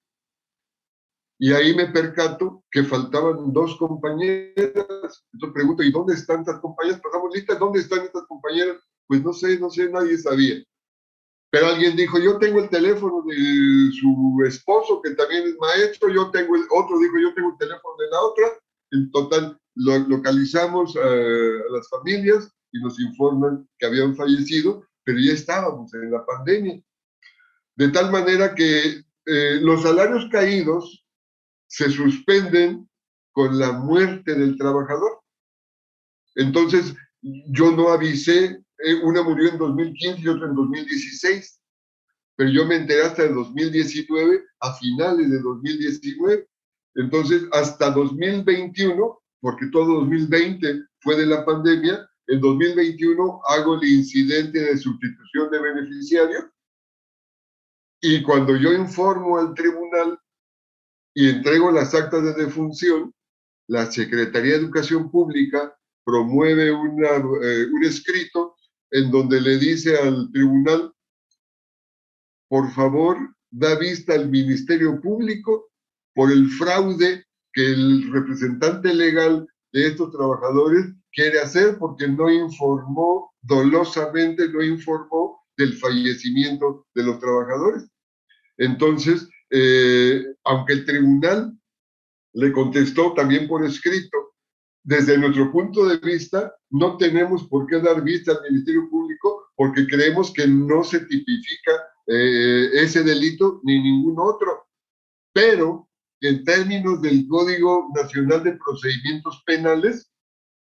y 1.39 1.51
ahí 1.51 1.75
me 1.75 1.87
percato 1.87 2.63
que 2.71 2.83
faltaban 2.83 3.51
dos 3.51 3.75
compañeras. 3.77 5.25
Entonces 5.33 5.53
pregunto, 5.53 5.83
¿y 5.83 5.91
dónde 5.91 6.13
están 6.13 6.39
estas 6.39 6.59
compañeras? 6.61 7.01
Pasamos 7.01 7.35
listas, 7.35 7.59
¿dónde 7.59 7.79
están 7.79 8.05
estas 8.05 8.25
compañeras? 8.27 8.77
Pues 9.07 9.23
no 9.23 9.33
sé, 9.33 9.59
no 9.59 9.69
sé, 9.69 9.89
nadie 9.89 10.17
sabía. 10.17 10.63
Pero 11.51 11.67
alguien 11.67 11.95
dijo, 11.95 12.17
yo 12.17 12.39
tengo 12.39 12.59
el 12.59 12.69
teléfono 12.69 13.23
de 13.27 13.91
su 13.91 14.43
esposo, 14.47 15.01
que 15.01 15.11
también 15.11 15.43
es 15.43 15.57
maestro, 15.57 16.09
yo 16.09 16.31
tengo 16.31 16.55
el 16.55 16.63
otro, 16.71 16.97
dijo, 16.97 17.15
yo 17.19 17.33
tengo 17.33 17.49
el 17.51 17.57
teléfono 17.57 17.95
de 17.97 18.09
la 18.09 18.21
otra. 18.21 18.45
En 18.91 19.11
total, 19.11 19.59
lo, 19.75 19.97
localizamos 19.99 20.95
a 20.95 21.09
las 21.71 21.89
familias 21.89 22.51
y 22.71 22.79
nos 22.79 22.99
informan 22.99 23.67
que 23.77 23.85
habían 23.85 24.15
fallecido, 24.15 24.85
pero 25.03 25.19
ya 25.19 25.33
estábamos 25.33 25.93
en 25.93 26.11
la 26.11 26.25
pandemia. 26.25 26.81
De 27.75 27.89
tal 27.89 28.11
manera 28.11 28.53
que 28.53 29.03
eh, 29.25 29.59
los 29.61 29.83
salarios 29.83 30.27
caídos 30.31 31.05
se 31.67 31.89
suspenden 31.89 32.89
con 33.31 33.57
la 33.57 33.71
muerte 33.71 34.35
del 34.35 34.57
trabajador. 34.57 35.21
Entonces, 36.35 36.93
yo 37.21 37.71
no 37.71 37.89
avisé, 37.89 38.61
eh, 38.85 38.95
una 39.03 39.23
murió 39.23 39.49
en 39.49 39.57
2015 39.57 40.21
y 40.21 40.27
otra 40.27 40.47
en 40.47 40.55
2016, 40.55 41.61
pero 42.35 42.49
yo 42.49 42.65
me 42.65 42.75
enteré 42.75 43.03
hasta 43.03 43.23
el 43.23 43.33
2019, 43.33 44.43
a 44.59 44.73
finales 44.75 45.29
de 45.31 45.39
2019. 45.39 46.47
Entonces, 46.95 47.43
hasta 47.51 47.91
2021, 47.91 49.22
porque 49.43 49.67
todo 49.67 49.99
2020 49.99 50.85
fue 51.01 51.17
de 51.17 51.25
la 51.25 51.43
pandemia, 51.43 52.09
en 52.27 52.39
2021 52.39 53.41
hago 53.49 53.75
el 53.75 53.89
incidente 53.89 54.57
de 54.57 54.77
sustitución 54.77 55.51
de 55.51 55.59
beneficiario 55.59 56.49
y 58.01 58.23
cuando 58.23 58.55
yo 58.55 58.71
informo 58.71 59.37
al 59.37 59.53
tribunal 59.53 60.17
y 61.13 61.29
entrego 61.29 61.71
las 61.71 61.93
actas 61.93 62.23
de 62.23 62.45
defunción, 62.45 63.13
la 63.67 63.91
Secretaría 63.91 64.53
de 64.53 64.59
Educación 64.59 65.11
Pública 65.11 65.77
promueve 66.05 66.69
eh, 66.69 66.71
un 66.71 67.83
escrito 67.83 68.55
en 68.91 69.11
donde 69.11 69.41
le 69.41 69.57
dice 69.57 69.97
al 69.97 70.31
tribunal, 70.31 70.93
por 72.47 72.71
favor, 72.71 73.17
da 73.51 73.77
vista 73.77 74.13
al 74.13 74.29
Ministerio 74.29 75.01
Público 75.01 75.69
por 76.15 76.31
el 76.31 76.47
fraude 76.47 77.25
que 77.53 77.65
el 77.65 78.11
representante 78.11 78.93
legal 78.93 79.47
de 79.71 79.87
estos 79.87 80.11
trabajadores 80.11 80.93
quiere 81.11 81.39
hacer 81.39 81.77
porque 81.77 82.07
no 82.07 82.29
informó 82.29 83.33
dolosamente, 83.41 84.49
no 84.49 84.63
informó 84.63 85.39
del 85.57 85.73
fallecimiento 85.77 86.87
de 86.95 87.03
los 87.03 87.19
trabajadores. 87.19 87.87
Entonces, 88.57 89.29
eh, 89.51 90.23
aunque 90.43 90.73
el 90.73 90.85
tribunal 90.85 91.57
le 92.33 92.51
contestó 92.51 93.13
también 93.13 93.47
por 93.47 93.63
escrito, 93.65 94.33
desde 94.83 95.17
nuestro 95.17 95.51
punto 95.51 95.85
de 95.85 95.97
vista, 95.97 96.53
no 96.69 96.97
tenemos 96.97 97.47
por 97.47 97.67
qué 97.67 97.79
dar 97.79 98.03
vista 98.03 98.33
al 98.33 98.51
Ministerio 98.51 98.89
Público 98.89 99.51
porque 99.55 99.87
creemos 99.87 100.33
que 100.33 100.47
no 100.47 100.83
se 100.83 100.99
tipifica 101.01 101.71
eh, 102.07 102.69
ese 102.73 103.03
delito 103.03 103.61
ni 103.63 103.81
ningún 103.81 104.15
otro. 104.19 104.65
Pero 105.31 105.87
en 106.23 106.43
términos 106.45 107.01
del 107.01 107.27
Código 107.27 107.89
Nacional 107.93 108.43
de 108.43 108.53
Procedimientos 108.53 109.43
Penales, 109.45 110.09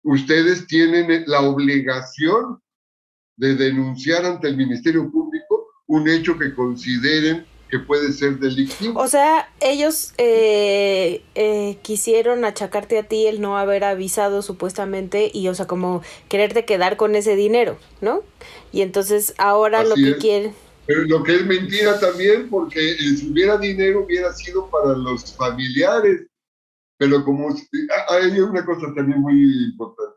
ustedes 0.03 0.67
tienen 0.67 1.25
la 1.27 1.41
obligación 1.41 2.61
de 3.37 3.55
denunciar 3.55 4.27
ante 4.27 4.49
el 4.49 4.59
Ministerio 4.59 5.11
Público 5.11 5.69
un 5.87 6.07
hecho 6.07 6.39
que 6.39 6.55
consideren 6.55 7.47
que 7.71 7.79
puede 7.79 8.13
ser 8.13 8.39
delictivo. 8.39 9.01
O 9.01 9.09
sea, 9.09 9.51
ellos 9.61 10.13
eh, 10.19 11.23
eh, 11.35 11.79
quisieron 11.81 12.45
achacarte 12.45 12.99
a 12.99 13.03
ti 13.05 13.27
el 13.27 13.41
no 13.41 13.57
haber 13.57 13.85
avisado 13.85 14.43
supuestamente 14.43 15.31
y, 15.33 15.49
o 15.49 15.55
sea, 15.55 15.67
como 15.67 16.03
quererte 16.29 16.67
quedar 16.67 16.99
con 16.99 17.15
ese 17.15 17.37
dinero, 17.37 17.79
¿no? 18.03 18.23
Y 18.71 18.83
entonces 18.83 19.35
ahora 19.39 19.83
lo 19.83 19.95
que 19.95 20.19
quieren... 20.19 20.55
Pero 20.89 21.03
lo 21.03 21.23
que 21.23 21.35
es 21.35 21.45
mentira 21.45 22.01
también, 22.01 22.49
porque 22.49 22.97
si 22.97 23.31
hubiera 23.31 23.59
dinero 23.59 24.07
hubiera 24.07 24.33
sido 24.33 24.71
para 24.71 24.97
los 24.97 25.37
familiares. 25.37 26.27
Pero 26.97 27.23
como 27.27 27.51
ah, 27.51 28.15
hay 28.15 28.41
una 28.41 28.65
cosa 28.65 28.95
también 28.95 29.21
muy 29.21 29.67
importante. 29.67 30.17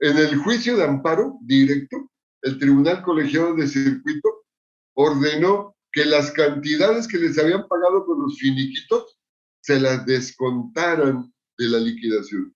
En 0.00 0.16
el 0.16 0.38
juicio 0.38 0.78
de 0.78 0.84
amparo 0.84 1.36
directo, 1.42 2.10
el 2.40 2.58
Tribunal 2.58 3.02
Colegiado 3.02 3.54
de 3.54 3.68
Circuito 3.68 4.46
ordenó 4.94 5.76
que 5.92 6.06
las 6.06 6.30
cantidades 6.30 7.06
que 7.06 7.18
les 7.18 7.38
habían 7.38 7.68
pagado 7.68 8.06
con 8.06 8.22
los 8.22 8.38
finiquitos 8.38 9.18
se 9.60 9.78
las 9.78 10.06
descontaran 10.06 11.30
de 11.58 11.68
la 11.68 11.80
liquidación. 11.80 12.54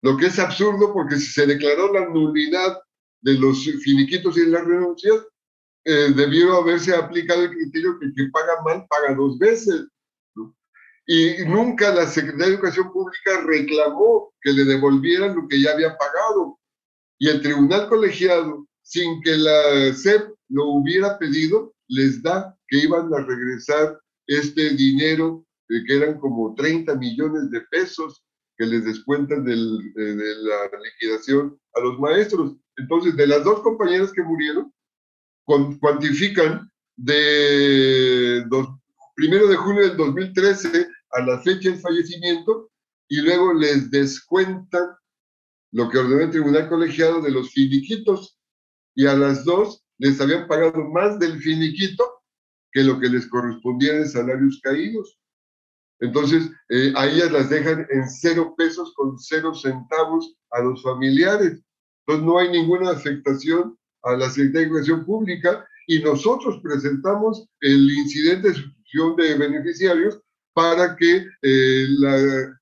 Lo 0.00 0.16
que 0.16 0.26
es 0.28 0.38
absurdo 0.38 0.94
porque 0.94 1.16
si 1.16 1.26
se 1.26 1.46
declaró 1.46 1.92
la 1.92 2.08
nulidad 2.08 2.78
de 3.20 3.34
los 3.34 3.64
finiquitos 3.84 4.38
y 4.38 4.46
las 4.46 4.64
renuncias, 4.64 5.26
eh, 5.84 6.12
debió 6.14 6.54
haberse 6.54 6.94
aplicado 6.94 7.42
el 7.42 7.50
criterio 7.50 7.98
que 7.98 8.12
que 8.14 8.30
paga 8.30 8.62
mal 8.64 8.86
paga 8.88 9.14
dos 9.14 9.38
veces. 9.38 9.86
Y 11.06 11.44
nunca 11.46 11.92
la 11.92 12.06
Secretaría 12.06 12.46
de 12.46 12.54
Educación 12.54 12.92
Pública 12.92 13.40
reclamó 13.44 14.32
que 14.40 14.52
le 14.52 14.64
devolvieran 14.64 15.34
lo 15.34 15.48
que 15.48 15.60
ya 15.60 15.72
había 15.72 15.96
pagado. 15.96 16.60
Y 17.18 17.28
el 17.28 17.42
tribunal 17.42 17.88
colegiado, 17.88 18.66
sin 18.82 19.20
que 19.22 19.36
la 19.36 19.92
SEP 19.94 20.28
lo 20.48 20.66
hubiera 20.66 21.18
pedido, 21.18 21.74
les 21.88 22.22
da 22.22 22.56
que 22.68 22.78
iban 22.78 23.12
a 23.12 23.18
regresar 23.18 24.00
este 24.28 24.70
dinero, 24.70 25.44
eh, 25.68 25.82
que 25.86 25.96
eran 25.96 26.18
como 26.20 26.54
30 26.54 26.94
millones 26.94 27.50
de 27.50 27.60
pesos 27.62 28.24
que 28.56 28.66
les 28.66 28.84
descuentan 28.84 29.46
eh, 29.48 29.54
de 29.54 30.34
la 30.36 30.70
liquidación 30.84 31.58
a 31.74 31.80
los 31.80 31.98
maestros. 31.98 32.56
Entonces, 32.76 33.16
de 33.16 33.26
las 33.26 33.44
dos 33.44 33.60
compañeras 33.60 34.12
que 34.12 34.22
murieron, 34.22 34.72
cuantifican 35.44 36.70
de 36.96 38.44
primero 39.14 39.48
de 39.48 39.56
junio 39.56 39.88
del 39.88 39.96
2013 39.96 40.88
a 41.12 41.20
la 41.22 41.40
fecha 41.40 41.70
del 41.70 41.80
fallecimiento 41.80 42.70
y 43.08 43.20
luego 43.20 43.52
les 43.52 43.90
descuentan 43.90 44.88
lo 45.72 45.88
que 45.88 45.98
ordenó 45.98 46.22
el 46.22 46.30
tribunal 46.30 46.68
colegiado 46.68 47.20
de 47.20 47.30
los 47.30 47.50
finiquitos 47.50 48.38
y 48.94 49.06
a 49.06 49.14
las 49.14 49.44
dos 49.44 49.84
les 49.98 50.20
habían 50.20 50.46
pagado 50.46 50.84
más 50.88 51.18
del 51.18 51.40
finiquito 51.40 52.04
que 52.72 52.82
lo 52.82 52.98
que 52.98 53.08
les 53.08 53.26
correspondiera 53.26 53.98
en 53.98 54.08
salarios 54.08 54.60
caídos. 54.62 55.18
Entonces, 56.00 56.50
eh, 56.68 56.92
a 56.96 57.06
ellas 57.06 57.30
las 57.30 57.48
dejan 57.48 57.86
en 57.90 58.08
cero 58.08 58.54
pesos 58.56 58.92
con 58.94 59.18
cero 59.18 59.54
centavos 59.54 60.34
a 60.50 60.60
los 60.60 60.82
familiares. 60.82 61.62
Entonces, 62.00 62.26
no 62.26 62.38
hay 62.38 62.50
ninguna 62.50 62.90
afectación 62.90 63.78
a 64.04 64.16
la 64.16 64.28
Secretaría 64.30 64.60
de 64.60 64.66
Educación 64.68 65.04
Pública 65.04 65.66
y 65.86 66.02
nosotros 66.02 66.60
presentamos 66.62 67.46
el 67.60 67.90
incidente 67.90 68.48
de 68.48 68.54
sustitución 68.54 69.16
de 69.16 69.38
beneficiarios 69.38 70.20
para 70.54 70.96
que 70.96 71.26
eh, 71.42 71.86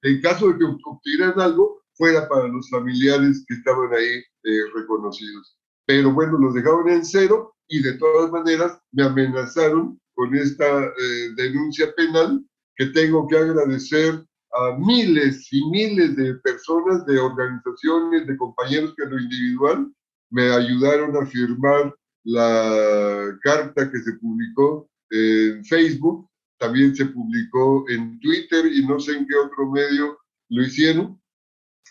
en 0.03 0.21
caso 0.21 0.49
de 0.49 0.59
que 0.59 0.65
obtuvieran 0.65 1.41
algo, 1.41 1.81
fuera 1.95 2.27
para 2.29 2.49
los 2.49 2.71
familiares 2.71 3.45
que 3.47 3.55
estaban 3.55 3.93
ahí 3.93 4.23
eh, 4.45 4.63
reconocidos. 4.75 5.59
Pero 5.87 6.13
bueno, 6.13 6.39
los 6.39 6.55
dejaron 6.55 6.89
en 6.89 7.05
cero 7.05 7.55
y 7.69 7.83
de 7.83 7.93
todas 7.95 8.31
maneras 8.31 8.79
me 8.93 9.03
amenazaron 9.03 10.01
con 10.15 10.35
esta 10.35 10.85
eh, 10.85 11.31
denuncia 11.37 11.93
penal 11.95 12.43
que 12.77 12.87
tengo 12.87 13.29
que 13.29 13.37
agradecer 13.37 14.25
a 14.53 14.77
miles 14.79 15.47
y 15.53 15.65
miles 15.71 16.17
de 16.17 16.35
personas, 16.37 17.05
de 17.07 17.19
organizaciones, 17.19 18.27
de 18.27 18.37
compañeros 18.37 18.95
que 18.97 19.05
en 19.05 19.11
lo 19.11 19.19
individual 19.21 19.93
me 20.31 20.51
ayudaron 20.53 21.17
a 21.17 21.27
firmar 21.27 21.95
la 22.25 23.39
carta 23.43 23.91
que 23.91 23.99
se 23.99 24.13
publicó 24.15 24.89
en 25.11 25.65
Facebook, 25.65 26.29
también 26.59 26.95
se 26.95 27.07
publicó 27.07 27.85
en 27.89 28.21
Twitter 28.21 28.67
y 28.67 28.87
no 28.87 29.01
sé 29.01 29.17
en 29.17 29.27
qué 29.27 29.35
otro 29.37 29.71
medio 29.71 30.19
lo 30.51 30.63
hicieron, 30.63 31.21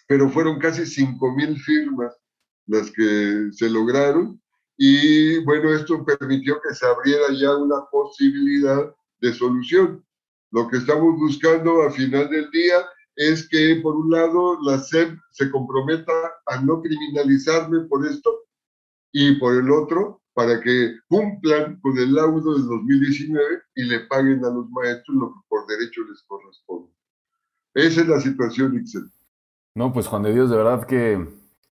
pero 0.08 0.30
fueron 0.30 0.60
casi 0.60 0.86
5 0.86 1.36
mil 1.36 1.60
firmas 1.60 2.16
las 2.68 2.92
que 2.92 3.50
se 3.52 3.70
lograron 3.70 4.40
y 4.78 5.44
bueno, 5.44 5.74
esto 5.74 6.06
permitió 6.06 6.62
que 6.62 6.74
se 6.74 6.86
abriera 6.86 7.26
ya 7.34 7.54
una 7.58 7.84
posibilidad 7.92 8.96
de 9.20 9.34
solución. 9.34 10.06
Lo 10.52 10.70
que 10.70 10.78
estamos 10.78 11.18
buscando 11.18 11.82
a 11.82 11.92
final 11.92 12.30
del 12.30 12.50
día 12.52 12.78
es 13.20 13.50
que, 13.50 13.82
por 13.84 13.98
un 13.98 14.12
lado, 14.12 14.58
la 14.62 14.80
SEP 14.80 15.20
se 15.32 15.52
comprometa 15.52 16.14
a 16.46 16.62
no 16.62 16.82
criminalizarme 16.82 17.82
por 17.90 18.08
esto 18.08 18.46
y 19.12 19.36
por 19.36 19.56
el 19.56 19.70
otro, 19.70 20.22
para 20.34 20.62
que 20.62 20.94
cumplan 21.10 21.82
con 21.82 21.98
el 21.98 22.14
laudo 22.14 22.54
del 22.54 22.66
2019 22.66 23.44
y 23.76 23.84
le 23.84 24.00
paguen 24.08 24.46
a 24.46 24.50
los 24.50 24.70
maestros 24.70 25.18
lo 25.18 25.34
que 25.34 25.40
por 25.50 25.68
derecho 25.68 26.02
les 26.10 26.24
corresponde. 26.24 26.94
Esa 27.74 28.02
es 28.02 28.08
la 28.08 28.22
situación, 28.22 28.78
Ixel. 28.78 29.12
No, 29.76 29.92
pues 29.92 30.08
Juan 30.08 30.24
de 30.24 30.34
Dios, 30.34 30.50
de 30.50 30.56
verdad 30.56 30.88
que 30.88 31.28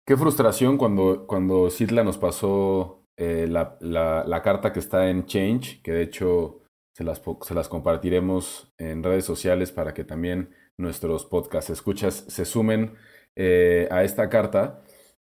qué 0.04 0.18
frustración 0.18 0.76
cuando, 0.76 1.26
cuando 1.26 1.70
Citla 1.70 2.04
nos 2.04 2.18
pasó 2.18 3.06
eh, 3.16 3.46
la, 3.48 3.78
la, 3.80 4.42
carta 4.42 4.74
que 4.74 4.80
está 4.80 5.08
en 5.08 5.24
Change, 5.24 5.80
que 5.82 5.92
de 5.92 6.02
hecho 6.02 6.60
se 6.94 7.02
las, 7.02 7.22
se 7.40 7.54
las 7.54 7.70
compartiremos 7.70 8.70
en 8.76 9.02
redes 9.02 9.24
sociales 9.24 9.72
para 9.72 9.94
que 9.94 10.04
también 10.04 10.54
nuestros 10.80 11.24
podcast 11.26 11.70
escuchas 11.70 12.24
se 12.28 12.44
sumen 12.44 12.94
eh, 13.36 13.88
a 13.90 14.04
esta 14.04 14.28
carta. 14.28 14.82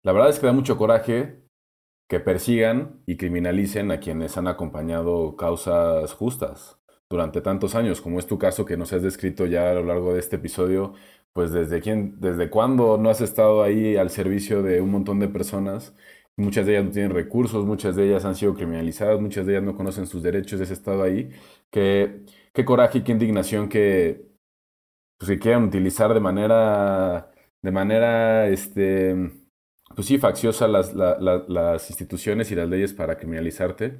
La 0.03 0.13
verdad 0.13 0.29
es 0.29 0.39
que 0.39 0.47
da 0.47 0.53
mucho 0.53 0.77
coraje 0.77 1.41
que 2.07 2.19
persigan 2.19 3.01
y 3.05 3.17
criminalicen 3.17 3.91
a 3.91 3.99
quienes 3.99 4.37
han 4.37 4.47
acompañado 4.47 5.35
causas 5.37 6.13
justas 6.13 6.77
durante 7.09 7.41
tantos 7.41 7.75
años, 7.75 8.01
como 8.01 8.19
es 8.19 8.27
tu 8.27 8.37
caso 8.39 8.65
que 8.65 8.77
nos 8.77 8.93
has 8.93 9.03
descrito 9.03 9.45
ya 9.45 9.71
a 9.71 9.73
lo 9.75 9.83
largo 9.85 10.13
de 10.13 10.19
este 10.19 10.37
episodio, 10.37 10.93
pues 11.33 11.51
desde 11.51 11.81
quién, 11.81 12.19
desde 12.19 12.49
cuándo 12.49 12.97
no 12.97 13.09
has 13.09 13.21
estado 13.21 13.63
ahí 13.63 13.97
al 13.97 14.09
servicio 14.09 14.63
de 14.63 14.81
un 14.81 14.91
montón 14.91 15.19
de 15.19 15.27
personas. 15.29 15.95
Muchas 16.37 16.65
de 16.65 16.73
ellas 16.73 16.85
no 16.85 16.91
tienen 16.91 17.11
recursos, 17.11 17.65
muchas 17.65 17.95
de 17.95 18.07
ellas 18.07 18.25
han 18.25 18.35
sido 18.35 18.55
criminalizadas, 18.55 19.19
muchas 19.21 19.45
de 19.45 19.53
ellas 19.53 19.63
no 19.63 19.75
conocen 19.75 20.07
sus 20.07 20.23
derechos, 20.23 20.61
has 20.61 20.71
estado 20.71 21.03
ahí. 21.03 21.29
Qué, 21.69 22.23
qué 22.53 22.65
coraje 22.65 22.99
y 22.99 23.03
qué 23.03 23.11
indignación 23.11 23.69
que, 23.69 24.30
pues, 25.21 25.29
que 25.29 25.39
quieran 25.39 25.65
utilizar 25.65 26.15
de 26.15 26.19
manera, 26.19 27.31
de 27.61 27.71
manera, 27.71 28.47
este, 28.47 29.15
pues 29.95 30.07
sí, 30.07 30.17
facciosa 30.17 30.67
las, 30.67 30.95
las 30.95 31.89
instituciones 31.91 32.51
y 32.51 32.55
las 32.55 32.67
leyes 32.67 32.93
para 32.93 33.17
criminalizarte. 33.17 33.99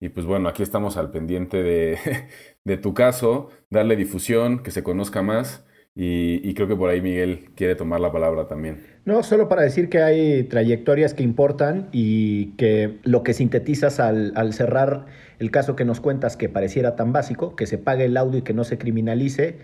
Y 0.00 0.08
pues 0.08 0.24
bueno, 0.24 0.48
aquí 0.48 0.62
estamos 0.62 0.96
al 0.96 1.10
pendiente 1.10 1.62
de, 1.62 1.98
de 2.64 2.76
tu 2.78 2.94
caso, 2.94 3.50
darle 3.68 3.96
difusión, 3.96 4.62
que 4.62 4.70
se 4.70 4.82
conozca 4.82 5.20
más. 5.20 5.62
Y, 5.94 6.54
creo 6.54 6.68
que 6.68 6.74
por 6.74 6.88
ahí 6.88 7.02
Miguel 7.02 7.50
quiere 7.54 7.74
tomar 7.74 8.00
la 8.00 8.10
palabra 8.10 8.48
también. 8.48 8.86
No, 9.04 9.22
solo 9.22 9.50
para 9.50 9.60
decir 9.60 9.90
que 9.90 10.00
hay 10.00 10.44
trayectorias 10.44 11.12
que 11.12 11.22
importan 11.22 11.90
y 11.92 12.52
que 12.56 12.98
lo 13.02 13.22
que 13.22 13.34
sintetizas 13.34 14.00
al, 14.00 14.32
al, 14.36 14.54
cerrar 14.54 15.04
el 15.38 15.50
caso 15.50 15.76
que 15.76 15.84
nos 15.84 16.00
cuentas 16.00 16.38
que 16.38 16.48
pareciera 16.48 16.96
tan 16.96 17.12
básico, 17.12 17.56
que 17.56 17.66
se 17.66 17.76
pague 17.76 18.06
el 18.06 18.16
audio 18.16 18.38
y 18.38 18.42
que 18.42 18.54
no 18.54 18.64
se 18.64 18.78
criminalice, 18.78 19.58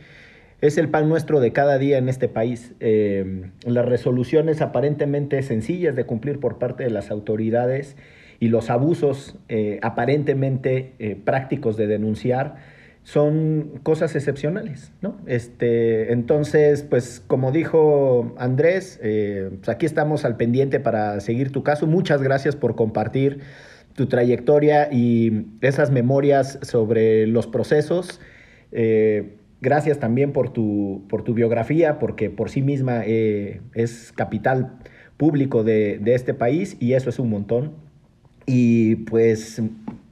es 0.61 0.77
el 0.77 0.89
pan 0.89 1.09
nuestro 1.09 1.41
de 1.41 1.53
cada 1.53 1.79
día 1.79 1.99
en 1.99 2.09
este 2.09 2.29
país. 2.29 2.75
Eh, 2.81 3.51
las 3.65 3.87
resoluciones 3.87 4.61
aparentemente 4.61 5.43
sencillas 5.43 5.95
de 5.95 6.05
cumplir 6.05 6.41
por 6.41 6.59
parte 6.59 6.85
de 6.85 6.91
las 6.91 7.11
autoridades 7.11 7.97
y 8.41 8.49
los 8.49 8.71
abusos 8.71 9.37
eh, 9.49 9.79
aparentemente 9.83 10.95
eh, 10.99 11.17
prácticos 11.17 11.77
de 11.77 11.87
denunciar 11.87 12.57
son 13.05 13.81
cosas 13.85 14.15
excepcionales, 14.17 14.93
¿no? 15.01 15.17
Este, 15.27 16.13
entonces, 16.13 16.83
pues 16.83 17.23
como 17.27 17.53
dijo 17.53 18.35
Andrés, 18.37 18.99
pues 19.01 19.69
aquí 19.71 19.87
estamos 19.87 20.27
al 20.27 20.37
pendiente 20.37 20.79
para 20.79 21.19
seguir 21.21 21.51
tu 21.51 21.63
caso. 21.63 21.87
Muchas 21.87 22.21
gracias 22.21 22.55
por 22.55 22.75
compartir 22.75 23.41
tu 23.95 24.09
trayectoria 24.09 24.93
y 24.93 25.47
esas 25.63 25.91
memorias 25.91 26.59
sobre 26.61 27.27
los 27.27 27.47
procesos. 27.47 28.21
Gracias 29.61 29.99
también 29.99 30.33
por 30.33 30.51
tu, 30.51 31.03
por 31.09 31.25
tu 31.25 31.35
biografía, 31.35 31.99
porque 31.99 32.31
por 32.31 32.51
sí 32.51 32.63
misma 32.63 33.03
eh, 33.05 33.61
es 33.75 34.13
capital 34.13 34.79
público 35.17 35.65
de, 35.65 35.99
de, 35.99 36.15
este 36.15 36.33
país 36.33 36.77
y 36.79 36.93
eso 36.93 37.11
es 37.11 37.19
un 37.19 37.31
montón. 37.31 37.73
Y 38.47 38.97
pues 38.97 39.61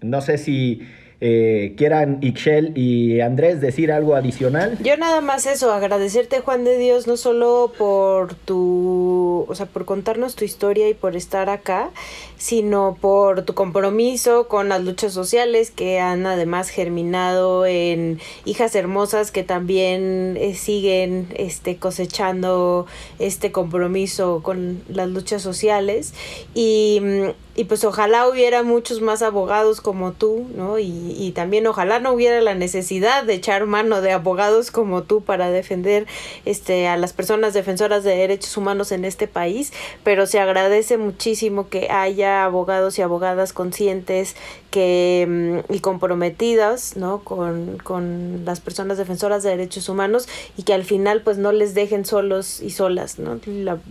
no 0.03 0.21
sé 0.21 0.39
si 0.39 0.81
eh, 1.21 1.75
quieran 1.79 2.19
Ixchel 2.21 2.77
y 2.77 3.21
Andrés 3.21 3.61
decir 3.61 3.91
algo 3.91 4.17
adicional. 4.17 4.77
Yo 4.83 4.97
nada 4.99 5.23
más 5.23 5.47
eso, 5.47 5.73
agradecerte 5.73 6.41
Juan 6.41 6.64
de 6.64 6.77
Dios, 6.77 7.07
no 7.07 7.17
solo 7.17 7.73
por 7.79 8.35
tu, 8.35 9.47
o 9.49 9.55
sea, 9.55 9.67
por 9.67 9.87
contarnos 9.87 10.37
tu 10.37 10.45
historia 10.45 10.89
y 10.91 10.95
por 10.95 11.17
estar 11.17 11.49
acá, 11.49 11.91
sino 12.37 12.99
por 13.01 13.43
tu 13.43 13.55
compromiso 13.55 14.47
con 14.47 14.69
las 14.69 14.85
luchas 14.85 15.14
sociales 15.14 15.71
que 15.71 16.01
han 16.01 16.27
además 16.27 16.69
germinado 16.69 17.64
en 17.64 18.21
hijas 18.45 18.75
hermosas 18.75 19.31
que 19.31 19.43
también 19.43 20.37
eh, 20.39 20.55
siguen 20.55 21.29
este 21.37 21.77
cosechando 21.77 22.87
este 23.19 23.53
compromiso 23.53 24.41
con 24.43 24.83
las 24.89 25.09
luchas 25.09 25.41
sociales 25.41 26.12
y 26.55 27.01
mm, 27.01 27.46
y 27.57 27.65
pues 27.65 27.85
ojalá 27.85 28.29
hubiera 28.29 28.63
muchos 28.63 29.01
más 29.01 29.23
abogados 29.23 29.81
como 29.81 30.13
tú, 30.13 30.47
¿no? 30.55 30.79
Y, 30.79 31.17
y, 31.19 31.33
también 31.33 31.67
ojalá 31.67 32.01
no 32.01 32.13
hubiera 32.13 32.41
la 32.43 32.55
necesidad 32.55 33.25
de 33.25 33.33
echar 33.33 33.65
mano 33.65 34.03
de 34.03 34.13
abogados 34.13 34.71
como 34.71 35.03
tú 35.03 35.23
para 35.23 35.51
defender 35.51 36.07
este, 36.45 36.87
a 36.87 36.99
las 36.99 37.15
personas 37.15 37.55
defensoras 37.55 38.05
de 38.05 38.15
derechos 38.15 38.57
humanos 38.59 38.93
en 38.93 39.07
este 39.07 39.27
país, 39.27 39.73
pero 40.05 40.27
se 40.27 40.39
agradece 40.39 40.99
muchísimo 40.99 41.71
que 41.71 41.89
haya 41.91 42.45
abogados 42.45 42.99
y 42.99 43.03
abogadas 43.03 43.55
conscientes 43.55 44.37
que, 44.71 45.27
mm, 45.27 45.73
y 45.73 45.81
comprometidas 45.81 46.99
¿no? 46.99 47.21
con, 47.21 47.79
con 47.79 48.45
las 48.45 48.61
personas 48.61 48.99
defensoras 48.99 49.43
de 49.43 49.51
derechos 49.51 49.89
humanos 49.89 50.29
y 50.59 50.65
que 50.65 50.75
al 50.75 50.85
final 50.85 51.23
pues 51.23 51.39
no 51.39 51.53
les 51.53 51.73
dejen 51.75 52.05
solos 52.05 52.61
y 52.61 52.69
solas. 52.69 53.19
¿no? 53.19 53.41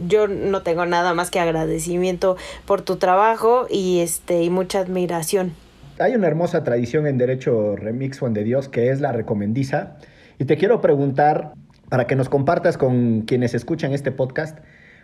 yo 0.08 0.28
no 0.28 0.62
tengo 0.62 0.86
nada 0.86 1.16
más 1.16 1.32
que 1.32 1.40
agradecimiento 1.40 2.38
por 2.68 2.84
tu 2.84 2.98
trabajo 2.98 3.55
y, 3.70 4.00
este, 4.00 4.44
y 4.44 4.50
mucha 4.50 4.80
admiración. 4.80 5.54
Hay 6.00 6.16
una 6.16 6.28
hermosa 6.28 6.64
tradición 6.64 7.08
en 7.08 7.18
Derecho 7.18 7.76
Remix 7.76 8.20
Juan 8.20 8.34
de 8.34 8.44
Dios 8.44 8.68
que 8.68 8.90
es 8.90 9.02
la 9.02 9.12
recomendiza. 9.12 9.98
Y 10.40 10.46
te 10.46 10.58
quiero 10.58 10.82
preguntar, 10.82 11.54
para 11.90 12.08
que 12.08 12.16
nos 12.16 12.30
compartas 12.30 12.78
con 12.78 13.22
quienes 13.22 13.54
escuchan 13.54 13.94
este 13.94 14.12
podcast, 14.12 14.60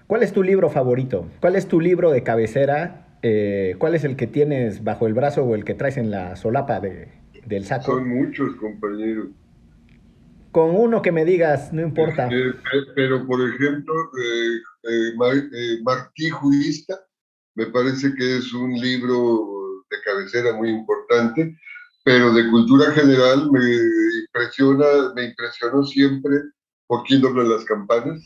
¿cuál 0.08 0.24
es 0.24 0.34
tu 0.34 0.44
libro 0.44 0.70
favorito? 0.70 1.28
¿Cuál 1.40 1.56
es 1.56 1.68
tu 1.68 1.80
libro 1.80 2.12
de 2.12 2.24
cabecera 2.24 3.08
eh, 3.24 3.76
¿cuál 3.78 3.94
es 3.94 4.04
el 4.04 4.16
que 4.16 4.28
tienes 4.28 4.84
bajo 4.84 5.06
el 5.06 5.14
brazo 5.14 5.44
o 5.44 5.56
el 5.56 5.64
que 5.64 5.76
traes 5.76 5.98
en 5.98 6.10
la 6.10 6.36
solapa 6.36 6.80
de, 6.80 7.10
del 7.46 7.66
saco? 7.66 7.86
Son 7.86 8.08
muchos, 8.08 8.56
compañeros. 8.56 9.28
Con 10.52 10.76
uno 10.76 11.02
que 11.02 11.12
me 11.12 11.24
digas, 11.24 11.72
no 11.72 11.82
importa. 11.82 12.28
Eh, 12.32 12.54
pero, 12.96 13.26
por 13.26 13.40
ejemplo, 13.48 13.94
eh, 14.84 15.80
Martí 15.84 16.30
Jurista, 16.30 16.96
me 17.56 17.68
parece 17.68 18.14
que 18.16 18.38
es 18.38 18.54
un 18.54 18.74
libro 18.74 19.84
de 19.90 19.98
cabecera 20.06 20.54
muy 20.54 20.70
importante, 20.70 21.58
pero 22.04 22.34
de 22.34 22.50
cultura 22.50 22.92
general 22.92 23.50
me 23.52 23.62
impresiona, 24.26 25.14
me 25.16 25.26
impresionó 25.26 25.84
siempre 25.84 26.34
por 26.88 27.04
quién 27.04 27.22
dobla 27.22 27.44
las 27.44 27.66
campanas. 27.66 28.22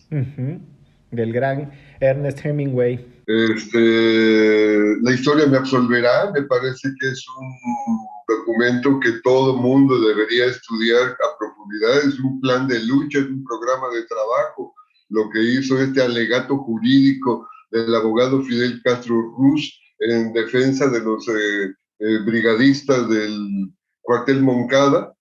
Del 1.12 1.34
gran 1.34 1.72
Ernest 2.00 2.46
Hemingway. 2.46 3.24
Este, 3.28 4.96
la 5.02 5.12
historia 5.12 5.48
me 5.48 5.58
absolverá, 5.58 6.32
me 6.32 6.44
parece 6.44 6.90
que 7.00 7.10
es 7.10 7.26
un 7.40 8.08
documento 8.28 9.00
que 9.00 9.14
todo 9.24 9.56
mundo 9.56 10.00
debería 10.00 10.46
estudiar 10.46 11.10
a 11.10 11.38
profundidad, 11.40 12.08
es 12.08 12.20
un 12.20 12.40
plan 12.42 12.68
de 12.68 12.84
lucha, 12.84 13.20
es 13.20 13.26
un 13.26 13.44
programa 13.44 13.90
de 13.94 14.04
trabajo, 14.04 14.74
lo 15.10 15.30
que 15.32 15.42
hizo 15.42 15.80
este 15.82 16.02
alegato 16.02 16.58
jurídico 16.58 17.48
del 17.72 17.94
abogado 17.96 18.42
Fidel 18.44 18.82
Castro 18.84 19.16
Ruz 19.38 19.80
en 20.00 20.34
defensa 20.34 20.88
de 20.88 21.00
los 21.00 21.28
eh, 21.28 21.74
eh, 22.00 22.20
brigadistas 22.26 23.10
del 23.10 23.72
cuartel 24.02 24.42
Moncada, 24.42 25.16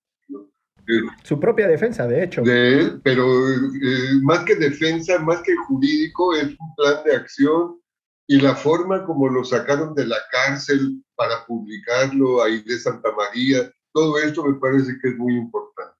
su 1.22 1.40
propia 1.40 1.66
defensa, 1.66 2.06
de 2.06 2.24
hecho. 2.24 2.42
De 2.42 2.80
él, 2.80 3.00
pero 3.02 3.24
eh, 3.24 4.20
más 4.22 4.44
que 4.44 4.54
defensa, 4.54 5.18
más 5.18 5.40
que 5.42 5.56
jurídico, 5.66 6.34
es 6.34 6.48
un 6.58 6.74
plan 6.76 7.02
de 7.04 7.16
acción 7.16 7.80
y 8.26 8.40
la 8.40 8.54
forma 8.54 9.04
como 9.04 9.28
lo 9.28 9.44
sacaron 9.44 9.94
de 9.94 10.06
la 10.06 10.18
cárcel 10.30 11.02
para 11.14 11.44
publicarlo 11.46 12.42
ahí 12.42 12.62
de 12.62 12.78
Santa 12.78 13.10
María, 13.12 13.70
todo 13.92 14.18
esto 14.18 14.44
me 14.44 14.58
parece 14.58 14.92
que 15.00 15.08
es 15.08 15.16
muy 15.16 15.34
importante. 15.34 15.94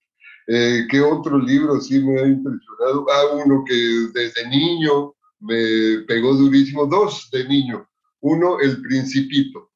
Eh, 0.47 0.87
¿Qué 0.91 1.01
otro 1.01 1.39
libro 1.39 1.81
sí 1.81 2.03
me 2.03 2.21
ha 2.21 2.27
impresionado? 2.27 3.07
Ah, 3.11 3.43
uno 3.45 3.65
que 3.67 3.75
desde 4.13 4.49
niño 4.49 5.14
me 5.41 6.05
pegó 6.07 6.35
durísimo, 6.35 6.87
dos 6.87 7.29
de 7.31 7.47
niño. 7.49 7.89
Uno, 8.21 8.59
El 8.61 8.81
Principito, 8.83 9.71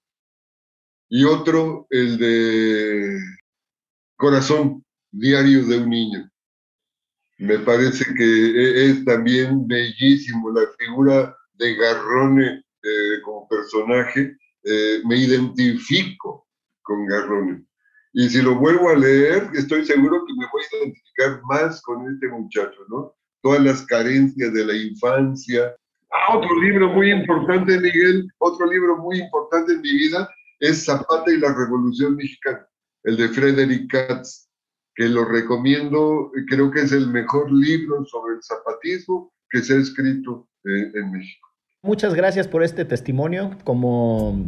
y 1.11 1.25
otro, 1.25 1.87
el 1.91 2.19
de 2.19 3.19
Corazón, 4.17 4.85
Diario 5.11 5.65
de 5.67 5.79
un 5.79 5.89
Niño. 5.89 6.31
Me 7.39 7.59
parece 7.61 8.05
que 8.15 8.25
e-, 8.25 8.91
es 8.91 9.05
también 9.05 9.67
bellísimo 9.67 10.51
la 10.51 10.67
figura 10.79 11.35
de 11.55 11.75
Garrone 11.77 12.65
eh, 12.83 13.21
como 13.25 13.49
personaje, 13.49 14.37
eh, 14.65 15.01
me 15.05 15.17
identifico 15.17 16.47
con 16.83 17.07
Garrone. 17.07 17.65
Y 18.13 18.29
si 18.29 18.43
lo 18.43 18.57
vuelvo 18.57 18.91
a 18.91 18.97
leer, 18.97 19.51
estoy 19.55 19.85
seguro 19.85 20.25
que 20.27 20.33
me 20.35 20.47
voy 20.53 20.63
a 20.63 20.77
identificar 20.77 21.41
más 21.45 21.81
con 21.83 22.13
este 22.13 22.29
muchacho, 22.29 22.81
¿no? 22.89 23.15
Todas 23.49 23.65
las 23.65 23.87
carencias 23.87 24.53
de 24.53 24.67
la 24.67 24.75
infancia. 24.75 25.75
Ah, 26.11 26.37
otro 26.37 26.61
libro 26.61 26.89
muy 26.93 27.11
importante, 27.11 27.81
Miguel, 27.81 28.31
otro 28.39 28.67
libro 28.71 28.99
muy 28.99 29.21
importante 29.21 29.73
en 29.73 29.81
mi 29.81 29.91
vida 29.91 30.29
es 30.61 30.85
Zapata 30.85 31.33
y 31.33 31.39
la 31.39 31.55
Revolución 31.55 32.17
Mexicana, 32.17 32.69
el 33.05 33.17
de 33.17 33.29
Frederick 33.29 33.91
Katz, 33.91 34.51
que 34.95 35.09
lo 35.09 35.25
recomiendo, 35.25 36.31
creo 36.49 36.71
que 36.71 36.83
es 36.83 36.93
el 36.93 37.09
mejor 37.09 37.51
libro 37.51 38.05
sobre 38.05 38.35
el 38.35 38.43
zapatismo 38.43 39.33
que 39.49 39.63
se 39.63 39.75
ha 39.75 39.77
escrito 39.79 40.47
eh, 40.65 40.91
en 40.95 41.13
México. 41.13 41.49
Muchas 41.81 42.15
gracias 42.15 42.49
por 42.49 42.63
este 42.63 42.85
testimonio. 42.85 43.57
Como 43.65 44.45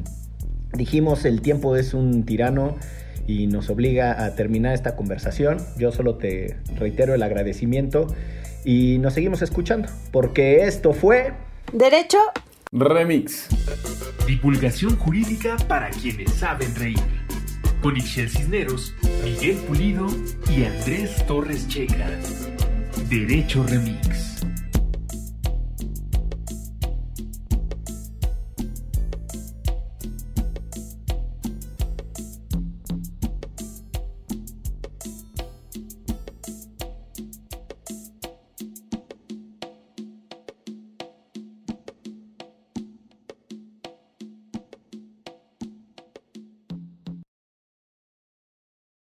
dijimos, 0.74 1.24
el 1.24 1.40
tiempo 1.40 1.74
es 1.74 1.94
un 1.94 2.26
tirano 2.26 2.76
y 3.26 3.46
nos 3.46 3.70
obliga 3.70 4.24
a 4.24 4.34
terminar 4.34 4.74
esta 4.74 4.96
conversación. 4.96 5.58
Yo 5.76 5.92
solo 5.92 6.16
te 6.16 6.56
reitero 6.76 7.14
el 7.14 7.22
agradecimiento 7.22 8.06
y 8.64 8.98
nos 8.98 9.14
seguimos 9.14 9.42
escuchando, 9.42 9.88
porque 10.12 10.64
esto 10.64 10.92
fue... 10.92 11.32
Derecho 11.72 12.18
Remix. 12.72 13.48
Divulgación 14.26 14.96
jurídica 14.96 15.56
para 15.68 15.90
quienes 15.90 16.32
saben 16.34 16.74
reír. 16.76 16.98
Con 17.82 17.96
Ixel 17.96 18.28
Cisneros, 18.28 18.94
Miguel 19.24 19.56
Pulido 19.66 20.06
y 20.54 20.64
Andrés 20.64 21.26
Torres 21.26 21.66
Checa. 21.68 22.08
Derecho 23.08 23.64
Remix. 23.64 24.29